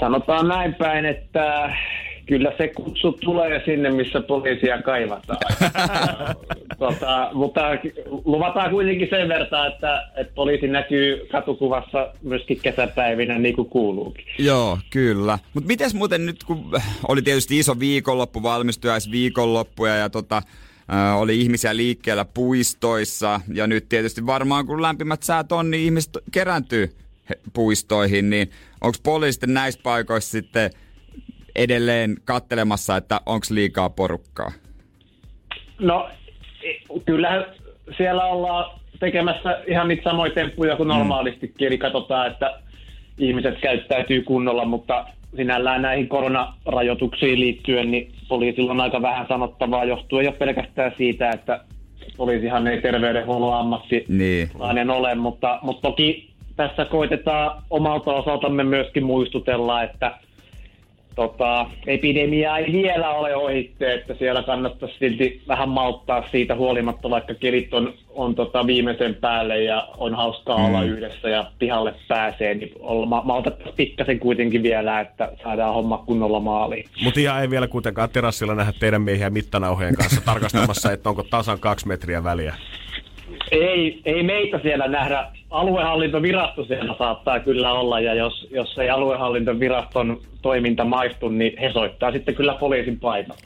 Sanotaan 0.01 0.49
näin 0.49 0.75
päin, 0.75 1.05
että 1.05 1.75
kyllä 2.27 2.53
se 2.59 2.69
kutsu 2.69 3.13
tulee 3.13 3.63
sinne, 3.65 3.91
missä 3.91 4.21
poliisia 4.21 4.83
kaivataan. 4.83 5.39
tota, 6.79 7.31
mutta 7.33 7.61
luvataan 8.25 8.71
kuitenkin 8.71 9.09
sen 9.11 9.29
verran, 9.29 9.73
että, 9.73 10.09
että 10.17 10.35
poliisi 10.35 10.69
näkyy 10.69 11.27
katukuvassa 11.33 12.13
myöskin 12.23 12.61
kesäpäivinä 12.63 13.39
niin 13.39 13.55
kuin 13.55 13.69
kuuluukin. 13.69 14.25
Joo, 14.39 14.79
kyllä. 14.91 15.39
Mutta 15.55 15.67
miten 15.67 15.91
muuten 15.95 16.27
nyt, 16.27 16.45
kun 16.45 16.71
oli 17.09 17.23
tietysti 17.23 17.59
iso 17.59 17.81
viikonloppu, 17.81 18.43
valmistujaisviikonloppuja 18.43 19.97
ja 19.97 20.11
tota, 20.11 20.37
äh, 20.93 21.21
oli 21.21 21.41
ihmisiä 21.41 21.77
liikkeellä 21.77 22.25
puistoissa 22.25 23.41
ja 23.53 23.67
nyt 23.67 23.89
tietysti 23.89 24.27
varmaan 24.27 24.67
kun 24.67 24.83
lämpimät 24.83 25.23
säät 25.23 25.53
on, 25.53 25.71
niin 25.71 25.85
ihmiset 25.85 26.19
kerääntyy 26.33 27.04
puistoihin, 27.53 28.31
niin 28.31 28.51
onko 28.81 28.97
poliisi 29.03 29.33
sitten 29.33 29.55
näissä 29.55 29.81
paikoissa 29.83 30.31
sitten 30.31 30.71
edelleen 31.57 32.17
kattelemassa, 32.25 32.97
että 32.97 33.21
onko 33.27 33.47
liikaa 33.51 33.91
porukkaa? 33.91 34.53
No, 35.79 36.09
e- 36.63 37.01
kyllä 37.07 37.47
siellä 37.97 38.25
ollaan 38.25 38.81
tekemässä 39.01 39.63
ihan 39.67 39.89
niitä 39.89 40.03
samoja 40.11 40.33
temppuja 40.33 40.77
kuin 40.77 40.89
normaalistikin, 40.89 41.67
eli 41.67 41.79
katsotaan, 41.79 42.27
että 42.31 42.59
ihmiset 43.19 43.61
käyttäytyy 43.61 44.23
kunnolla, 44.23 44.65
mutta 44.65 45.07
sinällään 45.37 45.83
näihin 45.83 46.09
koronarajoituksiin 46.09 47.41
liittyen, 47.41 47.91
niin 47.91 48.13
poliisilla 48.29 48.71
on 48.71 48.81
aika 48.81 49.03
vähän 49.03 49.27
sanottavaa 49.29 49.85
johtuen 49.85 50.25
jo 50.25 50.33
pelkästään 50.33 50.93
siitä, 50.97 51.31
että 51.31 51.61
poliisihan 52.17 52.67
ei 52.67 52.81
terveydenhuollon 52.83 53.55
ammattilainen 53.59 54.87
Niin. 54.87 54.91
ole, 54.91 55.15
mutta, 55.15 55.59
mutta 55.63 55.83
toki 55.89 56.34
tässä 56.57 56.85
koitetaan 56.85 57.63
omalta 57.71 58.13
osaltamme 58.13 58.65
myöskin 58.65 59.05
muistutella, 59.05 59.83
että 59.83 60.19
tota, 61.15 61.67
epidemia 61.87 62.59
ei 62.59 62.73
vielä 62.73 63.11
ole 63.11 63.37
ohitte, 63.37 63.95
että 63.95 64.15
siellä 64.15 64.43
kannattaisi 64.43 64.99
silti 64.99 65.43
vähän 65.49 65.69
malttaa 65.69 66.25
siitä 66.31 66.55
huolimatta, 66.55 67.11
vaikka 67.11 67.35
kelit 67.35 67.75
on, 67.75 67.95
on 68.09 68.35
tota 68.35 68.67
viimeisen 68.67 69.15
päälle 69.15 69.63
ja 69.63 69.89
on 69.99 70.15
hauskaa 70.15 70.59
mm. 70.59 70.65
olla 70.65 70.83
yhdessä 70.83 71.29
ja 71.29 71.51
pihalle 71.59 71.95
pääsee, 72.09 72.55
niin 72.55 72.73
olla- 72.81 73.07
ma- 73.07 73.23
maltettaisiin 73.25 73.77
pikkasen 73.77 74.19
kuitenkin 74.19 74.63
vielä, 74.63 75.01
että 75.01 75.33
saadaan 75.43 75.75
homma 75.75 75.99
kunnolla 75.99 76.41
maaliin. 76.41 76.85
Mutta 77.03 77.21
ihan 77.21 77.43
ei 77.43 77.51
vielä 77.51 77.69
kuitenkaan 77.69 78.11
terassilla 78.11 78.55
nähdä 78.55 78.73
teidän 78.81 79.03
miehiä 79.03 79.31
mittanauhojen 79.31 79.95
kanssa 79.95 80.21
tarkastamassa, 80.25 80.93
että 80.93 81.09
onko 81.09 81.23
tasan 81.23 81.61
kaksi 81.61 81.89
metriä 81.89 82.25
väliä. 82.25 82.55
Ei, 83.51 84.01
ei 84.05 84.23
meitä 84.23 84.61
siellä 84.63 84.89
nähdä. 84.89 85.27
Aluehallintovirasto 85.51 86.65
siellä 86.65 86.95
saattaa 86.99 87.41
kyllä 87.41 87.73
olla, 87.73 88.01
ja 88.01 88.15
jos, 88.15 88.49
jos 88.51 88.79
ei 88.79 88.91
aluehallintoviraston 88.91 90.21
toiminta 90.43 90.85
maistu, 90.85 91.29
niin 91.29 91.59
he 91.61 91.73
soittaa 91.73 92.13
sitten 92.13 92.35
kyllä 92.35 92.55
poliisin 92.55 93.01
paikalle. 93.01 93.41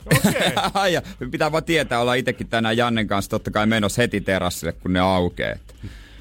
Ai 0.74 0.92
ja, 0.92 1.02
pitää 1.30 1.52
vaan 1.52 1.64
tietää, 1.64 2.00
olla 2.00 2.14
itsekin 2.14 2.48
tänään 2.48 2.76
Jannen 2.76 3.06
kanssa 3.06 3.30
totta 3.30 3.50
kai 3.50 3.66
menossa 3.66 4.02
heti 4.02 4.20
terassille, 4.20 4.72
kun 4.72 4.92
ne 4.92 5.00
aukeaa. 5.00 5.56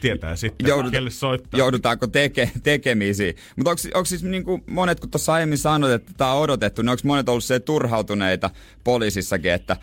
Tietää 0.01 0.35
sitten, 0.35 0.67
Joudut- 0.67 0.91
kelle 0.91 1.09
soittaa. 1.09 1.57
Joudutaanko 1.57 2.07
teke, 2.07 2.51
tekemisiin. 2.63 3.35
Mutta 3.55 3.71
onko 3.93 4.05
siis 4.05 4.23
niinku 4.23 4.59
monet, 4.67 4.99
kun 4.99 5.11
tuossa 5.11 5.33
aiemmin 5.33 5.57
sanoit, 5.57 5.93
että 5.93 6.11
tämä 6.17 6.33
on 6.33 6.41
odotettu, 6.41 6.81
niin 6.81 6.89
onko 6.89 7.01
monet 7.03 7.29
ollut 7.29 7.43
se 7.43 7.59
turhautuneita 7.59 8.49
poliisissakin, 8.83 9.51
että, 9.51 9.77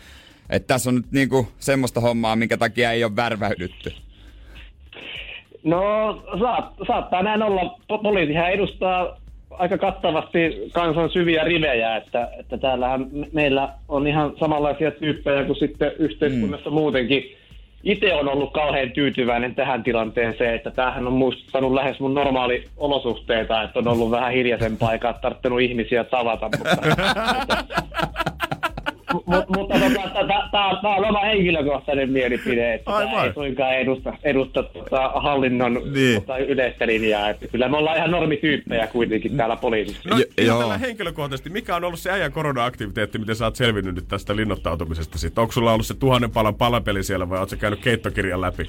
että 0.49 0.67
tässä 0.67 0.89
on 0.89 0.95
nyt 0.95 1.11
niinku 1.11 1.47
semmoista 1.59 1.99
hommaa, 2.01 2.35
minkä 2.35 2.57
takia 2.57 2.91
ei 2.91 3.03
ole 3.03 3.15
värväydytty? 3.15 3.91
No 5.63 5.81
saat, 6.39 6.73
saattaa 6.87 7.23
näin 7.23 7.43
olla. 7.43 7.79
Po- 7.93 8.01
Poliisihan 8.03 8.51
edustaa 8.51 9.17
aika 9.49 9.77
kattavasti 9.77 10.69
kansan 10.73 11.09
syviä 11.09 11.43
rivejä, 11.43 11.95
että, 11.95 12.29
että 12.39 12.57
täällähän 12.57 13.07
me- 13.11 13.27
meillä 13.33 13.69
on 13.87 14.07
ihan 14.07 14.33
samanlaisia 14.39 14.91
tyyppejä 14.91 15.43
kuin 15.43 15.59
sitten 15.59 15.91
yhteiskunnassa 15.99 16.69
mm. 16.69 16.73
muutenkin. 16.73 17.23
Itse 17.83 18.13
on 18.13 18.29
ollut 18.29 18.53
kauhean 18.53 18.91
tyytyväinen 18.91 19.55
tähän 19.55 19.83
tilanteeseen, 19.83 20.55
että 20.55 20.71
tämähän 20.71 21.07
on 21.07 21.13
muistuttanut 21.13 21.73
lähes 21.73 21.99
mun 21.99 22.13
normaali 22.13 22.63
olosuhteita, 22.77 23.63
että 23.63 23.79
on 23.79 23.87
ollut 23.87 24.11
vähän 24.11 24.33
hiljaisempaa 24.33 24.93
eikä 24.93 25.13
tarttunut 25.13 25.61
ihmisiä 25.61 26.03
tavata. 26.03 26.49
Mutta, 26.57 26.77
mutta, 29.25 29.79
tota, 29.79 30.49
tämä 30.81 30.95
on 30.95 31.05
oma 31.05 31.19
henkilökohtainen 31.19 32.11
mielipide, 32.11 32.73
että 32.73 32.85
tämä 32.85 32.97
Aivan. 32.97 33.25
ei 33.27 33.33
suinkaan 33.33 33.75
edusta, 33.75 34.13
edusta 34.23 34.63
tota, 34.63 35.09
hallinnon 35.15 35.81
Niin. 35.93 36.21
tota, 36.21 36.37
yleistä 36.37 36.87
linjaa. 36.87 37.29
Että 37.29 37.47
kyllä 37.47 37.69
me 37.69 37.77
ollaan 37.77 37.97
ihan 37.97 38.11
normityyppejä 38.11 38.87
kuitenkin 38.87 39.37
täällä 39.37 39.55
poliisissa. 39.55 40.09
No, 40.09 40.15
ihan 40.15 40.27
joo. 40.47 40.59
tällä 40.59 40.77
henkilökohtaisesti, 40.77 41.49
mikä 41.49 41.75
on 41.75 41.83
ollut 41.83 41.99
se 41.99 42.11
äijän 42.11 42.31
korona-aktiviteetti, 42.31 43.17
miten 43.17 43.35
sä 43.35 43.45
oot 43.45 43.55
selvinnyt 43.55 43.95
nyt 43.95 44.07
tästä 44.07 44.35
linnoittautumisesta 44.35 45.17
sitten? 45.17 45.41
Onko 45.41 45.51
sulla 45.51 45.73
ollut 45.73 45.85
se 45.85 45.93
tuhannen 45.93 46.31
palan 46.31 46.55
palapeli 46.55 47.03
siellä 47.03 47.29
vai 47.29 47.39
oot 47.39 47.49
sä 47.49 47.55
käynyt 47.57 47.79
keittokirjan 47.79 48.41
läpi? 48.41 48.65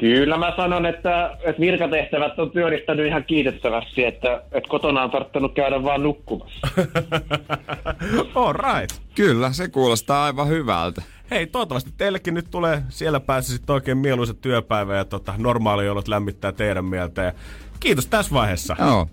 Kyllä 0.00 0.36
mä 0.36 0.52
sanon, 0.56 0.86
että, 0.86 1.36
että 1.42 1.60
virkatehtävät 1.60 2.38
on 2.38 2.50
pyörittänyt 2.50 3.06
ihan 3.06 3.24
kiitettävästi, 3.24 4.04
että, 4.04 4.42
että 4.52 4.68
kotona 4.68 5.02
on 5.02 5.10
tarttunut 5.10 5.54
käydä 5.54 5.82
vaan 5.82 6.02
nukkumassa. 6.02 6.68
All 8.34 8.52
right. 8.52 9.00
Kyllä, 9.14 9.52
se 9.52 9.68
kuulostaa 9.68 10.24
aivan 10.24 10.48
hyvältä. 10.48 11.02
Hei, 11.30 11.46
toivottavasti 11.46 11.90
teillekin 11.96 12.34
nyt 12.34 12.46
tulee 12.50 12.82
siellä 12.88 13.20
päässä 13.20 13.52
sitten 13.52 13.74
oikein 13.74 13.98
mieluisa 13.98 14.34
työpäivä 14.34 14.96
ja 14.96 15.04
tota, 15.04 15.34
normaaliolot 15.38 16.08
lämmittää 16.08 16.52
teidän 16.52 16.84
mieltä. 16.84 17.22
Ja 17.22 17.32
kiitos 17.80 18.06
tässä 18.06 18.34
vaiheessa. 18.34 18.76
Joo. 18.78 19.08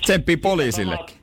Tsemppii 0.00 0.36
poliisillekin. 0.36 1.17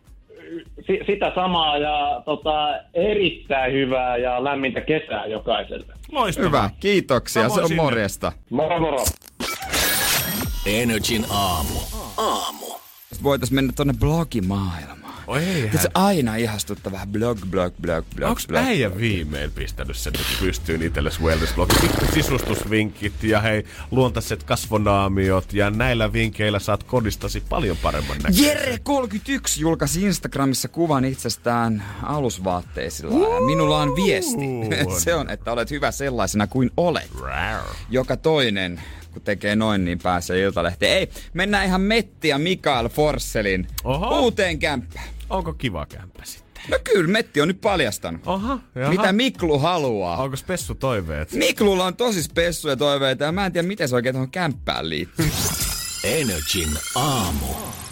Si- 0.87 0.99
sitä 1.05 1.31
samaa 1.35 1.77
ja 1.77 2.21
tota, 2.25 2.67
erittäin 2.93 3.73
hyvää 3.73 4.17
ja 4.17 4.43
lämmintä 4.43 4.81
kesää 4.81 5.25
jokaiselle. 5.25 5.93
Loistavaa. 6.11 6.47
Hyvä, 6.49 6.69
kiitoksia. 6.79 7.41
Samoin 7.41 7.55
se 7.55 7.61
on 7.61 7.67
sinne. 7.67 7.83
morjesta. 7.83 8.31
Moro 8.49 8.79
moro. 8.79 9.05
Energin 10.65 11.25
aamu. 11.29 11.79
Aamu. 12.17 12.65
Voitais 13.23 13.51
mennä 13.51 13.73
tonne 13.75 13.93
blogimaailmaan. 13.99 15.04
Oi 15.27 15.69
Se 15.81 15.89
aina 15.93 16.35
ihastuttaa 16.35 16.91
vähän 16.91 17.07
blog, 17.07 17.39
blog, 17.49 17.73
blog, 17.81 18.05
blog, 18.15 18.29
Onko 18.29 18.41
blog. 18.47 18.63
äijä 18.63 18.97
viimein 18.97 19.51
pistänyt 19.51 19.97
sen 19.97 20.13
nyt 20.13 20.25
pystyyn 20.39 20.81
itsellesi 20.81 21.19
wellness-blogi? 21.21 21.75
Pikku 21.81 22.05
sisustusvinkit 22.13 23.23
ja 23.23 23.41
hei, 23.41 23.65
luontaiset 23.91 24.43
kasvonaamiot 24.43 25.53
ja 25.53 25.69
näillä 25.69 26.13
vinkkeillä 26.13 26.59
saat 26.59 26.83
kodistasi 26.83 27.43
paljon 27.49 27.77
paremman 27.77 28.17
näköisen. 28.17 28.45
Jere31 28.57 29.59
julkaisi 29.59 30.03
Instagramissa 30.03 30.67
kuvan 30.67 31.05
itsestään 31.05 31.83
alusvaatteisilla. 32.03 33.35
Ja 33.35 33.41
minulla 33.41 33.77
on 33.81 33.95
viesti. 33.95 34.45
on. 34.85 35.01
Se 35.05 35.15
on, 35.15 35.29
että 35.29 35.51
olet 35.51 35.71
hyvä 35.71 35.91
sellaisena 35.91 36.47
kuin 36.47 36.71
olet. 36.77 37.11
Joka 37.89 38.17
toinen, 38.17 38.81
kun 39.11 39.21
tekee 39.21 39.55
noin, 39.55 39.85
niin 39.85 39.99
pääsee 39.99 40.39
iltalehteen. 40.41 40.97
Ei, 40.97 41.09
mennään 41.33 41.65
ihan 41.65 41.81
Metti 41.81 42.27
ja 42.27 42.37
Mikael 42.37 42.89
Forsselin 42.89 43.67
Oho. 43.83 44.19
uuteen 44.19 44.59
kämppään. 44.59 45.05
Onko 45.29 45.53
kiva 45.53 45.85
kämppä 45.85 46.21
sitten? 46.25 46.63
No 46.69 46.77
kyllä, 46.83 47.11
Metti 47.11 47.41
on 47.41 47.47
nyt 47.47 47.61
paljastanut. 47.61 48.21
Oha, 48.25 48.59
jaha. 48.75 48.91
Mitä 48.91 49.13
Miklu 49.13 49.59
haluaa. 49.59 50.17
Onko 50.17 50.35
spessu 50.35 50.75
toiveet? 50.75 51.31
Miklulla 51.31 51.85
on 51.85 51.95
tosi 51.95 52.23
spessuja 52.23 52.75
toiveita 52.77 53.23
ja 53.23 53.31
mä 53.31 53.45
en 53.45 53.51
tiedä, 53.51 53.67
miten 53.67 53.89
se 53.89 53.95
oikein 53.95 54.15
tuohon 54.15 54.31
kämppään 54.31 54.89
liittyy. 54.89 55.31
Energin 56.03 56.69
aamu. 56.95 57.45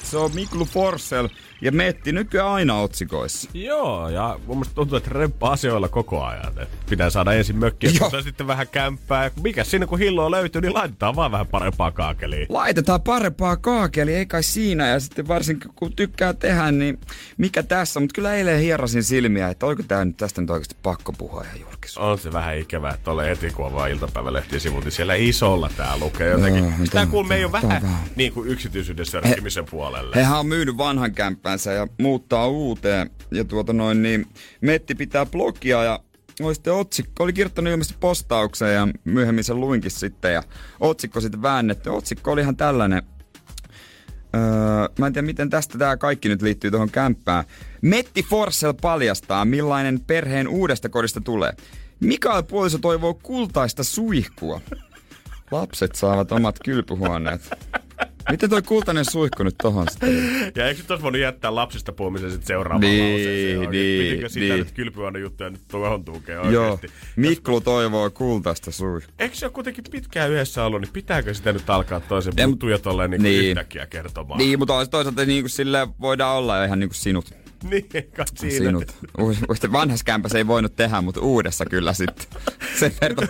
Se 0.04 0.18
on 0.18 0.36
Miklu 0.36 0.66
Forssell 0.66 1.28
ja 1.64 1.72
Metti 1.72 2.11
nykyään 2.11 2.47
aina 2.49 2.80
otsikoissa. 2.80 3.49
Joo, 3.53 4.09
ja 4.09 4.39
mun 4.47 4.57
mielestä 4.57 4.76
tuntuu, 4.76 4.97
että 4.97 5.09
remppa 5.14 5.51
asioilla 5.51 5.89
koko 5.89 6.24
ajan. 6.24 6.53
Et 6.61 6.70
pitää 6.89 7.09
saada 7.09 7.34
ensin 7.34 7.57
mökkiä, 7.57 7.91
mutta 7.99 8.22
sitten 8.22 8.47
vähän 8.47 8.68
kämppää. 8.68 9.32
Mikä 9.43 9.64
siinä 9.64 9.88
kun 9.88 9.99
hilloa 9.99 10.32
löytyy, 10.32 10.61
niin 10.61 10.74
laitetaan 10.74 11.16
vaan 11.16 11.32
vähän 11.32 11.47
parempaa 11.47 11.91
kaakeliin. 11.91 12.45
Laitetaan 12.49 13.01
parempaa 13.01 13.57
kaakeli, 13.57 14.14
ei 14.16 14.26
kai 14.26 14.43
siinä. 14.43 14.88
Ja 14.88 14.99
sitten 14.99 15.28
varsinkin 15.28 15.72
kun 15.76 15.95
tykkää 15.95 16.34
tehdä, 16.34 16.72
niin 16.72 16.99
mikä 17.38 17.64
tässä. 17.64 17.99
Mutta 17.99 18.14
kyllä 18.16 18.34
eilen 18.34 18.59
hierasin 18.59 19.03
silmiä, 19.03 19.49
että 19.49 19.66
oliko 19.66 19.84
tää 19.88 20.05
nyt 20.05 20.18
tästä 20.18 20.41
nyt 20.41 20.49
oikeasti 20.49 20.76
pakko 20.84 21.14
puhua 21.14 21.41
ihan 21.43 21.59
julkisuudessa. 21.59 22.01
On 22.01 22.18
se 22.20 22.34
vähän 22.34 22.57
ikävää, 22.57 22.93
että 22.93 23.11
ole 23.11 23.30
heti 23.30 23.49
kun 23.51 23.66
avaa 23.68 23.88
iltapäivälehti 23.88 24.59
sivut, 24.59 24.84
niin 24.84 24.91
siellä 24.91 25.16
isolla 25.16 25.70
tää 25.78 25.97
lukee 25.97 26.30
jotenkin. 26.30 26.64
Joo, 26.64 26.74
tää- 26.91 27.05
kuulme 27.05 27.36
ei 27.36 27.43
ole 27.43 27.51
vähän 27.51 27.70
vähän. 27.70 27.99
niin 28.16 28.34
kuin 28.34 28.49
yksityisyyden 28.49 29.05
sörkkimisen 29.05 29.66
puolelle. 29.66 30.16
Hehän 30.16 30.39
on 30.39 30.47
myynyt 30.47 30.78
vanhan 30.78 31.11
kämppänsä 31.54 31.72
ja 31.72 31.88
muuttaa 32.01 32.47
uuteen. 32.47 33.10
Ja 33.32 33.43
tuota 33.43 33.74
noin, 33.74 34.01
niin 34.01 34.26
Metti 34.62 34.95
pitää 34.95 35.26
blogia 35.26 35.84
ja 35.84 35.99
oli 36.41 36.56
sitten 36.56 36.74
otsikko, 36.74 37.24
oli 37.24 37.34
kirjoittanut 37.34 37.72
ilmeisesti 37.72 37.97
postaukseen 37.99 38.76
ja 38.76 38.88
myöhemmin 39.04 39.43
sen 39.43 39.60
luinkin 39.60 39.91
sitten 39.91 40.34
ja 40.34 40.43
otsikko 40.80 41.22
sitten 41.22 41.41
väännetty. 41.41 41.89
Otsikko 41.89 42.32
oli 42.32 42.41
ihan 42.41 42.56
tällainen, 42.56 43.04
Öö, 44.36 44.41
mä 44.99 45.08
en 45.08 45.14
tiedä, 45.14 45.26
miten 45.26 45.49
tästä 45.49 45.78
tämä 45.78 45.97
kaikki 45.97 46.30
nyt 46.30 46.41
liittyy 46.41 46.72
tuohon 46.72 46.89
kämppään. 46.89 47.45
Metti 47.82 48.24
Forssell 48.24 48.74
paljastaa, 48.82 49.45
millainen 49.45 49.99
perheen 49.99 50.47
uudesta 50.47 50.89
kodista 50.89 51.22
tulee. 51.22 51.54
Mikael 51.99 52.43
puoliso 52.43 52.78
toivoo 52.78 53.14
kultaista 53.14 53.84
suihkua. 53.84 54.62
Lapset 55.51 55.95
saavat 55.95 56.32
omat 56.32 56.60
kylpyhuoneet. 56.66 57.49
Miten 58.32 58.50
toi 58.50 58.62
kultainen 58.62 59.06
suihku 59.06 59.44
nyt 59.44 59.56
tohon 59.62 59.86
sitten? 59.90 60.52
Ja 60.56 60.68
eikö 60.68 60.82
nyt 60.82 60.92
olisi 60.92 61.04
voinut 61.04 61.22
jättää 61.22 61.56
lapsista 61.56 61.92
puhumisen 61.92 62.32
sitten 62.32 62.48
seuraavaan 62.48 62.82
Niin, 62.82 63.04
lauseeseen? 63.14 63.72
niin, 63.72 64.04
Pitikö 64.10 64.30
sitä 64.30 64.46
niin. 64.46 64.58
nyt 64.60 64.72
kylpyhuone 64.72 65.20
juttuja 65.20 65.50
nyt 65.50 65.62
tuohon 65.68 66.06
tukea 66.06 66.50
Joo, 66.50 66.72
oikeesti? 66.72 66.98
Miklu 67.16 67.62
toivoo 67.62 68.10
kultaista 68.10 68.72
suihkua. 68.72 69.14
Eikö 69.20 69.36
se 69.36 69.46
ole 69.46 69.52
kuitenkin 69.54 69.84
pitkään 69.92 70.32
yhdessä 70.32 70.64
ollut, 70.66 70.82
niin 70.82 70.92
pitääkö 70.94 71.34
sitä 71.34 71.54
nyt 71.54 71.70
alkaa 71.70 72.00
toisen 72.00 72.34
En- 72.38 72.58
tolleen 72.84 73.12
niin 73.12 73.24
Niin. 73.24 73.46
yhtäkkiä 73.50 73.86
kertomaan? 73.86 74.38
Niin, 74.38 74.60
mutta 74.60 74.74
tois- 74.74 74.90
toisaalta 74.90 75.26
niin 75.26 75.44
kuin 75.44 75.50
sille 75.50 75.88
voidaan 76.02 76.38
olla 76.38 76.66
ihan 76.66 76.80
niin 76.80 76.90
kuin 76.90 76.96
sinut. 76.98 77.43
Niin, 77.70 77.89
kai 78.16 78.26
siinä. 78.36 78.66
Sinut. 78.66 78.95
Vanhassa 79.72 80.05
kämpässä 80.05 80.38
ei 80.38 80.47
voinut 80.47 80.76
tehdä, 80.76 81.01
mutta 81.01 81.22
uudessa 81.22 81.66
kyllä 81.66 81.93
sitten. 81.93 82.26
Sen 82.80 82.91
verran 83.01 83.28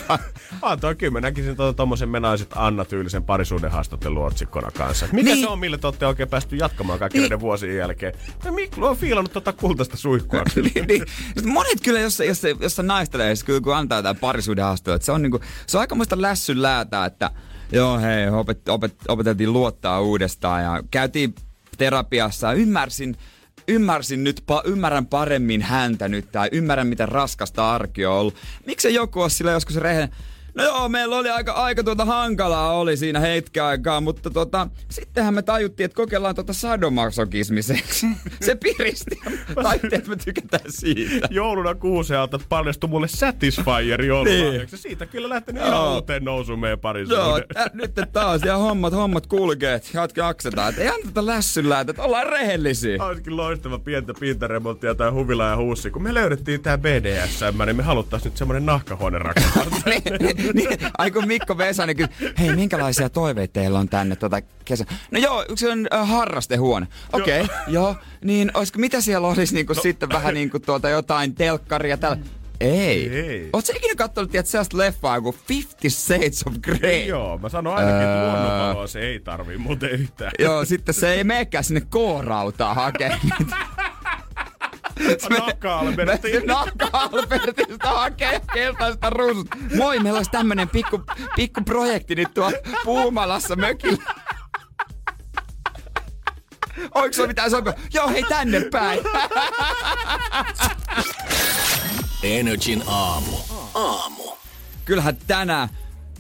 Ah, 0.61 0.79
toi 0.79 0.95
kyllä 0.95 1.11
mä 1.13 1.21
näkisin 1.21 1.55
tuon 1.55 1.75
tommosen 1.75 2.09
menaiset 2.09 2.49
Anna-tyylisen 2.55 3.23
parisuuden 3.23 3.71
haastattelun 3.71 4.25
otsikkona 4.25 4.71
kanssa. 4.71 5.07
Mikä 5.11 5.29
Niin. 5.29 5.43
se 5.43 5.49
on, 5.49 5.59
millä 5.59 5.77
te 5.77 5.87
olette 5.87 6.07
oikein 6.07 6.29
päästy 6.29 6.55
jatkamaan 6.55 6.99
kaikki 6.99 7.19
näiden 7.19 7.39
vuosien 7.39 7.77
jälkeen? 7.77 8.13
Ja 8.45 8.51
Miklu 8.51 8.85
on 8.85 8.97
fiilannut 8.97 9.33
tota 9.33 9.53
kultaista 9.53 9.97
suihkua. 9.97 10.43
niin, 10.55 10.87
niin. 10.87 11.03
Sitten 11.25 11.53
monet 11.53 11.81
kyllä, 11.83 11.99
jos, 11.99 12.19
jos, 12.19 12.41
jos 12.59 12.77
naistelee, 12.77 13.33
kyllä 13.45 13.61
kun 13.61 13.75
antaa 13.75 13.97
jotain 13.97 14.17
parisuuden 14.17 14.65
että 14.95 15.05
se 15.05 15.11
on, 15.11 15.21
niinku, 15.21 15.39
se 15.67 15.77
on 15.77 15.81
aikamoista 15.81 16.21
lässyn 16.21 16.61
läätä, 16.61 17.05
että 17.05 17.31
joo 17.71 17.99
hei, 17.99 18.29
opet, 18.29 18.69
opet, 18.69 18.95
opeteltiin 19.07 19.53
luottaa 19.53 20.01
uudestaan 20.01 20.63
ja 20.63 20.83
käytiin 20.91 21.35
terapiassa 21.77 22.53
ymmärsin, 22.53 23.15
ymmärsin 23.67 24.23
nyt, 24.23 24.43
pa, 24.45 24.63
ymmärrän 24.65 25.05
paremmin 25.05 25.61
häntä 25.61 26.07
nyt 26.07 26.31
tai 26.31 26.49
ymmärrän 26.51 26.87
miten 26.87 27.09
raskasta 27.09 27.71
arki 27.71 28.05
on 28.05 28.13
ollut. 28.13 28.35
Miksi 28.65 28.93
joku 28.93 29.21
on 29.21 29.29
sillä 29.29 29.51
joskus 29.51 29.75
rehellinen? 29.75 30.15
No 30.55 30.63
joo, 30.63 30.89
meillä 30.89 31.15
oli 31.17 31.29
aika, 31.29 31.51
aika 31.51 31.83
tuota 31.83 32.05
hankalaa 32.05 32.73
oli 32.79 32.97
siinä 32.97 33.19
hetken 33.19 33.63
aikaa, 33.63 34.01
mutta 34.01 34.29
tota, 34.29 34.67
sittenhän 34.89 35.33
me 35.33 35.41
tajuttiin, 35.41 35.85
että 35.85 35.95
kokeillaan 35.95 36.35
tuota 36.35 36.53
sadomasokismiseksi. 36.53 38.07
Se 38.45 38.55
piristi. 38.55 39.19
Tajuttiin, 39.63 39.93
että 39.95 40.09
me 40.09 40.15
tykätään 40.15 40.63
siitä. 40.71 41.27
Jouluna 41.31 41.75
kuusealta 41.75 42.39
paljastui 42.49 42.89
mulle 42.89 43.07
Satisfyeri 43.07 44.07
joululahjaksi. 44.07 44.77
Siitä 44.77 45.05
kyllä 45.05 45.29
lähtenyt 45.29 45.61
ihan 45.61 45.73
Joo. 45.75 45.93
uuteen 45.95 46.23
nousuun 46.23 46.59
meidän 46.59 46.73
Joo, 46.73 46.81
parisuuden. 46.81 47.43
tä, 47.53 47.69
nyt 47.73 47.91
taas 48.13 48.41
ja 48.41 48.57
hommat, 48.57 48.93
hommat 48.93 49.27
kulkee, 49.27 49.73
että 49.73 49.89
jatke 49.93 50.21
aksetaan. 50.21 50.73
Et 50.73 50.79
ei 50.79 50.87
anneta 50.87 51.25
lässyllä, 51.25 51.79
että 51.79 52.03
ollaan 52.03 52.27
rehellisiä. 52.27 53.03
Olisikin 53.03 53.37
loistava 53.37 53.79
pientä 53.79 54.13
pintaremonttia 54.19 54.95
tai 54.95 55.11
huvila 55.11 55.45
ja 55.45 55.57
huussi. 55.57 55.91
Kun 55.91 56.03
me 56.03 56.13
löydettiin 56.13 56.61
tää 56.61 56.77
BDSM, 56.77 57.63
niin 57.65 57.75
me 57.75 57.83
haluttais 57.83 58.25
nyt 58.25 58.37
semmonen 58.37 58.65
nahkahuone 58.65 59.19
rakentaa. 59.19 59.63
niin, 60.53 60.69
niin, 60.69 60.79
ai 60.97 61.11
kun 61.11 61.27
Mikko 61.27 61.57
Vesanen 61.57 61.95
kysyi, 61.95 62.33
hei 62.39 62.55
minkälaisia 62.55 63.09
toiveita 63.09 63.53
teillä 63.53 63.79
on 63.79 63.89
tänne 63.89 64.15
tota 64.15 64.41
kesä? 64.65 64.85
No 65.11 65.19
joo, 65.19 65.45
yksi 65.49 65.69
on 65.69 65.87
äh, 65.93 66.09
harrastehuone. 66.09 66.87
Okei, 67.13 67.41
okay, 67.41 67.55
joo. 67.67 67.95
Niin 68.23 68.51
olisiko, 68.53 68.79
mitä 68.79 69.01
siellä 69.01 69.27
olisi 69.27 69.55
niinku 69.55 69.73
no. 69.73 69.81
sitten 69.81 70.09
vähän 70.09 70.33
niinku 70.33 70.59
tuota 70.59 70.89
jotain 70.89 71.35
telkkaria 71.35 71.97
tällä? 71.97 72.17
Ei. 72.59 73.09
Ei. 73.09 73.49
Oletko 73.53 73.73
ikinä 73.75 73.95
katsonut, 73.95 74.31
tiedät, 74.31 74.47
sellaista 74.47 74.77
leffaa 74.77 75.21
kuin 75.21 75.35
Fifty 75.47 75.89
Shades 75.89 76.43
of 76.47 76.53
Grey? 76.53 77.05
Joo, 77.05 77.37
mä 77.37 77.49
sanon 77.49 77.75
ainakin, 77.75 78.01
että 78.01 78.21
Öö. 78.21 78.27
luonnonvaloa 78.27 78.87
se 78.87 78.99
ei 78.99 79.19
tarvii 79.19 79.57
muuten 79.57 79.89
yhtään. 79.89 80.31
Joo, 80.39 80.65
sitten 80.65 80.95
se 80.95 81.13
ei 81.13 81.23
meekään 81.23 81.63
sinne 81.63 81.81
K-rautaa 81.81 82.73
hakemaan. 82.73 83.19
Nahka-Albertin. 85.29 86.47
Nahka-Albertista 86.47 87.89
hakee 87.89 88.41
keltaista 88.53 89.09
ruusut. 89.09 89.47
Moi, 89.77 89.99
meillä 89.99 90.17
olisi 90.17 90.31
tämmönen 90.31 90.69
pikku, 90.69 91.01
pikku 91.35 91.61
projekti 91.61 92.15
nyt 92.15 92.33
tuolla 92.33 92.57
Puumalassa 92.83 93.55
mökillä. 93.55 94.03
Oiko 96.93 97.13
se 97.13 97.27
mitään 97.27 97.51
sopia? 97.51 97.73
Joo, 97.93 98.09
hei 98.09 98.23
tänne 98.23 98.61
päin. 98.71 98.99
Energin 102.23 102.83
aamu. 102.87 103.37
Aamu. 103.73 104.23
Kyllähän 104.85 105.17
tänään, 105.27 105.69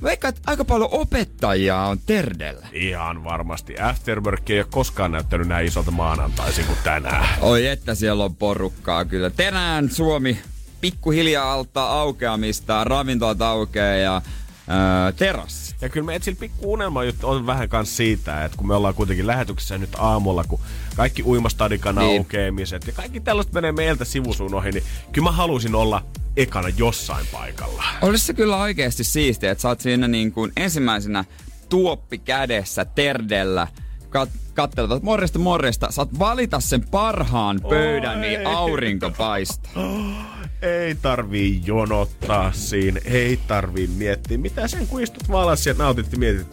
vaikka 0.03 0.33
aika 0.45 0.65
paljon 0.65 0.89
opettajia 0.91 1.77
on 1.77 1.99
terdellä. 2.05 2.67
Ihan 2.71 3.23
varmasti. 3.23 3.79
Afterwork 3.79 4.49
ei 4.49 4.59
ole 4.59 4.67
koskaan 4.71 5.11
näyttänyt 5.11 5.47
näin 5.47 5.67
isolta 5.67 5.91
maanantaisin 5.91 6.65
kuin 6.65 6.77
tänään. 6.83 7.27
Oi 7.41 7.67
että 7.67 7.95
siellä 7.95 8.23
on 8.23 8.35
porukkaa 8.35 9.05
kyllä. 9.05 9.29
Tänään 9.29 9.89
Suomi 9.89 10.39
pikkuhiljaa 10.81 11.53
altaa 11.53 11.99
aukeamista, 11.99 12.83
ravintolat 12.83 13.41
aukeaa 13.41 13.95
ja 13.95 14.21
öö, 14.69 15.11
terassi. 15.11 15.75
Ja 15.81 15.89
kyllä 15.89 16.05
me 16.05 16.15
etsillä 16.15 16.37
pikku 16.39 16.73
unelma 16.73 17.03
juttu 17.03 17.29
on 17.29 17.45
vähän 17.45 17.69
kans 17.69 17.97
siitä, 17.97 18.45
että 18.45 18.57
kun 18.57 18.67
me 18.67 18.75
ollaan 18.75 18.93
kuitenkin 18.93 19.27
lähetyksessä 19.27 19.77
nyt 19.77 19.89
aamulla, 19.97 20.43
kun 20.43 20.59
kaikki 20.95 21.23
uimastadikan 21.23 21.95
Niin. 21.95 22.17
aukeamiset 22.19 22.87
ja 22.87 22.93
kaikki 22.93 23.19
tällaiset 23.19 23.53
menee 23.53 23.71
meiltä 23.71 24.05
sivusuun 24.05 24.53
ohi, 24.53 24.71
niin 24.71 24.83
kyllä 25.11 25.25
mä 25.25 25.31
haluaisin 25.31 25.75
olla 25.75 26.05
ekana 26.37 26.69
jossain 26.77 27.25
paikalla. 27.31 27.83
Olisi 28.01 28.25
se 28.25 28.33
kyllä 28.33 28.57
oikeasti 28.57 29.03
siistiä, 29.03 29.51
että 29.51 29.61
sä 29.61 29.67
oot 29.69 29.81
siinä 29.81 30.07
niin 30.07 30.31
kuin 30.31 30.51
ensimmäisenä 30.57 31.25
tuoppi 31.69 32.17
kädessä, 32.17 32.85
terdellä, 32.85 33.67
kat- 34.03 34.37
kattelevat 34.53 35.03
morjesta 35.03 35.39
morjesta. 35.39 35.91
Saat 35.91 36.19
valita 36.19 36.59
sen 36.59 36.87
parhaan 36.91 37.61
pöydän, 37.69 38.21
niin 38.21 38.39
ei. 38.39 38.45
aurinko 38.45 39.11
paistaa. 39.17 39.71
Ei 40.63 40.95
tarvii 40.95 41.61
jonottaa 41.65 42.51
siinä, 42.51 42.99
ei 43.05 43.39
tarvii 43.47 43.87
miettiä. 43.87 44.37
Mitä 44.37 44.67
sen 44.67 44.87
kun 44.87 45.01
istut 45.01 45.29
valas 45.29 45.67
ja 45.67 45.73
nautit 45.77 46.11
ja 46.11 46.17
mietit, 46.17 46.47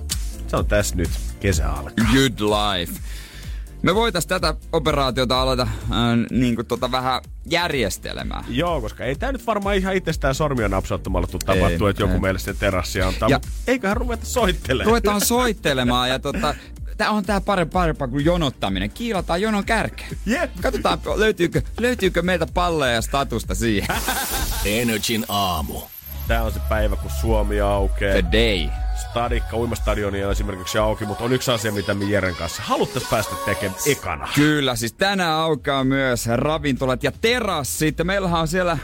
se 0.46 0.56
on 0.56 0.66
tässä 0.66 0.96
nyt, 0.96 1.10
kesä 1.40 1.70
alkaa. 1.72 2.06
Good 2.12 2.40
life. 2.40 2.92
Me 3.82 3.94
voitais 3.94 4.26
tätä 4.26 4.54
operaatiota 4.72 5.40
aloita 5.40 5.62
äh, 5.62 5.68
niin 6.30 6.54
kuin 6.54 6.66
tota 6.66 6.92
vähän 6.92 7.22
järjestelemään. 7.46 8.44
Joo, 8.48 8.80
koska 8.80 9.04
ei 9.04 9.16
tämä 9.16 9.32
nyt 9.32 9.46
varmaan 9.46 9.76
ihan 9.76 9.94
itsestään 9.94 10.34
sormia 10.34 10.68
napsauttamalla 10.68 11.26
tule 11.26 11.42
tapahtuu, 11.46 11.86
Ei, 11.86 11.90
että 11.90 12.02
joku 12.02 12.14
ei. 12.14 12.20
meille 12.20 12.38
sen 12.38 12.56
terassia 12.56 13.08
antaa. 13.08 13.28
Ja... 13.28 13.40
Eiköhän 13.66 13.96
ruveta 13.96 14.26
soittelemaan. 14.26 14.86
Ruvetaan 14.86 15.20
soittelemaan 15.20 16.08
ja 16.08 16.18
tota, 16.18 16.54
tää 17.00 17.10
on 17.10 17.24
tää 17.24 17.40
parempi 17.40 17.72
parempaa 17.72 18.08
kuin 18.08 18.24
jonottaminen. 18.24 18.90
Kiilataan 18.90 19.40
jonon 19.40 19.64
kärkeen. 19.64 20.10
Jep. 20.26 20.50
Katsotaan, 20.62 20.98
löytyykö, 21.16 21.62
löytyykö 21.80 22.22
meiltä 22.22 22.46
palleja 22.54 22.94
ja 22.94 23.02
statusta 23.02 23.54
siihen. 23.54 23.96
Energin 24.64 25.24
aamu. 25.28 25.80
Tää 26.28 26.42
on 26.42 26.52
se 26.52 26.60
päivä, 26.68 26.96
kun 26.96 27.10
Suomi 27.20 27.60
aukeaa. 27.60 28.12
The 28.12 28.24
day. 28.32 28.68
Stadikka, 29.10 29.56
uimastadioni 29.56 30.24
on 30.24 30.32
esimerkiksi 30.32 30.78
auki, 30.78 31.04
mutta 31.04 31.24
on 31.24 31.32
yksi 31.32 31.50
asia, 31.50 31.72
mitä 31.72 31.94
me 31.94 32.04
Jeren 32.04 32.34
kanssa 32.34 32.62
haluttais 32.62 33.08
päästä 33.10 33.34
tekemään 33.44 33.80
ekana. 33.86 34.28
Kyllä, 34.34 34.76
siis 34.76 34.92
tänään 34.92 35.38
aukeaa 35.38 35.84
myös 35.84 36.26
ravintolat 36.26 37.04
ja 37.04 37.12
terassit. 37.20 37.96
Meillähän 38.04 38.40
on 38.40 38.48
siellä 38.48 38.78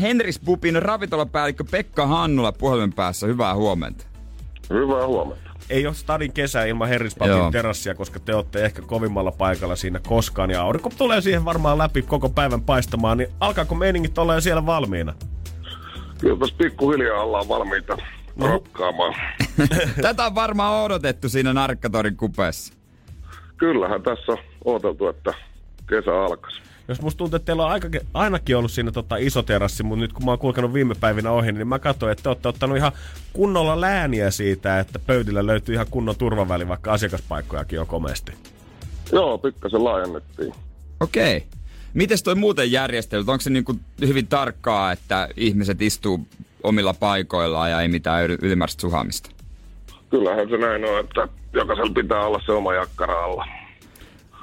Henris 0.00 0.38
Pupin 0.38 0.82
ravintolapäällikkö 0.82 1.64
Pekka 1.70 2.06
Hannula 2.06 2.52
puhelimen 2.52 2.92
päässä. 2.92 3.26
Hyvää 3.26 3.54
huomenta. 3.54 4.04
Hyvää 4.70 5.06
huomenta. 5.06 5.49
Ei 5.70 5.86
ole 5.86 5.94
stadin 5.94 6.32
kesä 6.32 6.64
ilman. 6.64 6.88
Herrispapin 6.88 7.52
terassia, 7.52 7.94
koska 7.94 8.20
te 8.20 8.34
olette 8.34 8.64
ehkä 8.64 8.82
kovimmalla 8.82 9.32
paikalla 9.32 9.76
siinä 9.76 10.00
koskaan. 10.06 10.50
Ja 10.50 10.62
aurinko 10.62 10.90
tulee 10.98 11.20
siihen 11.20 11.44
varmaan 11.44 11.78
läpi 11.78 12.02
koko 12.02 12.28
päivän 12.28 12.62
paistamaan, 12.62 13.18
niin 13.18 13.28
alkaako 13.40 13.74
meiningit 13.74 14.18
olla 14.18 14.34
jo 14.34 14.40
siellä 14.40 14.66
valmiina? 14.66 15.14
Kyllä 16.18 16.38
tässä 16.38 16.54
pikkuhiljaa 16.58 17.22
ollaan 17.22 17.48
valmiita 17.48 17.96
No. 18.36 18.46
rokkaamaan. 18.46 19.14
Tätä 20.02 20.26
on 20.26 20.34
varmaan 20.34 20.84
odotettu 20.84 21.28
siinä 21.28 21.52
Narkkatorin 21.52 22.16
kupeessa. 22.16 22.74
Kyllähän 23.56 24.02
tässä 24.02 24.32
on 24.32 24.38
odoteltu, 24.64 25.08
että 25.08 25.34
kesä 25.88 26.24
alkaisi. 26.24 26.62
Jos 26.90 27.02
musta 27.02 27.18
tuntuu, 27.18 27.36
että 27.36 27.46
teillä 27.46 27.64
on 27.64 27.72
aika, 27.72 27.88
ainakin 28.14 28.56
ollut 28.56 28.70
siinä 28.70 28.92
tota 28.92 29.16
iso 29.16 29.42
terassi, 29.42 29.82
mutta 29.82 30.00
nyt 30.00 30.12
kun 30.12 30.24
mä 30.24 30.30
oon 30.30 30.38
kulkenut 30.38 30.72
viime 30.72 30.94
päivinä 31.00 31.30
ohi, 31.30 31.52
niin 31.52 31.68
mä 31.68 31.78
katsoin, 31.78 32.12
että 32.12 32.22
te 32.22 32.28
olette 32.28 32.48
ottanut 32.48 32.76
ihan 32.76 32.92
kunnolla 33.32 33.80
lääniä 33.80 34.30
siitä, 34.30 34.80
että 34.80 34.98
pöydillä 34.98 35.46
löytyy 35.46 35.74
ihan 35.74 35.86
kunnon 35.90 36.16
turvaväli, 36.16 36.68
vaikka 36.68 36.92
asiakaspaikkojakin 36.92 37.80
on 37.80 37.86
komeasti. 37.86 38.32
Joo, 39.12 39.38
pikkasen 39.38 39.84
laajennettiin. 39.84 40.54
Okei. 41.00 41.36
Okay. 41.36 41.48
Mites 41.94 42.22
toi 42.22 42.34
muuten 42.34 42.72
järjestelyt? 42.72 43.28
Onko 43.28 43.40
se 43.40 43.50
niinku 43.50 43.74
hyvin 44.00 44.26
tarkkaa, 44.26 44.92
että 44.92 45.28
ihmiset 45.36 45.82
istuu 45.82 46.26
omilla 46.62 46.94
paikoillaan 46.94 47.70
ja 47.70 47.80
ei 47.80 47.88
mitään 47.88 48.30
yl- 48.30 48.38
ylimääräistä 48.42 48.80
suhaamista? 48.80 49.30
Kyllähän 50.10 50.48
se 50.48 50.56
näin 50.56 50.84
on, 50.84 51.00
että 51.00 51.28
jokaisella 51.52 51.92
pitää 51.94 52.26
olla 52.26 52.40
se 52.46 52.52
oma 52.52 52.74
jakkara 52.74 53.24
alla. 53.24 53.59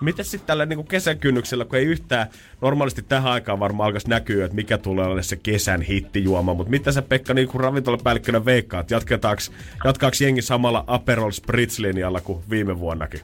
Miten 0.01 0.25
sitten 0.25 0.47
tällä 0.47 0.65
niin 0.65 0.87
kesän 0.87 1.19
kynnyksellä, 1.19 1.65
kun 1.65 1.79
ei 1.79 1.85
yhtään 1.85 2.27
normaalisti 2.61 3.01
tähän 3.01 3.31
aikaan 3.31 3.59
varmaan 3.59 3.87
alkaisi 3.87 4.09
näkyä, 4.09 4.45
että 4.45 4.55
mikä 4.55 4.77
tulee 4.77 5.05
olla 5.05 5.21
se 5.21 5.35
kesän 5.35 5.81
hittijuoma, 5.81 6.53
mutta 6.53 6.69
mitä 6.69 6.91
sä 6.91 7.01
Pekka 7.01 7.33
niin 7.33 7.47
kuin 7.47 7.61
ravintolapäällikkönä 7.61 8.45
veikkaat? 8.45 8.91
Jatketaanko, 8.91 9.41
jatkaako 9.85 10.17
jengi 10.21 10.41
samalla 10.41 10.83
Aperol 10.87 11.31
Spritz-linjalla 11.31 12.21
kuin 12.21 12.43
viime 12.49 12.79
vuonnakin? 12.79 13.19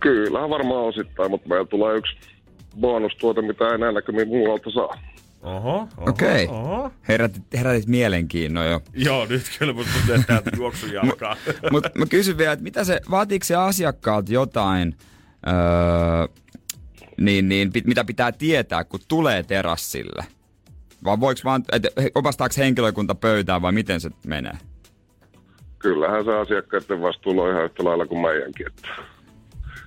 Kyllähän 0.00 0.50
varmaan 0.50 0.84
osittain, 0.84 1.30
mutta 1.30 1.48
meillä 1.48 1.66
tulee 1.66 1.96
yksi 1.96 2.16
bonustuote, 2.80 3.42
mitä 3.42 3.68
ei 3.68 3.78
näin 3.78 3.94
näkymin 3.94 4.28
muualta 4.28 4.70
saa. 4.70 4.98
Oho, 5.42 5.88
oho, 5.96 6.10
Okei. 6.10 6.46
oho. 6.46 6.90
Herätit, 7.08 7.42
herätit 7.54 7.86
mielenkiinnon 7.86 8.70
jo. 8.70 8.80
Joo, 8.94 9.26
nyt 9.26 9.42
kyllä 9.58 9.72
musta 9.72 9.92
tuntuu, 9.92 10.14
että 10.14 10.26
täältä 10.26 10.50
juoksu 10.56 10.86
jalkaa. 11.02 11.36
Mutta 11.72 11.90
mä 11.94 12.06
kysyn 12.06 12.38
vielä, 12.38 12.52
että 12.52 12.62
mitä 12.62 12.84
se, 12.84 13.00
vaatiiko 13.10 13.44
se 13.44 13.54
asiakkaalta 13.54 14.32
jotain, 14.32 14.96
öö, 15.46 16.42
niin, 17.20 17.48
niin, 17.48 17.72
pit, 17.72 17.86
mitä 17.86 18.04
pitää 18.04 18.32
tietää, 18.32 18.84
kun 18.84 19.00
tulee 19.08 19.42
terassille? 19.42 20.24
Vai 21.04 21.20
voiko 21.20 21.40
vaan, 21.44 21.62
et, 21.72 21.82
opastaako 22.14 22.54
henkilökunta 22.58 23.14
pöytään 23.14 23.62
vai 23.62 23.72
miten 23.72 24.00
se 24.00 24.10
menee? 24.26 24.58
Kyllähän 25.78 26.24
se 26.24 26.34
asiakkaiden 26.34 27.02
vastuulla 27.02 27.42
on 27.42 27.50
ihan 27.50 27.64
yhtä 27.64 27.84
lailla 27.84 28.06
kuin 28.06 28.20
meidänkin. 28.20 28.66
Että 28.66 28.88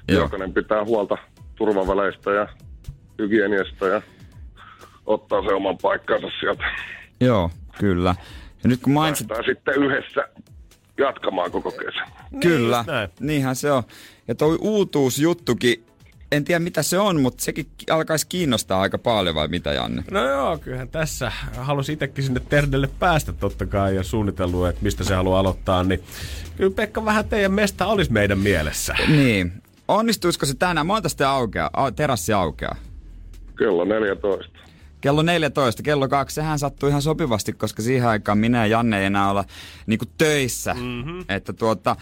Joo. 0.08 0.22
jokainen 0.22 0.54
pitää 0.54 0.86
huolta 0.86 1.18
turvaväleistä 1.56 2.32
ja 2.32 2.47
hygieniasta 3.20 3.88
ja 3.88 4.01
ottaa 5.06 5.41
se 5.41 5.54
oman 5.54 5.78
paikkansa 5.82 6.28
sieltä. 6.39 6.64
Joo, 7.20 7.49
kyllä. 7.80 8.16
Ja 8.64 8.70
nyt 8.70 8.82
kun 8.82 8.93
mainitsit, 8.93 9.28
Päästään 9.28 9.56
sitten 9.56 9.84
yhdessä 9.84 10.28
jatkamaan 10.97 11.51
koko 11.51 11.72
kesän. 11.72 12.08
kyllä, 12.41 12.78
just 12.78 12.88
näin. 12.88 13.10
niinhän 13.20 13.56
se 13.56 13.72
on. 13.72 13.84
Ja 14.28 14.36
toi 14.36 14.58
uutuusjuttukin, 14.62 15.84
en 16.32 16.43
tiedä 16.45 16.60
mitä 16.60 16.84
se 16.84 16.99
on, 16.99 17.22
mutta 17.22 17.43
sekin 17.43 17.66
ki- 17.78 17.86
alkaisi 17.91 18.28
kiinnostaa 18.28 18.82
aika 18.82 18.97
paljon 18.97 19.36
vai 19.36 19.47
mitä 19.47 19.74
Janne? 19.74 20.04
No 20.12 20.30
joo, 20.30 20.58
kyllähän 20.58 20.89
tässä 20.89 21.32
halusin 21.58 21.93
itsekin 21.93 22.24
sinne 22.24 22.39
Terdelle 22.49 22.89
päästä 22.99 23.34
totta 23.34 23.66
kai 23.66 23.95
ja 23.95 24.04
suunnitellut, 24.04 24.68
että 24.68 24.84
mistä 24.84 25.04
se 25.04 25.16
haluaa 25.16 25.39
aloittaa, 25.39 25.84
niin 25.84 26.04
kyllä 26.58 26.72
Pekka 26.76 27.06
vähän 27.06 27.26
teidän 27.30 27.51
mesta 27.54 27.86
olisi 27.86 28.12
meidän 28.12 28.39
mielessä. 28.39 28.95
Niin. 29.08 29.51
Onnistuisiko 29.88 30.45
se 30.45 30.56
tänään? 30.56 30.88
Monta 30.88 31.10
sitten 31.10 31.28
aukeaa, 31.28 31.91
terassi 31.95 32.34
aukeaa? 32.34 32.76
Kello 33.58 33.86
14. 33.86 34.60
Kello 35.04 35.22
14, 35.22 35.84
kello 35.84 36.08
2, 36.08 36.36
sehän 36.36 36.60
sattuu 36.60 36.89
ihan 36.89 37.01
sopivasti, 37.01 37.54
koska 37.54 37.82
siihen 37.82 38.10
aikaan 38.10 38.38
minä 38.38 38.58
ja 38.58 38.78
Janne 38.78 38.99
ei 38.99 39.06
enää 39.06 39.30
olla 39.30 39.43
niinku 39.88 40.06
töissä. 40.18 40.74
Mm-hmm. 40.74 41.26
Että 41.30 41.54
tuota, 41.54 41.95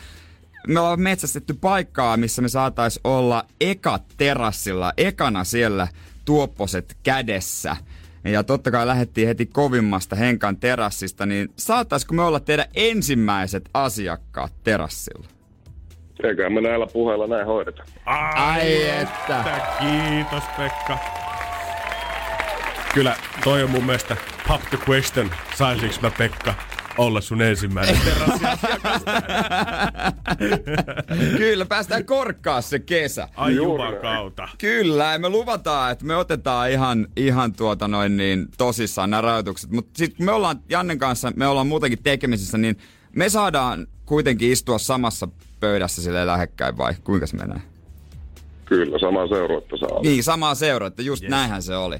me 0.68 0.80
ollaan 0.80 1.02
metsästetty 1.02 1.54
paikkaa, 1.54 2.18
missä 2.18 2.42
me 2.42 2.48
saatais 2.48 3.00
olla 3.04 3.46
eka 3.62 4.00
terassilla, 4.18 4.94
ekana 4.98 5.44
siellä 5.44 5.88
tuopposet 6.26 6.98
kädessä. 7.04 7.76
Ja 8.24 8.44
totta 8.44 8.72
kai 8.72 8.88
lähdettiin 8.88 9.28
heti 9.28 9.46
kovimmasta 9.46 10.16
Henkan 10.16 10.58
terassista, 10.58 11.26
niin 11.26 11.50
saattaisiko 11.56 12.14
me 12.14 12.22
olla 12.22 12.40
teidän 12.40 12.66
ensimmäiset 12.76 13.70
asiakkaat 13.74 14.54
terassilla? 14.64 15.28
Eiköhän 16.24 16.54
me 16.54 16.62
näillä 16.62 16.88
puheilla 16.94 17.28
näin 17.28 17.46
hoideta. 17.46 17.84
Ai 18.06 18.88
että. 18.88 19.44
Kiitos 19.80 20.44
Pekka. 20.58 21.22
Kyllä, 22.94 23.16
toi 23.44 23.64
on 23.64 23.70
mun 23.70 23.84
mielestä 23.84 24.18
pop 24.48 24.62
the 24.70 24.78
question. 24.90 25.32
Saisinko 25.56 25.96
mä 26.02 26.12
Pekka 26.18 26.54
olla 26.98 27.22
sun 27.22 27.42
ensimmäinen 27.42 27.98
terassiasiakas? 28.06 29.02
Kyllä, 31.38 31.66
päästään 31.66 32.06
korkkaa 32.06 32.62
se 32.62 32.80
kesä. 32.80 33.28
Ai 33.36 33.56
kautta. 34.02 34.48
Kyllä, 34.58 35.12
ja 35.12 35.20
me 35.20 35.30
luvataan, 35.30 35.92
että 35.92 36.06
me 36.06 36.16
otetaan 36.16 36.72
ihan, 36.72 37.08
ihan 37.16 37.54
tuota 37.54 37.88
noin 37.88 38.18
niin 38.18 38.48
tosissaan 38.58 39.10
nämä 39.10 39.22
rajoitukset. 39.22 39.72
Mutta 39.72 39.98
sitten 39.98 40.18
kun 40.18 40.26
me 40.26 40.32
ollaan 40.32 40.60
Jannen 40.70 40.98
kanssa, 40.98 41.32
me 41.36 41.48
ollaan 41.48 41.68
muutenkin 41.68 42.04
tekemisissä, 42.04 42.58
niin 42.58 42.78
me 43.16 43.30
saadaan 43.30 43.88
kuitenkin 44.06 44.52
istua 44.52 44.78
samassa 44.78 45.28
pöydässä 45.60 46.02
sille 46.02 46.26
lähekkäin 46.26 46.78
vai 46.78 46.94
kuinka 47.04 47.28
se 47.28 47.38
menee? 47.38 47.62
Kyllä, 48.66 49.00
sama 49.00 49.28
seuruetta 49.28 49.78
saa. 49.78 50.02
Niin, 50.02 50.24
samaa 50.24 50.56
seuraa, 50.56 50.88
että 50.88 51.02
just 51.02 51.24
yes. 51.24 51.30
näinhän 51.30 51.62
se 51.62 51.76
oli. 51.76 51.98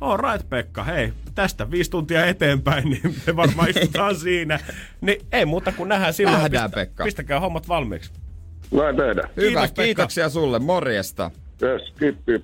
All 0.00 0.16
right, 0.16 0.48
Pekka. 0.48 0.84
Hei, 0.84 1.12
tästä 1.34 1.70
viisi 1.70 1.90
tuntia 1.90 2.26
eteenpäin, 2.26 2.90
niin 2.90 3.16
me 3.26 3.36
varmaan 3.36 3.70
istutaan 3.74 4.16
siinä. 4.16 4.60
Niin 5.00 5.26
ei 5.32 5.44
muuta 5.46 5.72
kuin 5.72 5.88
nähdään 5.88 6.14
silloin. 6.14 6.38
Nähdään, 6.38 6.70
Pekka. 6.70 7.04
Pistäkää 7.04 7.40
hommat 7.40 7.68
valmiiksi. 7.68 8.10
Näin 8.70 8.96
tehdään. 8.96 9.28
Hyvä, 9.36 9.60
Pekka. 9.60 9.82
kiitoksia 9.82 10.28
sulle, 10.28 10.58
morjesta. 10.58 11.30
Yes, 11.62 11.92
kippi. 11.98 12.42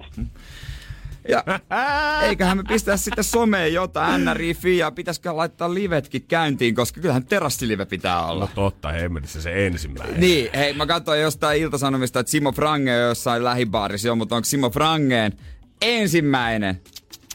Ja 1.28 1.44
eiköhän 2.28 2.56
me 2.56 2.62
pistää 2.68 2.96
sitten 2.96 3.24
someen 3.24 3.74
jotain 3.74 4.24
NRI 4.24 4.78
ja 4.78 4.90
pitäisikö 4.90 5.36
laittaa 5.36 5.74
livetkin 5.74 6.22
käyntiin, 6.22 6.74
koska 6.74 7.00
kyllähän 7.00 7.26
terassilive 7.26 7.84
pitää 7.86 8.26
olla. 8.26 8.44
No 8.44 8.50
totta, 8.54 8.92
hemmetissä 8.92 9.42
se 9.42 9.66
ensimmäinen. 9.66 10.20
Niin, 10.20 10.50
hei, 10.54 10.72
mä 10.72 10.86
katsoin 10.86 11.20
jostain 11.20 11.60
iltasanomista, 11.60 12.20
että 12.20 12.30
Simo 12.30 12.52
Frange 12.52 13.02
on 13.02 13.08
jossain 13.08 13.44
lähibaarissa, 13.44 14.08
joo, 14.08 14.16
mutta 14.16 14.36
onko 14.36 14.44
Simo 14.44 14.70
Frangeen 14.70 15.32
ensimmäinen 15.82 16.80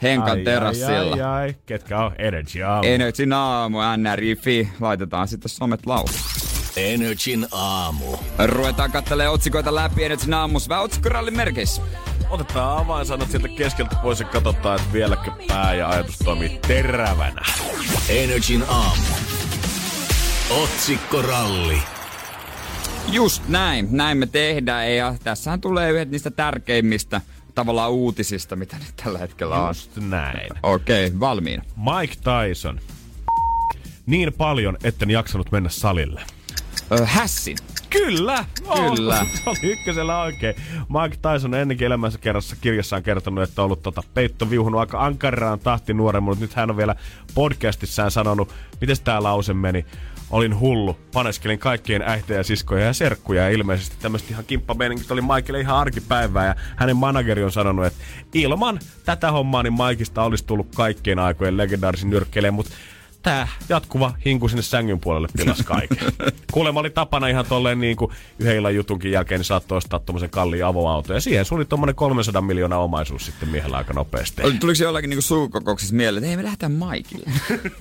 Henkan 0.02 0.38
Ai, 0.38 0.44
terassilla? 0.44 1.14
Ai, 1.14 1.20
ai, 1.20 1.42
ai. 1.42 1.54
Ketkä 1.66 1.98
on 1.98 2.12
Energy 2.18 2.62
aamu? 2.62 2.88
Energy 2.88 3.24
aamu, 3.34 3.78
NRI, 3.96 4.68
laitetaan 4.80 5.28
sitten 5.28 5.48
somet 5.48 5.86
laulu. 5.86 6.08
Energin 6.76 7.46
aamu. 7.52 8.16
Ruvetaan 8.46 8.92
kattelee 8.92 9.28
otsikoita 9.28 9.74
läpi 9.74 10.04
Energin 10.04 10.34
aamus. 10.34 10.68
Vähän 10.68 10.84
otsikkorallin 10.84 11.36
merkeissä. 11.36 11.82
Otetaan 12.30 12.78
avainsanat 12.78 13.30
sieltä 13.30 13.48
keskeltä 13.48 13.96
pois 14.02 14.20
ja 14.20 14.26
katsotaan, 14.26 14.80
että 14.80 14.92
vieläkö 14.92 15.30
pää 15.48 15.74
ja 15.74 15.88
ajatus 15.88 16.18
toimii 16.18 16.58
terävänä. 16.68 17.42
Energin 18.08 18.64
aamu. 18.68 19.02
Otsikkoralli. 20.62 21.82
Just 23.12 23.42
näin, 23.48 23.88
näin 23.90 24.18
me 24.18 24.26
tehdään 24.26 24.94
ja 24.94 25.14
tässähän 25.24 25.60
tulee 25.60 25.90
yhdet 25.90 26.10
niistä 26.10 26.30
tärkeimmistä 26.30 27.20
tavallaan 27.54 27.90
uutisista, 27.90 28.56
mitä 28.56 28.76
nyt 28.76 28.96
tällä 29.04 29.18
hetkellä 29.18 29.62
on. 29.62 29.68
Just 29.68 29.96
näin. 29.96 30.48
Okei, 30.62 31.06
okay, 31.06 31.20
valmiina. 31.20 31.62
Mike 31.76 32.14
Tyson. 32.14 32.80
Niin 34.06 34.32
paljon, 34.32 34.76
etten 34.84 35.10
jaksanut 35.10 35.52
mennä 35.52 35.68
salille. 35.68 36.22
Ö, 36.92 37.06
hässin. 37.06 37.56
Kyllä! 37.90 38.44
Kyllä. 38.74 39.26
Se 39.34 39.42
oli 39.50 39.72
ykkösellä 39.72 40.22
oikein. 40.22 40.54
Mike 40.72 41.16
Tyson 41.32 41.54
ennenkin 41.54 41.86
elämänsä 41.86 42.18
kerrassa 42.18 42.56
kirjassaan 42.60 43.02
kertonut, 43.02 43.44
että 43.44 43.62
on 43.62 43.64
ollut 43.64 43.82
tota, 43.82 44.02
peitto 44.14 44.50
viuhunut 44.50 44.80
aika 44.80 45.04
ankaraan 45.04 45.60
tahti 45.60 45.94
nuoren, 45.94 46.22
mutta 46.22 46.40
nyt 46.40 46.54
hän 46.54 46.70
on 46.70 46.76
vielä 46.76 46.94
podcastissaan 47.34 48.10
sanonut, 48.10 48.54
miten 48.80 48.96
tämä 49.04 49.22
lause 49.22 49.54
meni. 49.54 49.86
Olin 50.32 50.60
hullu, 50.60 50.98
paneskelin 51.12 51.58
kaikkien 51.58 52.02
äitejä, 52.02 52.42
siskoja 52.42 52.84
ja 52.84 52.92
serkkuja 52.92 53.42
ja 53.42 53.50
ilmeisesti 53.50 53.96
tämmöistä 54.02 54.28
ihan 54.30 54.44
kimppameiningit 54.44 55.10
oli 55.10 55.20
Mikelle 55.20 55.60
ihan 55.60 55.76
arkipäivää. 55.76 56.46
Ja 56.46 56.54
hänen 56.76 56.96
manageri 56.96 57.44
on 57.44 57.52
sanonut, 57.52 57.86
että 57.86 57.98
ilman 58.34 58.80
tätä 59.04 59.32
hommaa 59.32 59.62
niin 59.62 59.72
Maikista 59.72 60.22
olisi 60.22 60.44
tullut 60.46 60.66
kaikkien 60.74 61.18
aikojen 61.18 61.56
legendaarisin 61.56 62.10
nyrkkeilijä, 62.10 62.50
mutta 62.50 62.72
tää 63.22 63.48
jatkuva 63.68 64.14
hinku 64.24 64.48
sinne 64.48 64.62
sängyn 64.62 65.00
puolelle 65.00 65.28
pilas 65.36 65.62
kaiken. 65.64 65.98
Kuulemma 66.52 66.80
oli 66.80 66.90
tapana 66.90 67.28
ihan 67.28 67.46
tolleen 67.46 67.80
niin 67.80 67.96
kuin 67.96 68.10
yhden 68.38 68.56
illan 68.56 68.74
jutunkin 68.74 69.12
jälkeen, 69.12 69.38
niin 69.38 69.44
saattoi 69.44 69.78
ostaa 69.78 69.98
tommosen 69.98 70.30
kalliin 70.30 70.64
avoauto. 70.64 71.14
Ja 71.14 71.20
siihen 71.20 71.44
suli 71.44 71.64
tommonen 71.64 71.94
300 71.94 72.42
miljoonaa 72.42 72.78
omaisuus 72.78 73.26
sitten 73.26 73.48
miehellä 73.48 73.76
aika 73.76 73.92
nopeasti. 73.92 74.42
Tuliko 74.42 74.74
se 74.74 74.84
jollakin 74.84 75.10
niinku 75.10 75.22
sukukokouksessa 75.22 75.94
mieleen, 75.94 76.24
että 76.24 76.28
hei 76.28 76.36
me 76.36 76.42
lähdetään 76.44 76.72
Maikille? 76.72 77.30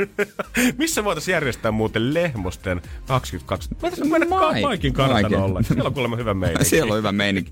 Missä 0.78 1.04
voitaisiin 1.04 1.34
järjestää 1.34 1.72
muuten 1.72 2.14
Lehmosten 2.14 2.82
2020? 3.08 3.82
Voitaisiin 3.82 4.12
mennä 4.12 4.28
Mai- 4.28 4.39
Mai- 4.52 4.62
Maikin 4.62 4.94
kartano 4.94 5.22
Maikin. 5.22 5.38
olla. 5.38 5.64
Siellä 5.64 5.84
on 5.84 5.94
kuulemma 5.94 6.16
hyvä 6.16 6.34
meininki. 6.34 6.66
Siellä 6.70 6.92
on 6.92 6.98
hyvä 6.98 7.12
meininki. 7.12 7.52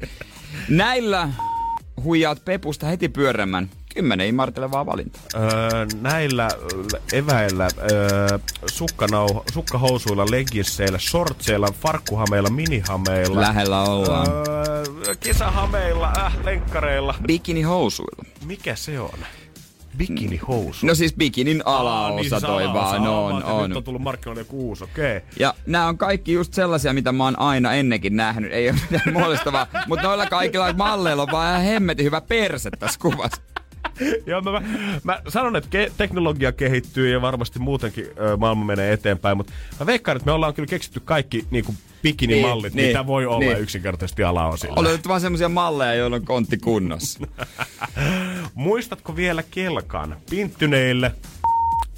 Näillä 0.69 1.29
huijaat 2.03 2.45
Pepusta 2.45 2.85
heti 2.87 3.09
pyörämään. 3.09 3.69
Kymmenen 3.99 4.27
imartelevaa 4.27 4.85
valintaa. 4.85 5.21
Öö, 5.35 5.85
näillä 6.01 6.49
eväillä, 7.13 7.67
öö, 7.91 8.39
sukkanauh- 8.71 9.43
sukkahousuilla, 9.53 10.25
legginsseillä, 10.31 10.99
shortseilla, 10.99 11.67
farkkuhameilla, 11.81 12.49
minihameilla. 12.49 13.41
Lähellä 13.41 13.81
ollaan. 13.81 14.27
Öö, 14.27 15.15
kesähameilla, 15.19 16.13
äh, 16.17 16.37
lenkkareilla. 16.43 17.15
Bikinihousuilla. 17.27 18.23
Mikä 18.45 18.75
se 18.75 18.99
on? 18.99 19.19
Bikinihousu. 19.97 20.85
No 20.85 20.95
siis 20.95 21.13
bikinin 21.13 21.61
alaosa 21.65 22.35
niin, 22.35 22.45
toi 22.45 22.67
vaan 22.73 23.03
Aa, 23.07 23.19
on. 23.19 23.33
ajattelin, 23.33 23.61
on. 23.61 23.69
Nyt 23.69 23.77
on 23.77 23.83
tullut 23.83 24.01
markkinoille 24.01 24.41
joku 24.41 24.67
uusi, 24.67 24.83
okei. 24.83 25.17
Okay. 25.17 25.29
Ja 25.39 25.53
nämä 25.65 25.87
on 25.87 25.97
kaikki 25.97 26.33
just 26.33 26.53
sellaisia, 26.53 26.93
mitä 26.93 27.11
mä 27.11 27.23
oon 27.23 27.39
aina 27.39 27.73
ennenkin 27.73 28.15
nähnyt. 28.15 28.51
Ei 28.51 28.69
ole 28.69 28.77
mitään 28.91 29.13
muodostavaa, 29.19 29.67
mutta 29.87 30.07
noilla 30.07 30.25
kaikilla 30.25 30.73
malleilla 30.73 31.21
on 31.21 31.31
vaan 31.31 31.49
ihan 31.49 31.61
hemmetin 31.61 32.05
hyvä 32.05 32.21
perse 32.21 32.69
tässä 32.69 32.99
kuvassa. 32.99 33.41
Joo, 34.25 34.41
mä, 34.41 34.51
mä, 34.51 34.61
mä 35.03 35.21
sanon, 35.27 35.55
että 35.55 35.69
ke- 35.69 35.91
teknologia 35.97 36.51
kehittyy 36.51 37.09
ja 37.11 37.21
varmasti 37.21 37.59
muutenkin 37.59 38.05
ö, 38.19 38.37
maailma 38.37 38.65
menee 38.65 38.93
eteenpäin, 38.93 39.37
mutta 39.37 39.53
mä 39.79 39.85
veikkaan, 39.85 40.15
että 40.17 40.25
me 40.25 40.31
ollaan 40.31 40.53
kyllä 40.53 40.67
keksitty 40.67 40.99
kaikki 40.99 41.45
niin 41.51 41.65
kuin 41.65 41.77
bikinimallit, 42.03 42.73
Niin, 42.73 42.87
mitä 42.87 42.99
niin, 42.99 43.07
voi 43.07 43.25
olla 43.25 43.39
niin. 43.39 43.59
yksinkertaisesti 43.59 44.23
alaosilla. 44.23 44.73
On 44.77 44.83
löydetty 44.83 45.09
vaan 45.09 45.21
semmoisia 45.21 45.49
malleja, 45.49 45.93
joilla 45.93 46.15
on 46.15 46.25
kontti 46.25 46.57
kunnossa. 46.57 47.19
Muistatko 48.53 49.15
vielä 49.15 49.43
kelkan? 49.51 50.17
Pinttyneille 50.29 51.11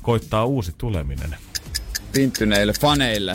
koittaa 0.02 0.46
uusi 0.46 0.74
tuleminen. 0.78 1.36
Pinttyneille 2.14 2.74
faneille. 2.82 3.34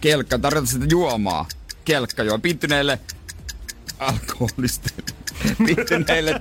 Kelkka, 0.00 0.38
tarjota 0.38 0.66
sitä 0.66 0.86
juomaa. 0.90 1.46
Kelkka 1.84 2.22
juo. 2.22 2.38
Pinttyneille 2.38 2.98
alkoholiste. 3.98 4.90
Pinttyneille 5.66 6.40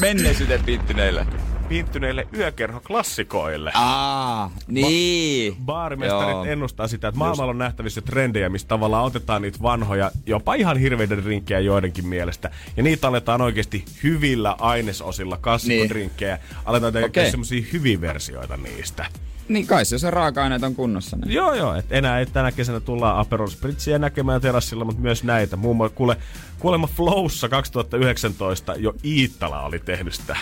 menneisyyden 0.00 0.64
pinttyneille. 0.64 1.26
Pinttyneille 1.68 2.28
yökerhoklassikoille. 2.36 3.72
Aa, 3.74 4.50
niin. 4.66 5.56
Baarimestarit 5.64 6.30
Joo. 6.30 6.44
ennustaa 6.44 6.88
sitä, 6.88 7.08
että 7.08 7.18
maailmalla 7.18 7.50
on 7.50 7.58
nähtävissä 7.58 8.00
trendejä, 8.00 8.48
mistä 8.48 8.68
tavallaan 8.68 9.04
otetaan 9.04 9.42
niitä 9.42 9.58
vanhoja, 9.62 10.10
jopa 10.26 10.54
ihan 10.54 10.78
hirveiden 10.78 11.24
rinkkejä 11.24 11.60
joidenkin 11.60 12.06
mielestä. 12.06 12.50
Ja 12.76 12.82
niitä 12.82 13.08
aletaan 13.08 13.40
oikeasti 13.40 13.84
hyvillä 14.02 14.56
ainesosilla 14.58 15.36
kassikkodrinkkejä. 15.36 16.38
Aletaan 16.64 16.92
tehdä 16.92 17.06
okay. 17.06 17.30
semmosia 17.30 17.64
hyviä 17.72 18.00
versioita 18.00 18.56
niistä. 18.56 19.06
Niin 19.50 19.66
kai 19.66 19.84
se, 19.84 19.94
jos 19.94 20.00
se 20.00 20.10
raaka-aineet 20.10 20.62
on 20.62 20.74
kunnossa. 20.74 21.16
Niin. 21.16 21.34
Joo, 21.34 21.54
joo. 21.54 21.74
Et 21.74 21.92
enää 21.92 22.18
ei 22.18 22.26
tänä 22.26 22.52
kesänä 22.52 22.80
tullaan 22.80 23.18
Aperol 23.18 23.48
Spritzia 23.48 23.98
näkemään 23.98 24.40
terassilla, 24.40 24.84
mutta 24.84 25.02
myös 25.02 25.24
näitä. 25.24 25.56
Muun 25.56 25.76
muassa 25.76 25.96
kuule, 25.96 26.16
kuulemma 26.58 26.86
Flowssa 26.86 27.48
2019 27.48 28.74
jo 28.74 28.94
Iittala 29.04 29.62
oli 29.62 29.78
tehnyt 29.78 30.14
sitä. 30.14 30.36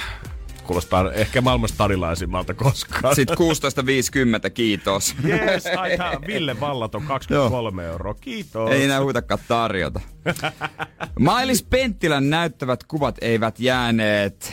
Kuulostaa 0.64 1.12
ehkä 1.12 1.40
maailman 1.40 1.68
stadilaisimmalta 1.68 2.54
koskaan. 2.54 3.14
Sitten 3.14 3.36
16.50, 4.44 4.50
kiitos. 4.50 5.14
Yes, 5.24 5.66
ai 5.76 5.96
tää 5.96 6.18
Ville 6.26 6.60
Vallaton 6.60 7.02
23 7.02 7.84
euroa. 7.84 8.14
Kiitos. 8.14 8.70
Ei 8.70 8.84
enää 8.84 9.02
huitakaan 9.02 9.40
tarjota. 9.48 10.00
Mailis 11.18 11.62
Penttilän 11.62 12.30
näyttävät 12.30 12.84
kuvat 12.84 13.16
eivät 13.20 13.60
jääneet 13.60 14.52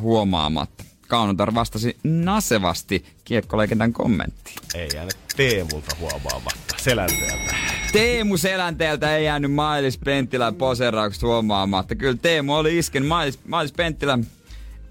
huomaamatta. 0.00 0.87
Kaunotar 1.08 1.54
vastasi 1.54 1.96
nasevasti 2.04 3.04
kiekkoleikentän 3.24 3.92
kommenttiin. 3.92 4.56
Ei 4.74 4.88
jäänyt 4.94 5.16
Teemulta 5.36 5.96
huomaamatta. 6.00 6.74
Selänteeltä. 6.76 7.54
Teemu 7.92 8.36
Selänteeltä 8.36 9.16
ei 9.16 9.24
jäänyt 9.24 9.52
Mailis 9.52 9.98
Penttilän 9.98 10.54
poseraukset 10.54 11.22
huomaamatta. 11.22 11.94
Kyllä 11.94 12.18
Teemu 12.22 12.54
oli 12.54 12.78
isken. 12.78 13.06
Mailis, 13.06 13.38
Mailis 13.46 13.72
Penttilä, 13.72 14.18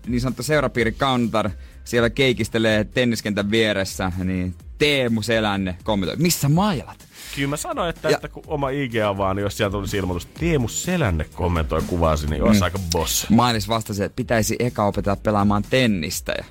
niin 0.07 0.21
sanottu 0.21 0.43
seurapiiri 0.43 0.91
Kaunotar, 0.91 1.49
siellä 1.83 2.09
keikistelee 2.09 2.83
tenniskentän 2.83 3.51
vieressä, 3.51 4.11
niin 4.23 4.55
Teemu 4.77 5.21
Selänne 5.21 5.77
kommentoi, 5.83 6.15
missä 6.17 6.49
mailat? 6.49 7.06
Kyllä 7.37 7.49
mä 7.49 7.57
sanoin, 7.57 7.89
että, 7.89 8.09
että 8.09 8.27
kun 8.27 8.43
oma 8.47 8.69
IG 8.69 8.95
avaa, 9.05 9.33
niin 9.33 9.43
jos 9.43 9.57
sieltä 9.57 9.77
olisi 9.77 9.97
ilmoitus, 9.97 10.25
Teemu 10.25 10.67
Selänne 10.67 11.25
kommentoi 11.35 11.81
kuvasi, 11.87 12.27
niin 12.27 12.43
olisi 12.43 12.59
Mm. 12.59 12.63
aika 12.63 12.79
boss. 12.91 13.29
Mailis 13.29 13.67
vastasi, 13.67 14.03
että 14.03 14.15
pitäisi 14.15 14.55
eka 14.59 14.85
opetella 14.85 15.15
pelaamaan 15.15 15.63
tennistä. 15.69 16.33
Ja 16.37 16.43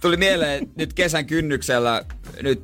tuli 0.00 0.16
mieleen 0.16 0.68
nyt 0.76 0.92
kesän 0.92 1.26
kynnyksellä, 1.26 2.04
nyt, 2.42 2.62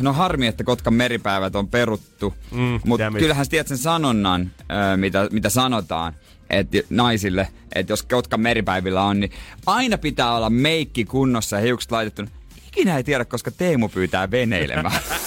no 0.00 0.12
harmi, 0.12 0.46
että 0.46 0.64
Kotkan 0.64 0.94
meripäivät 0.94 1.56
on 1.56 1.68
peruttu, 1.68 2.34
Mm, 2.50 2.80
mutta 2.86 3.10
kyllähän 3.18 3.48
tiedät 3.48 3.68
sen 3.68 3.78
sanonnan, 3.78 4.50
ö, 4.92 4.96
mitä, 4.96 5.28
mitä 5.32 5.48
sanotaan 5.48 6.12
että 6.50 6.78
naisille, 6.90 7.48
että 7.74 7.92
jos 7.92 8.02
Kotkan 8.02 8.40
meripäivillä 8.40 9.02
on, 9.02 9.20
niin 9.20 9.30
aina 9.66 9.98
pitää 9.98 10.34
olla 10.36 10.50
meikki 10.50 11.04
kunnossa 11.04 11.56
ja 11.56 11.62
hiukset 11.62 11.92
laitettu. 11.92 12.22
Ikinä 12.68 12.96
ei 12.96 13.04
tiedä, 13.04 13.24
koska 13.24 13.50
Teemu 13.50 13.88
pyytää 13.88 14.30
veneilemään. 14.30 15.00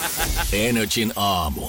Energin 0.54 1.14
aamu. 1.16 1.68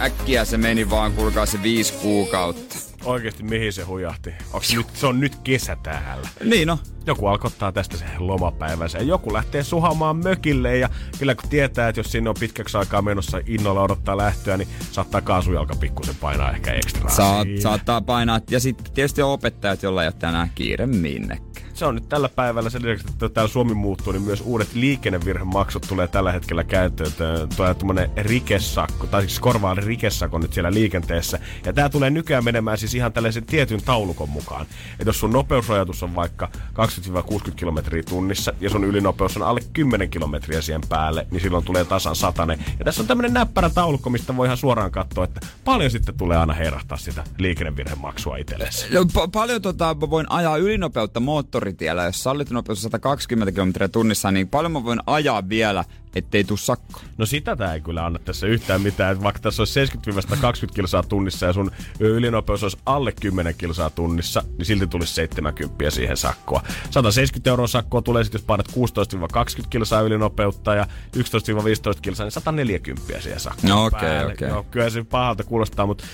Äkkiä 0.00 0.44
se 0.44 0.56
meni 0.56 0.90
vaan, 0.90 1.12
kuulkaa 1.12 1.46
se 1.46 1.62
viisi 1.62 1.92
kuukautta. 1.92 2.76
Oikeesti 3.04 3.42
mihin 3.42 3.72
se 3.72 3.82
hujahti? 3.82 4.30
Onks 4.52 4.74
nyt, 4.74 4.86
se 4.94 5.06
on 5.06 5.20
nyt 5.20 5.36
kesä 5.36 5.76
täällä. 5.82 6.28
Niin 6.44 6.68
no. 6.68 6.78
Joku 7.06 7.26
alkoi 7.26 7.48
ottaa 7.48 7.72
tästä 7.72 7.96
sen 7.96 8.08
lomapäivänsä 8.18 8.98
ja 8.98 9.04
joku 9.04 9.32
lähtee 9.32 9.62
suhamaan 9.62 10.16
mökille 10.16 10.78
ja 10.78 10.88
kyllä 11.18 11.34
kun 11.34 11.48
tietää, 11.50 11.88
että 11.88 12.00
jos 12.00 12.12
sinne 12.12 12.30
on 12.30 12.36
pitkäksi 12.40 12.76
aikaa 12.76 13.02
menossa 13.02 13.40
innolla 13.46 13.82
odottaa 13.82 14.16
lähtöä, 14.16 14.56
niin 14.56 14.68
saattaa 14.92 15.20
kaasujalka 15.20 15.74
pikkusen 15.76 16.16
painaa 16.16 16.52
ehkä 16.52 16.72
ekstraa. 16.72 17.10
Saat, 17.10 17.48
saattaa 17.62 18.00
painaa. 18.00 18.40
Ja 18.50 18.60
sitten 18.60 18.92
tietysti 18.94 19.22
on 19.22 19.30
opettajat, 19.30 19.82
joilla 19.82 20.02
ei 20.02 20.08
ole 20.08 20.14
tänään 20.18 20.50
kiire 20.54 20.86
minnekään. 20.86 21.51
Se 21.82 21.86
on 21.86 21.94
nyt 21.94 22.08
tällä 22.08 22.28
päivällä 22.28 22.70
sen 22.70 22.82
lisäksi, 22.82 23.06
että 23.12 23.28
täällä 23.28 23.52
Suomi 23.52 23.74
muuttuu, 23.74 24.12
niin 24.12 24.22
myös 24.22 24.42
uudet 24.46 24.74
liikennevirhemaksut 24.74 25.86
tulee 25.88 26.08
tällä 26.08 26.32
hetkellä 26.32 26.64
käyttöön. 26.64 27.12
Tulee 27.56 27.74
tuommoinen 27.74 28.10
rikesakko, 28.16 29.06
tai 29.06 29.22
siis 29.22 29.40
korvaan 29.40 29.76
rikesakko 29.76 30.38
nyt 30.38 30.52
siellä 30.52 30.72
liikenteessä. 30.72 31.38
Ja 31.66 31.72
tää 31.72 31.88
tulee 31.88 32.10
nykyään 32.10 32.44
menemään 32.44 32.78
siis 32.78 32.94
ihan 32.94 33.12
tällaisen 33.12 33.44
tietyn 33.44 33.82
taulukon 33.82 34.28
mukaan. 34.28 34.66
Että 34.92 35.08
jos 35.08 35.20
sun 35.20 35.32
nopeusrajoitus 35.32 36.02
on 36.02 36.14
vaikka 36.14 36.48
20-60 37.48 37.50
kilometriä 37.56 38.02
tunnissa 38.02 38.52
ja 38.60 38.70
sun 38.70 38.84
ylinopeus 38.84 39.36
on 39.36 39.42
alle 39.42 39.60
10 39.72 40.10
kilometriä 40.10 40.60
siihen 40.60 40.82
päälle, 40.88 41.26
niin 41.30 41.40
silloin 41.40 41.64
tulee 41.64 41.84
tasan 41.84 42.16
satanen. 42.16 42.64
Ja 42.78 42.84
tässä 42.84 43.02
on 43.02 43.08
tämmöinen 43.08 43.34
näppärä 43.34 43.70
taulukko, 43.70 44.10
mistä 44.10 44.36
voi 44.36 44.46
ihan 44.46 44.56
suoraan 44.56 44.90
katsoa, 44.90 45.24
että 45.24 45.40
paljon 45.64 45.90
sitten 45.90 46.14
tulee 46.16 46.38
aina 46.38 46.52
heirahtaa 46.52 46.98
sitä 46.98 47.24
liikennevirhemaksua 47.38 48.36
itsellesi. 48.36 48.94
No, 48.94 49.00
pa- 49.02 49.30
paljon 49.32 49.62
tota, 49.62 50.00
voin 50.00 50.26
ajaa 50.30 50.56
ylinopeutta 50.56 51.20
moottoritie 51.20 51.71
moottoritiellä, 51.72 52.04
jos 52.04 52.22
sallittu 52.22 52.54
nopeus 52.54 52.78
on 52.78 52.82
120 52.82 53.52
kilometriä 53.52 53.88
tunnissa, 53.88 54.30
niin 54.30 54.48
paljon 54.48 54.72
mä 54.72 54.84
voin 54.84 55.00
ajaa 55.06 55.48
vielä, 55.48 55.84
ettei 56.14 56.44
tuu 56.44 56.56
sakko. 56.56 57.00
No 57.18 57.26
sitä 57.26 57.56
tää 57.56 57.74
ei 57.74 57.80
kyllä 57.80 58.06
anna 58.06 58.18
tässä 58.18 58.46
yhtään 58.46 58.80
mitään. 58.80 59.12
Että 59.12 59.24
vaikka 59.24 59.40
tässä 59.40 59.62
olisi 59.62 59.84
70-120 59.84 60.72
kilsaa 60.74 61.02
tunnissa 61.02 61.46
ja 61.46 61.52
sun 61.52 61.70
ylinopeus 62.00 62.62
olisi 62.62 62.78
alle 62.86 63.12
10 63.12 63.54
kilsaa 63.54 63.90
tunnissa, 63.90 64.42
niin 64.58 64.66
silti 64.66 64.86
tulisi 64.86 65.14
70 65.14 65.90
siihen 65.90 66.16
sakkoa. 66.16 66.62
170 66.90 67.50
euroa 67.50 67.66
sakkoa 67.66 68.02
tulee 68.02 68.24
sitten, 68.24 68.38
jos 68.38 68.46
painat 68.46 68.68
16-20 68.68 69.66
kilsaa 69.70 70.00
ylinopeutta 70.00 70.74
ja 70.74 70.86
11-15 71.16 72.00
kilsaa, 72.02 72.24
niin 72.24 72.32
140 72.32 73.20
siihen 73.20 73.40
sakkoa. 73.40 73.70
No 73.70 73.84
okei, 73.84 74.00
päälle. 74.00 74.32
okei. 74.32 74.48
Joo, 74.48 74.62
kyllä 74.70 74.90
se 74.90 75.04
pahalta 75.04 75.44
kuulostaa, 75.44 75.86
mutta 75.86 76.04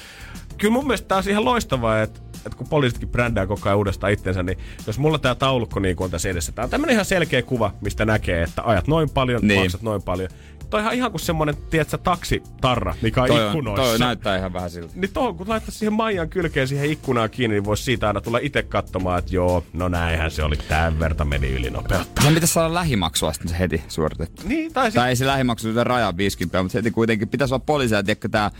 kyllä 0.58 0.72
mun 0.72 0.86
mielestä 0.86 1.08
tää 1.08 1.18
on 1.18 1.24
ihan 1.28 1.44
loistavaa, 1.44 2.02
että 2.02 2.20
että 2.46 2.58
kun 2.58 2.68
poliisitkin 2.68 3.08
brändää 3.08 3.46
koko 3.46 3.68
ajan 3.68 3.78
uudestaan 3.78 4.12
itsensä, 4.12 4.42
niin 4.42 4.58
jos 4.86 4.98
mulla 4.98 5.18
tää 5.18 5.34
taulukko 5.34 5.80
niin 5.80 5.96
on 6.00 6.10
tässä 6.10 6.28
edessä, 6.28 6.52
tää 6.52 6.64
on 6.64 6.70
tämmönen 6.70 6.92
ihan 6.92 7.04
selkeä 7.04 7.42
kuva, 7.42 7.74
mistä 7.80 8.04
näkee, 8.04 8.42
että 8.42 8.62
ajat 8.64 8.86
noin 8.88 9.10
paljon, 9.10 9.40
Niin. 9.42 9.60
maksat 9.60 9.82
noin 9.82 10.02
paljon. 10.02 10.28
Toi 10.70 10.80
ihan, 10.80 10.94
ihan 10.94 11.10
kuin 11.10 11.20
semmonen, 11.20 11.56
tiedätkö, 11.70 11.98
taksitarra, 11.98 12.94
mikä 13.02 13.22
on 13.22 13.28
Toi, 13.28 13.40
on- 13.40 13.46
ikkunoissa. 13.46 13.84
toi 13.84 13.98
näyttää 13.98 14.36
ihan 14.36 14.52
vähän 14.52 14.70
siltä. 14.70 14.92
Niin 14.94 15.12
tohon, 15.12 15.36
kun 15.36 15.48
laittaisi 15.48 15.78
siihen 15.78 15.92
Maijan 15.92 16.28
kylkeen 16.28 16.68
siihen 16.68 16.90
ikkunaan 16.90 17.30
kiinni, 17.30 17.54
niin 17.54 17.64
voisi 17.64 17.82
siitä 17.82 18.06
aina 18.06 18.20
tulla 18.20 18.38
itse 18.42 18.62
katsomaan, 18.62 19.18
että 19.18 19.34
joo, 19.34 19.64
no 19.72 19.88
näinhän 19.88 20.30
se 20.30 20.42
oli, 20.42 20.56
tämän 20.56 20.98
verta 20.98 21.24
meni 21.24 21.50
ylinopeutta. 21.50 22.22
Sen 22.22 22.34
pitäisi 22.34 22.54
saada 22.54 22.74
lähimaksua 22.74 23.32
sitten 23.32 23.48
se 23.50 23.58
heti 23.58 23.82
suoritettu. 23.88 24.42
Niin, 24.48 24.72
tai 24.72 24.92
Tai 24.92 25.08
ei 25.08 25.16
se 25.16 25.26
lähimaksu 25.26 25.72
se 25.72 25.84
raja 25.84 26.16
50, 26.16 26.62
mutta 26.62 26.78
heti 26.78 26.90
kuitenkin 26.90 27.28
pitäisi 27.28 27.54
olla 27.54 27.64
poliisia, 27.66 28.02
tiedätkö 28.02 28.28
tää, 28.28 28.50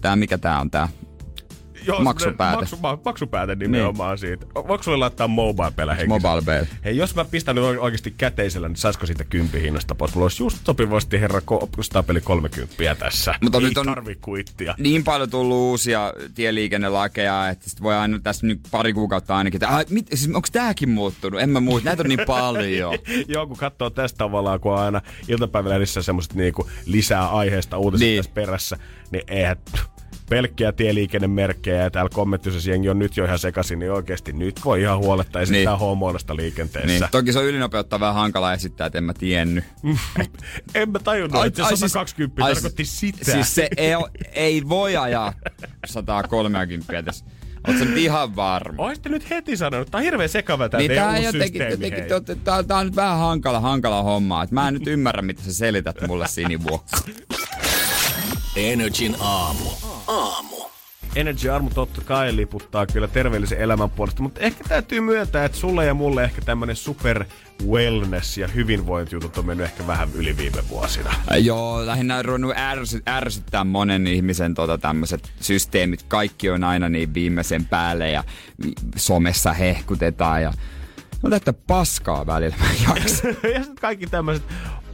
tää 0.00 0.16
mikä 0.16 0.38
tää 0.38 0.60
on 0.60 0.70
tää 0.70 0.88
Joo, 1.88 2.00
maksupääte. 2.00 2.56
Maksu, 2.56 2.76
ma, 2.76 2.98
maksupääte 3.04 3.54
nimenomaan 3.54 4.10
niin. 4.10 4.18
siitä. 4.18 4.46
Voiko 4.54 4.82
sulle 4.82 4.98
laittaa 4.98 5.28
mobile 5.28 5.70
pay 5.76 6.06
Mobile 6.06 6.42
pay. 6.44 6.66
Hei, 6.84 6.96
jos 6.96 7.14
mä 7.14 7.24
pistän 7.24 7.56
nyt 7.56 7.64
oikeasti 7.64 8.14
käteisellä, 8.18 8.68
niin 8.68 8.76
saisiko 8.76 9.06
siitä 9.06 9.24
kympi 9.24 9.62
hinnasta 9.62 9.94
pois? 9.94 10.14
Mulla 10.14 10.24
olisi 10.24 10.42
just 10.42 10.58
sopivasti 10.66 11.20
herra 11.20 11.40
ko- 11.40 12.02
peli 12.06 12.20
30 12.20 12.94
tässä. 12.98 13.34
Mutta 13.42 13.58
Ei 13.58 13.64
nyt 13.64 13.78
on- 13.78 13.86
tarvi 13.86 14.14
kuittia. 14.20 14.74
niin 14.78 15.04
paljon 15.04 15.30
tullut 15.30 15.56
uusia 15.56 16.12
tieliikennelakeja, 16.34 17.48
että 17.48 17.70
sit 17.70 17.82
voi 17.82 17.94
aina 17.94 18.18
tässä 18.18 18.46
nyt 18.46 18.60
pari 18.70 18.92
kuukautta 18.92 19.36
ainakin, 19.36 19.56
että 19.56 19.76
"Ai, 19.76 19.84
mit, 19.90 20.06
siis 20.14 20.34
onko 20.34 20.48
tääkin 20.52 20.88
muuttunut? 20.88 21.40
En 21.40 21.50
mä 21.50 21.60
muut, 21.60 21.84
näitä 21.84 22.02
on 22.02 22.08
niin 22.08 22.20
paljon. 22.26 22.98
Joo, 23.28 23.46
kun 23.46 23.56
katsoo 23.56 23.90
tästä 23.90 24.18
tavallaan, 24.18 24.60
kun 24.60 24.72
on 24.72 24.78
aina 24.78 25.00
iltapäivälehdissä 25.28 26.02
semmoiset 26.02 26.34
niinku 26.34 26.68
lisää 26.86 27.28
aiheesta 27.28 27.78
uutiset 27.78 28.00
Niin. 28.06 28.10
niin. 28.12 28.18
tässä 28.24 28.34
perässä, 28.34 28.76
niin 29.10 29.22
eihän 29.28 29.56
pelkkiä 30.28 30.72
tieliikennemerkkejä 30.72 31.82
ja 31.82 31.90
täällä 31.90 32.10
kommenttisessa 32.14 32.70
jengi 32.70 32.88
on 32.88 32.98
nyt 32.98 33.16
jo 33.16 33.24
ihan 33.24 33.38
sekaisin, 33.38 33.78
niin 33.78 33.92
oikeasti 33.92 34.32
nyt 34.32 34.60
voi 34.64 34.80
ihan 34.80 34.98
huoletta 34.98 35.40
esittää 35.40 35.72
Niin. 35.72 35.80
homoilasta 35.80 36.36
liikenteessä. 36.36 36.86
Niin, 36.88 37.04
toki 37.10 37.32
se 37.32 37.38
on 37.38 37.44
ylinopeutta 37.44 38.00
vähän 38.00 38.14
hankala 38.14 38.52
esittää, 38.52 38.86
että 38.86 38.98
en 38.98 39.04
mä 39.04 39.14
tiennyt. 39.14 39.64
en 40.74 40.90
mä 40.90 40.98
tajunnut, 40.98 41.46
että 41.46 41.68
se 41.68 41.76
120 41.76 42.44
ai, 42.44 42.54
tarkoitti 42.54 42.84
sitä. 42.84 43.32
Siis 43.32 43.54
se 43.54 43.68
ei, 43.76 43.92
ei 44.32 44.68
voi 44.68 44.96
ajaa 44.96 45.32
130 45.86 47.02
tässä. 47.02 47.24
Oletko 47.68 47.84
nyt 47.84 47.96
ihan 47.96 48.36
varma? 48.36 48.82
Oisitte 48.82 49.08
nyt 49.08 49.30
heti 49.30 49.56
sanonut, 49.56 49.90
tää 49.90 49.98
on 49.98 50.04
hirveän 50.04 50.28
sekava 50.28 50.68
tää 50.68 50.78
Niin 50.78 50.88
teidän 50.88 51.04
tää 51.04 51.14
uusi 51.14 51.24
jotenkin, 51.26 51.62
systeemi, 51.62 51.72
jotenkin 51.72 52.26
te 52.26 52.34
tää, 52.44 52.62
tää 52.62 52.76
on 52.76 52.86
nyt 52.86 52.96
vähän 52.96 53.18
hankala, 53.18 53.60
hankala 53.60 54.02
homma. 54.02 54.42
Et 54.42 54.50
mä 54.50 54.68
en 54.68 54.74
nyt 54.74 54.86
ymmärrä, 54.86 55.22
mitä 55.22 55.42
sä 55.42 55.54
selität 55.54 55.96
mulle 56.08 56.28
sinivuokko. 56.28 56.96
Energin 58.56 59.16
aamu. 59.20 59.87
Aamu. 60.08 60.56
Energy 61.16 61.50
Armu 61.50 61.70
totta 61.70 62.00
kai 62.04 62.36
liputtaa 62.36 62.86
kyllä 62.86 63.08
terveellisen 63.08 63.58
elämän 63.58 63.90
puolesta, 63.90 64.22
mutta 64.22 64.40
ehkä 64.40 64.64
täytyy 64.68 65.00
myöntää, 65.00 65.44
että 65.44 65.58
sulle 65.58 65.84
ja 65.84 65.94
mulle 65.94 66.24
ehkä 66.24 66.40
tämmönen 66.40 66.76
super 66.76 67.24
wellness 67.66 68.38
ja 68.38 68.48
hyvinvointijutut 68.48 69.38
on 69.38 69.46
mennyt 69.46 69.66
ehkä 69.66 69.86
vähän 69.86 70.08
yli 70.14 70.36
viime 70.36 70.68
vuosina. 70.68 71.14
Joo, 71.38 71.86
lähinnä 71.86 72.16
on 72.16 72.24
ruvennut 72.24 72.56
ärsy, 72.56 73.02
ärsyttää 73.08 73.64
monen 73.64 74.06
ihmisen 74.06 74.54
tota, 74.54 74.78
tämmöiset 74.78 75.32
systeemit. 75.40 76.02
Kaikki 76.02 76.50
on 76.50 76.64
aina 76.64 76.88
niin 76.88 77.14
viimeisen 77.14 77.64
päälle 77.64 78.10
ja 78.10 78.24
vi- 78.64 78.72
somessa 78.96 79.52
hehkutetaan 79.52 80.42
ja 80.42 80.52
No 81.22 81.30
tätä 81.30 81.52
paskaa 81.52 82.26
välillä 82.26 82.56
mä 82.60 82.70
en 82.70 82.76
jaksa. 82.88 83.28
ja 83.54 83.58
sitten 83.58 83.76
kaikki 83.80 84.06
tämmöiset 84.06 84.44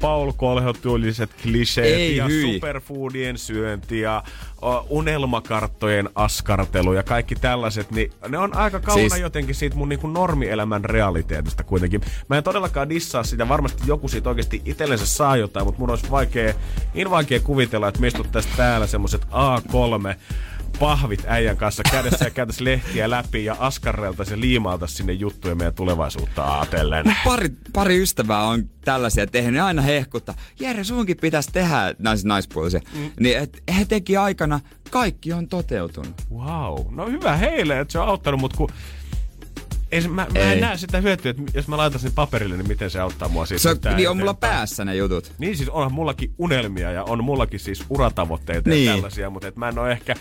Paul 0.01 0.33
Kolhotuliset 0.33 1.31
kliseet 1.43 1.95
Ei 1.95 2.17
ja 2.17 2.25
hyi. 2.25 2.55
superfoodien 2.55 3.39
syönti 3.39 4.01
ja 4.01 4.23
unelmakarttojen 4.89 6.09
askartelu 6.15 6.93
ja 6.93 7.03
kaikki 7.03 7.35
tällaiset, 7.35 7.91
niin 7.91 8.13
ne 8.29 8.39
on 8.39 8.57
aika 8.57 8.81
kauna 8.81 9.01
Siis- 9.09 9.19
jotenkin 9.19 9.55
siitä 9.55 9.77
mun 9.77 9.89
niinku 9.89 10.07
normielämän 10.07 10.85
realiteetista 10.85 11.65
kuitenkin. 11.65 12.01
Mä 12.29 12.37
en 12.37 12.45
todellakaan 12.45 12.89
dissaa 12.89 13.23
sitä, 13.25 13.49
varmasti 13.49 13.83
joku 13.87 14.09
siitä 14.09 14.29
oikeasti 14.29 14.63
itsellensä 14.65 15.07
saa 15.07 15.37
jotain, 15.37 15.67
mutta 15.67 15.81
mun 15.81 15.91
olisi 15.91 16.11
vaikea, 16.11 16.55
niin 16.95 17.11
vaikea 17.11 17.41
kuvitella, 17.41 17.89
että 17.89 18.01
me 18.01 18.07
istuttaisiin 18.07 18.55
täällä 18.57 18.87
semmoset 18.87 19.25
A3 19.25 20.15
pahvit 20.81 21.25
äijän 21.27 21.57
kanssa 21.57 21.83
kädessä 21.91 22.25
ja 22.25 22.31
käytäisiin 22.31 22.65
lehtiä 22.65 23.11
läpi 23.11 23.45
ja 23.45 23.57
askarreltaisiin 23.59 24.37
ja 24.37 24.41
liimaaltaisiin 24.41 24.97
sinne 24.97 25.13
juttuja 25.13 25.55
meidän 25.55 25.75
tulevaisuutta 25.75 26.55
ajatellen. 26.59 27.17
Pari, 27.25 27.49
pari 27.73 28.03
ystävää 28.03 28.43
on 28.43 28.71
tällaisia 28.85 29.27
tehnyt 29.27 29.61
aina 29.61 29.83
hehkuttaa. 29.83 30.35
Jere, 30.61 30.85
sunkin 30.85 31.17
pitäisi 31.17 31.51
tehdä 31.53 31.95
nais, 31.99 32.25
naispuolisia. 32.25 32.81
Mm. 32.95 33.11
Niin 33.21 33.39
et, 33.39 33.63
he 33.79 33.85
teki 33.85 34.17
aikana, 34.17 34.61
kaikki 34.91 35.33
on 35.33 35.49
toteutunut. 35.49 36.15
Wow, 36.33 36.79
no 36.91 37.07
hyvä 37.11 37.37
heille, 37.37 37.81
että 37.81 37.93
se 37.93 37.99
on 37.99 38.09
auttanut, 38.09 38.41
mutta 38.41 38.57
kun 38.57 38.69
ei, 39.93 40.01
mä, 40.01 40.09
mä 40.09 40.27
Ei. 40.35 40.53
en 40.53 40.61
näe 40.61 40.77
sitä 40.77 41.01
hyötyä, 41.01 41.31
että 41.31 41.43
jos 41.55 41.69
mä 41.69 41.77
laitan 41.77 42.01
sen 42.01 42.13
paperille, 42.13 42.57
niin 42.57 42.69
miten 42.69 42.91
se 42.91 43.01
auttaa 43.01 43.29
mua 43.29 43.47
siitä 43.47 43.63
Se, 43.63 43.69
on- 43.71 43.97
niin 43.97 44.11
on 44.11 44.17
mulla 44.17 44.31
eteenpäin. 44.31 44.59
päässä 44.59 44.85
ne 44.85 44.97
jutut. 44.97 45.33
Niin 45.39 45.57
siis 45.57 45.69
onhan 45.69 45.93
mullakin 45.93 46.35
unelmia 46.39 46.91
ja 46.91 47.05
on 47.05 47.25
mullakin 47.25 47.61
siis 47.61 47.85
uratavoitteita 47.91 48.71
Niin. 48.71 48.87
ja 48.87 48.93
tällaisia, 48.93 49.31
mutta 49.31 49.49
et 49.49 49.57
mä 49.57 49.69
en 49.69 49.79
ole 49.79 49.93
ehkä 49.93 50.15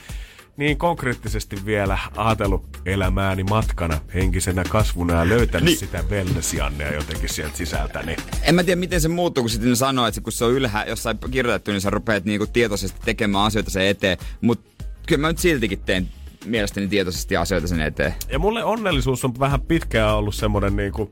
niin 0.57 0.77
konkreettisesti 0.77 1.65
vielä 1.65 1.97
ajatellut 2.17 2.77
elämääni 2.85 3.43
matkana 3.43 3.99
henkisenä 4.13 4.63
kasvuna 4.69 5.13
ja 5.13 5.29
löytänyt 5.29 5.51
Niin. 5.51 5.65
niin. 5.65 5.77
sitä 5.77 6.03
wellness-jannea 6.09 6.93
jotenkin 6.93 7.29
sieltä 7.29 7.57
sisältäni. 7.57 8.15
En 8.43 8.55
mä 8.55 8.63
tiedä, 8.63 8.79
miten 8.79 9.01
se 9.01 9.07
muuttuu, 9.07 9.43
kun 9.43 9.49
sitten 9.49 9.75
sanoo, 9.75 10.07
että 10.07 10.21
kun 10.21 10.31
se 10.31 10.45
on 10.45 10.51
ylhää 10.51 10.85
jossain 10.85 11.17
kirjoitettu, 11.31 11.71
niin 11.71 11.81
sä 11.81 11.89
rupeat 11.89 12.25
niinku 12.25 12.47
tietoisesti 12.47 12.99
tekemään 13.05 13.45
asioita 13.45 13.71
sen 13.71 13.87
eteen. 13.87 14.17
Mutta 14.41 14.85
kyllä 15.07 15.21
mä 15.21 15.27
nyt 15.27 15.37
siltikin 15.37 15.79
teen 15.79 16.09
mielestäni 16.45 16.87
tietoisesti 16.87 17.37
asioita 17.37 17.67
sen 17.67 17.81
eteen. 17.81 18.13
Ja 18.29 18.39
mulle 18.39 18.63
onnellisuus 18.63 19.25
on 19.25 19.39
vähän 19.39 19.61
pitkään 19.61 20.15
ollut 20.15 20.35
semmonen 20.35 20.75
niinku... 20.75 21.09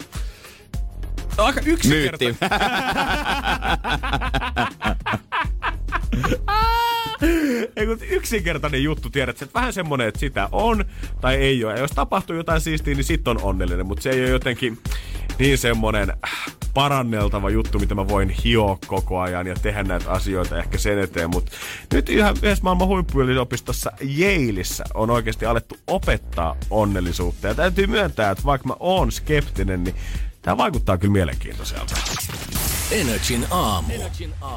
Aika 1.37 1.61
yksinkertainen. 1.65 2.37
Ei 7.76 7.86
kun 7.86 7.97
yksinkertainen 8.09 8.84
juttu, 8.84 9.09
tiedät, 9.09 9.41
että 9.41 9.59
vähän 9.59 9.74
semmonen, 9.74 10.07
että 10.07 10.19
sitä 10.19 10.49
on 10.51 10.86
tai 11.22 11.36
ei 11.36 11.65
ole. 11.65 11.74
Ja 11.74 11.80
jos 11.80 11.91
tapahtuu 11.91 12.36
jotain 12.36 12.61
siistiä, 12.61 12.93
niin 12.93 13.03
sit 13.03 13.28
on 13.28 13.41
onnellinen, 13.41 13.86
mutta 13.86 14.03
se 14.03 14.09
ei 14.09 14.22
ole 14.22 14.30
jotenkin 14.30 14.78
niin 15.39 15.57
semmonen 15.57 16.09
äh, 16.09 16.55
paranneltava 16.74 17.49
juttu, 17.49 17.80
mitä 17.80 17.95
mä 17.95 18.07
voin 18.07 18.30
hioa 18.30 18.78
koko 18.88 19.19
ajan 19.19 19.47
ja 19.47 19.55
tehdä 19.55 19.84
näitä 19.84 20.11
asioita 20.11 20.57
ehkä 20.57 20.78
sen 20.78 20.99
eteen. 20.99 21.30
Mutta 21.30 21.51
nyt 21.93 22.09
ihan 22.09 22.36
yhdessä 22.38 22.63
maailman 22.63 22.88
huippuyliopistossa 22.88 23.91
Yaleissa 24.19 24.84
on 24.93 25.09
oikeasti 25.09 25.45
alettu 25.45 25.78
opettaa 25.88 26.55
onnellisuutta. 26.69 27.47
Ja 27.47 27.55
täytyy 27.55 27.88
myöntää, 27.88 28.32
että 28.32 28.43
vaikka 28.45 28.67
mä 28.67 28.76
oon 28.80 29.11
skeptinen, 29.11 29.84
niin 29.84 29.95
Tämä 30.41 30.57
vaikuttaa 30.57 30.97
kyllä 30.97 31.11
mielenkiintoiselta. 31.11 31.95
Energin 32.91 33.45
aamu. 33.51 33.93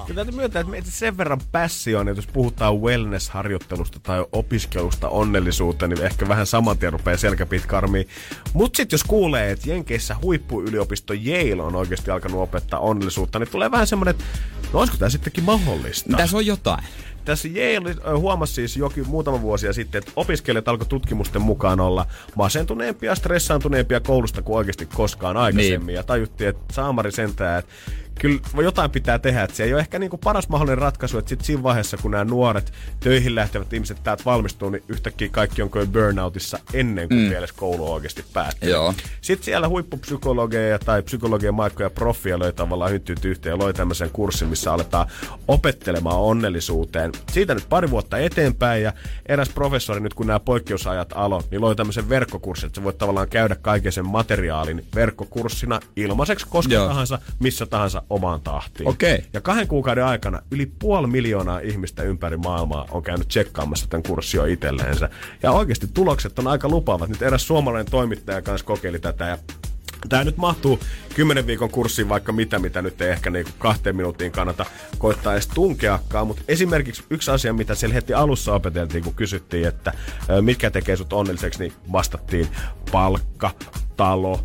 Ja 0.09 0.15
täytyy 0.15 0.35
myöntää, 0.35 0.61
että 0.61 0.71
meitä 0.71 0.91
sen 0.91 1.17
verran 1.17 1.41
pässi 1.53 1.95
on, 1.97 2.09
että 2.09 2.19
jos 2.19 2.27
puhutaan 2.27 2.81
wellness-harjoittelusta 2.81 4.01
tai 4.03 4.25
opiskelusta 4.33 5.09
onnellisuutta, 5.09 5.89
niin 5.89 6.03
ehkä 6.03 6.29
vähän 6.29 6.47
saman 6.47 6.79
tien 6.79 6.93
rupeaa 6.93 7.17
selkäpit 7.17 7.67
karmiin. 7.67 8.09
Mutta 8.53 8.77
sitten 8.77 8.95
jos 8.95 9.05
kuulee, 9.05 9.51
että 9.51 9.71
Jenkeissä 9.71 10.17
huippuyliopisto 10.23 11.15
Yale 11.15 11.63
on 11.63 11.77
oikeasti 11.77 12.11
alkanut 12.11 12.41
opettaa 12.41 12.81
onnellisuutta, 12.81 13.39
niin 13.39 13.51
tulee 13.51 13.71
vähän 13.71 13.87
semmoinen, 13.87 14.11
että 14.11 14.25
no 14.73 14.79
olisiko 14.79 14.99
tämä 14.99 15.11
sittenkin 15.11 15.45
mahdollista? 15.45 16.17
Tässä 16.17 16.37
on 16.37 16.47
jotain. 16.47 16.85
Tässä 17.25 17.49
Yale 17.49 17.97
huomasi 18.19 18.55
siis 18.55 18.77
jokin 18.77 19.09
muutama 19.09 19.43
vuosia 19.43 19.73
sitten, 19.73 19.99
että 19.99 20.13
opiskelijat 20.17 20.69
alkoi 20.69 20.87
tutkimusten 20.87 21.43
mukaan 21.43 21.81
olla 21.81 22.07
masentuneempia, 22.35 23.15
stressaantuneempia 23.15 24.01
koulusta 24.01 24.43
kuin 24.43 24.57
oikeasti 24.57 24.87
koskaan 24.87 25.37
aikaisemmin. 25.37 25.87
Niin. 25.87 25.95
Ja 25.95 26.03
tajuttiin, 26.03 26.49
että 26.49 26.75
saamari 26.75 27.13
sentään, 27.13 27.59
että 27.59 27.73
kyllä 28.21 28.41
jotain 28.63 28.91
pitää 28.91 29.19
tehdä. 29.19 29.43
Että 29.43 29.57
se 29.57 29.65
ei 29.65 29.73
ole 29.73 29.81
ehkä 29.81 29.99
niinku 29.99 30.19
paras 30.19 30.49
mahdollinen 30.49 30.79
ratkaisu, 30.79 31.19
että 31.19 31.29
sit 31.29 31.41
siinä 31.41 31.63
vaiheessa, 31.63 31.97
kun 31.97 32.11
nämä 32.11 32.25
nuoret 32.25 32.73
töihin 33.01 33.35
lähtevät 33.35 33.73
ihmiset 33.73 33.99
täältä 34.03 34.23
valmistuu, 34.27 34.71
niin 34.71 34.83
yhtäkkiä 34.89 35.29
kaikki 35.29 35.63
on 35.63 35.71
kuin 35.71 35.93
burnoutissa 35.93 36.59
ennen 36.73 37.09
kuin 37.09 37.21
mm. 37.21 37.31
vielä 37.31 37.47
koulu 37.57 37.93
oikeasti 37.93 38.25
päättyy. 38.33 38.71
Joo. 38.71 38.95
Sitten 39.21 39.45
siellä 39.45 39.69
huippupsykologeja 39.69 40.79
tai 40.79 41.03
psykologian 41.03 41.55
maikkoja 41.55 41.91
proffia 41.91 42.39
löi 42.39 42.53
tavallaan 42.53 42.91
hyntyyt 42.91 43.25
yhteen 43.25 43.51
ja 43.51 43.59
loi 43.59 43.75
tämmöisen 43.75 44.11
kurssin, 44.11 44.49
missä 44.49 44.73
aletaan 44.73 45.09
opettelemaan 45.49 46.17
onnellisuuteen. 46.17 47.13
Siitä 47.33 47.55
nyt 47.55 47.69
pari 47.69 47.91
vuotta 47.91 48.19
eteenpäin 48.19 48.83
ja 48.83 48.93
eräs 49.27 49.49
professori 49.49 50.01
nyt 50.01 50.15
kun 50.15 50.27
nämä 50.27 50.41
poikkeusajat 50.41 51.13
alo, 51.15 51.43
niin 51.51 51.61
loi 51.61 51.77
tämmöisen 51.77 52.09
verkkokurssin, 52.09 52.67
että 52.67 52.81
sä 52.81 52.85
voit 52.85 52.99
tavallaan 52.99 53.29
käydä 53.29 53.55
kaiken 53.55 53.93
sen 53.93 54.07
materiaalin 54.07 54.85
verkkokurssina 54.95 55.81
ilmaiseksi 55.97 56.47
koska 56.49 56.75
Joo. 56.75 56.89
tahansa, 56.89 57.19
missä 57.39 57.67
tahansa 57.67 58.03
omaan 58.11 58.41
tahtiin. 58.41 58.89
Okei. 58.89 59.25
Ja 59.33 59.41
kahden 59.41 59.69
kuukauden 59.69 60.05
aikana 60.05 60.43
yli 60.51 60.67
puoli 60.79 61.07
miljoonaa 61.07 61.59
ihmistä 61.59 62.03
ympäri 62.03 62.37
maailmaa 62.37 62.87
on 62.91 63.03
käynyt 63.03 63.29
tsekkaamassa 63.29 63.87
tämän 63.89 64.03
kurssia 64.03 64.47
itselleensä. 64.47 65.09
Ja 65.43 65.53
oikeasti 65.53 65.87
tulokset 65.95 66.39
on 66.39 66.47
aika 66.47 66.69
lupaavat. 66.69 67.09
Nyt 67.09 67.23
eräs 67.23 67.47
suomalainen 67.47 67.91
toimittaja 67.91 68.43
kanssa 68.43 68.67
kokeili 68.67 68.99
tätä 68.99 69.25
ja 69.25 69.39
Tämä 70.09 70.25
nyt 70.25 70.37
mahtuu 70.37 70.81
10 71.15 71.47
viikon 71.47 71.71
kurssiin 71.71 72.09
vaikka 72.09 72.33
mitä, 72.33 72.59
mitä 72.59 72.83
nyt 72.83 73.01
ei 73.01 73.11
ehkä 73.11 73.31
niinku 73.31 73.51
kahteen 73.59 73.97
minuuttiin 73.97 74.33
kannata 74.33 74.67
koittaa 74.99 75.33
edes 75.33 75.47
tunkeakaan. 75.47 76.27
Mutta 76.27 76.43
esimerkiksi 76.49 77.05
yksi 77.11 77.31
asia, 77.31 77.53
mitä 77.53 77.75
siellä 77.75 77.95
heti 77.95 78.15
alussa 78.15 78.55
opeteltiin, 78.55 79.05
kun 79.05 79.15
kysyttiin, 79.15 79.69
että 79.69 79.93
mitkä 80.41 80.71
tekee 80.71 80.97
sut 80.97 81.13
onnelliseksi, 81.13 81.59
niin 81.59 81.73
vastattiin 81.93 82.49
palkka, 82.93 83.51
talo, 83.97 84.45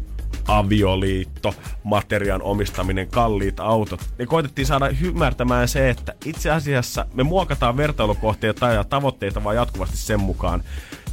avioliitto, 0.57 1.55
materiaan 1.83 2.41
omistaminen, 2.41 3.07
kalliit 3.07 3.59
autot. 3.59 4.01
Niin 4.17 4.27
koitettiin 4.27 4.65
saada 4.65 4.89
ymmärtämään 5.01 5.67
se, 5.67 5.89
että 5.89 6.13
itse 6.25 6.51
asiassa 6.51 7.05
me 7.13 7.23
muokataan 7.23 7.77
vertailukohtia 7.77 8.53
tai 8.53 8.85
tavoitteita 8.89 9.43
vaan 9.43 9.55
jatkuvasti 9.55 9.97
sen 9.97 10.19
mukaan, 10.19 10.63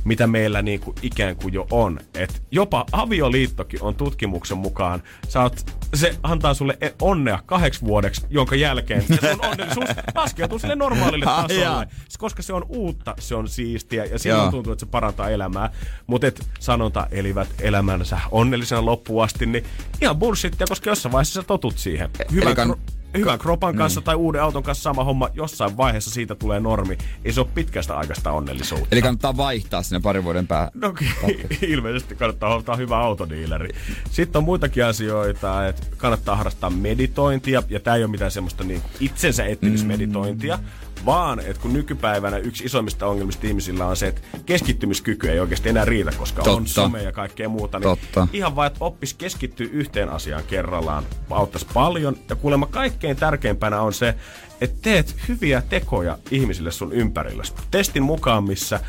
mitä 0.05 0.27
meillä 0.27 0.63
niin 0.63 0.81
kuin 0.81 0.97
ikään 1.03 1.37
kuin 1.37 1.55
jo 1.55 1.67
on. 1.71 2.01
Et 2.15 2.43
jopa 2.51 2.85
avioliittokin 2.93 3.83
on 3.83 3.95
tutkimuksen 3.95 4.59
mukaan, 4.59 5.03
sä 5.29 5.43
oot, 5.43 5.77
se 5.99 6.15
antaa 6.23 6.55
sulle 6.55 6.79
e- 6.81 6.91
onnea 7.03 7.39
kahdeksi 7.47 7.81
vuodeksi, 7.81 8.27
jonka 8.31 8.57
jälkeen 8.57 9.03
se 9.03 9.17
sun 9.31 9.45
onnellisuus 9.45 9.89
laskeutuu 10.15 10.59
sille 10.59 10.75
normaalille 10.75 11.25
tasolle. 11.25 11.55
jaa. 11.55 11.85
Koska 12.19 12.43
se 12.43 12.53
on 12.53 12.65
uutta, 12.69 13.15
se 13.19 13.35
on 13.35 13.49
siistiä 13.49 14.05
ja 14.05 14.19
silloin 14.19 14.43
Joo. 14.43 14.51
tuntuu, 14.51 14.73
että 14.73 14.85
se 14.87 14.91
parantaa 14.91 15.31
elämää. 15.31 15.71
Mutta 16.07 16.27
et 16.27 16.47
sanonta 16.61 17.07
elivät 17.11 17.49
elämänsä 17.61 18.19
onnellisena 18.31 18.85
loppuun 18.85 19.25
asti, 19.25 19.47
niin 19.47 19.65
ihan 20.03 20.17
bullshittia, 20.17 20.67
koska 20.67 20.91
jossain 20.91 21.13
vaiheessa 21.13 21.43
sä 21.43 21.47
totut 21.47 21.79
siihen. 21.79 22.11
Hyvän, 22.33 22.47
Eli 22.49 22.55
kann- 22.55 22.79
hyvän 23.19 23.39
kropan 23.39 23.77
kanssa 23.77 24.01
tai 24.01 24.15
uuden 24.15 24.43
auton 24.43 24.63
kanssa 24.63 24.83
sama 24.83 25.05
homma, 25.05 25.29
jossain 25.35 25.77
vaiheessa 25.77 26.11
siitä 26.11 26.35
tulee 26.35 26.61
normi. 26.61 26.99
Ei 27.25 27.33
se 27.33 27.41
ole 27.41 27.49
pitkästä 27.55 27.97
aikaista 27.97 28.33
onnellisuutta. 28.33 28.89
Eli 28.93 29.03
kannattaa 29.03 29.37
vaihtaa 29.37 29.83
sinne 29.83 30.01
parin 30.01 30.25
vuoden 30.25 30.47
päähän. 30.47 30.71
No 30.75 30.95
ilmeisesti 31.69 32.15
kannattaa 32.15 32.55
ottaa 32.55 32.77
hyvä 32.77 32.99
autodiileri. 32.99 33.69
Sitten 34.11 34.39
on 34.39 34.45
muitakin 34.45 34.85
asioita, 34.85 35.69
että 35.69 35.87
kannattaa 35.97 36.37
harrastaa 36.37 36.71
meditointia, 36.71 37.63
ja 37.69 37.81
tämä 37.81 37.97
ei 37.97 38.05
ole 38.05 38.11
mitään 38.11 38.31
semmoista 38.31 38.65
niin 38.65 38.83
itsensä 39.01 39.45
etsimismeditointia, 39.45 40.59
vaan 41.07 41.41
että 41.41 41.63
kun 41.63 41.73
nykypäivänä 41.73 42.37
yksi 42.37 42.65
isoimmista 42.65 43.07
ongelmista 43.07 43.47
ihmisillä 43.47 43.87
on 43.87 43.97
se, 43.97 44.07
että 44.07 44.21
keskittymiskyky 44.47 45.31
ei 45.31 45.41
oikeasti 45.41 45.69
enää 45.69 45.85
riitä, 45.85 46.11
koska 46.19 46.43
on 46.43 46.45
Totta. 46.45 46.69
some 46.69 47.03
ja 47.03 47.13
kaikkea 47.13 47.49
muuta, 47.49 47.79
niin 47.79 47.83
Totta. 47.89 48.29
ihan 48.33 48.57
vaan, 48.57 48.67
että 48.67 48.85
oppis 48.85 49.15
keskittyä 49.15 49.67
yhteen 49.73 50.09
asiaan 50.09 50.45
kerrallaan, 50.45 51.05
auttaisi 51.31 51.67
paljon. 51.75 52.17
Ja 52.29 52.37
kuulemma 52.37 52.67
kaikkein 52.67 53.17
tärkeimpänä 53.17 53.81
on 53.81 53.93
se, 53.93 54.15
että 54.61 54.77
teet 54.83 55.17
hyviä 55.29 55.63
tekoja 55.69 56.19
ihmisille 56.31 56.71
sun 56.71 56.93
ympärillä. 56.93 57.43
Testin 57.71 58.03
mukaan, 58.03 58.45
missä 58.45 58.81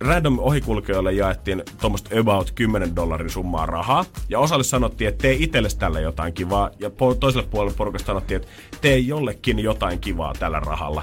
random 0.00 0.38
ohikulkijoille 0.38 1.12
jaettiin 1.12 1.62
tuommoista 1.80 2.20
about 2.20 2.50
10 2.50 2.96
dollarin 2.96 3.30
summaa 3.30 3.66
rahaa. 3.66 4.04
Ja 4.28 4.38
osalle 4.38 4.64
sanottiin, 4.64 5.08
että 5.08 5.22
tee 5.22 5.36
itsellesi 5.38 5.78
tällä 5.78 6.00
jotain 6.00 6.32
kivaa. 6.34 6.70
Ja 6.78 6.88
po- 6.88 7.16
toiselle 7.20 7.46
puolelle 7.50 7.76
porukasta 7.76 8.06
sanottiin, 8.06 8.36
että 8.42 8.48
tee 8.80 8.98
jollekin 8.98 9.58
jotain 9.58 10.00
kivaa 10.00 10.32
tällä 10.38 10.60
rahalla. 10.60 11.02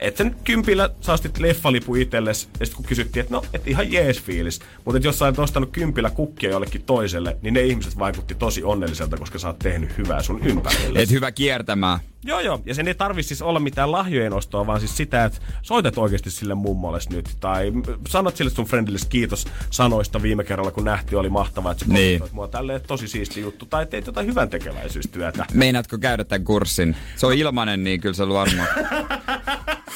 Että 0.00 0.18
sen 0.18 0.36
kympillä 0.44 0.90
saa 1.00 1.16
sitten 1.16 1.42
leffalipu 1.42 1.94
itsellesi, 1.94 2.48
ja 2.60 2.66
sitten 2.66 2.76
kun 2.76 2.84
kysyttiin, 2.84 3.20
että 3.20 3.34
no, 3.34 3.42
et 3.52 3.68
ihan 3.68 3.92
jees 3.92 4.22
fiilis. 4.22 4.60
Mutta 4.84 5.00
jos 5.06 5.18
sä 5.18 5.24
olet 5.24 5.38
ostanut 5.38 5.70
kympillä 5.70 6.10
kukkia 6.10 6.50
jollekin 6.50 6.82
toiselle, 6.82 7.36
niin 7.42 7.54
ne 7.54 7.60
ihmiset 7.60 7.98
vaikutti 7.98 8.34
tosi 8.34 8.62
onnelliselta, 8.62 9.16
koska 9.16 9.38
sä 9.38 9.46
oot 9.46 9.58
tehnyt 9.58 9.98
hyvää 9.98 10.22
sun 10.22 10.40
ympärille. 10.46 10.98
Et 11.02 11.10
hyvä 11.10 11.32
kiertämään. 11.32 11.98
Joo, 12.26 12.40
joo. 12.40 12.60
Ja 12.66 12.74
sen 12.74 12.88
ei 12.88 12.94
tarvi 12.94 13.22
siis 13.22 13.42
olla 13.42 13.60
mitään 13.60 13.92
lahjojen 13.92 14.32
ostoa, 14.32 14.66
vaan 14.66 14.80
siis 14.80 14.96
sitä, 14.96 15.24
että 15.24 15.38
soitat 15.62 15.98
oikeasti 15.98 16.30
sille 16.30 16.54
mummolles 16.54 17.10
nyt. 17.10 17.28
Tai 17.40 17.72
sanot 18.08 18.36
sille 18.36 18.50
sun 18.50 18.64
friendille 18.64 18.98
kiitos 19.08 19.46
sanoista 19.70 20.22
viime 20.22 20.44
kerralla, 20.44 20.70
kun 20.70 20.84
nähtiin, 20.84 21.18
oli 21.18 21.28
mahtavaa, 21.30 21.72
että 21.72 21.84
sä 21.84 21.92
Niin. 21.92 22.22
mua 22.32 22.48
tälleen 22.48 22.80
tosi 22.86 23.08
siisti 23.08 23.40
juttu. 23.40 23.66
Tai 23.66 23.86
teet 23.86 24.06
jotain 24.06 24.26
hyvän 24.26 24.50
tekeväisyystyötä. 24.50 25.46
Meinaatko 25.52 25.98
käydä 25.98 26.24
tämän 26.24 26.44
kurssin? 26.44 26.96
Se 27.16 27.26
on 27.26 27.34
ilmanen, 27.34 27.84
niin 27.84 28.00
kyllä 28.00 28.14
se 28.14 28.28
varmaan. 28.28 28.68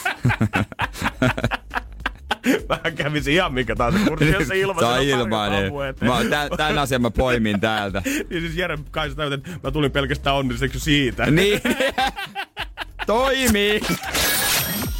Mä 2.69 2.91
kävisin 2.91 3.35
ihan 3.35 3.55
mikä 3.55 3.77
tahansa 3.77 4.09
kurssi, 4.09 4.31
jos 4.31 4.49
se 4.49 4.59
ilmaisen 4.59 4.93
Se 4.93 4.99
on 5.15 5.20
ilmainen. 5.20 5.73
Mä, 6.01 6.25
tä- 6.31 6.49
tämän 6.57 6.79
asian 6.79 7.03
mä 7.03 7.11
poimin 7.11 7.61
täältä. 7.61 8.03
niin 8.31 8.43
siis 8.43 8.57
Jere 8.57 8.79
Kaisa 8.91 9.16
täytän, 9.16 9.39
että 9.39 9.51
mä 9.62 9.70
tulin 9.70 9.91
pelkästään 9.91 10.37
onnelliseksi 10.37 10.81
siitä. 10.81 11.31
Niin. 11.31 11.61
Toimii. 13.07 13.81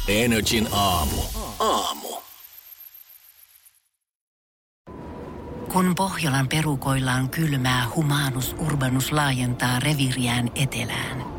Energin 0.07 0.67
aamu. 0.71 1.21
Aamu. 1.59 2.09
Kun 5.73 5.95
Pohjolan 5.95 6.47
perukoillaan 6.47 7.29
kylmää, 7.29 7.87
humanus 7.95 8.55
urbanus 8.59 9.11
laajentaa 9.11 9.79
reviriään 9.79 10.51
etelään. 10.55 11.38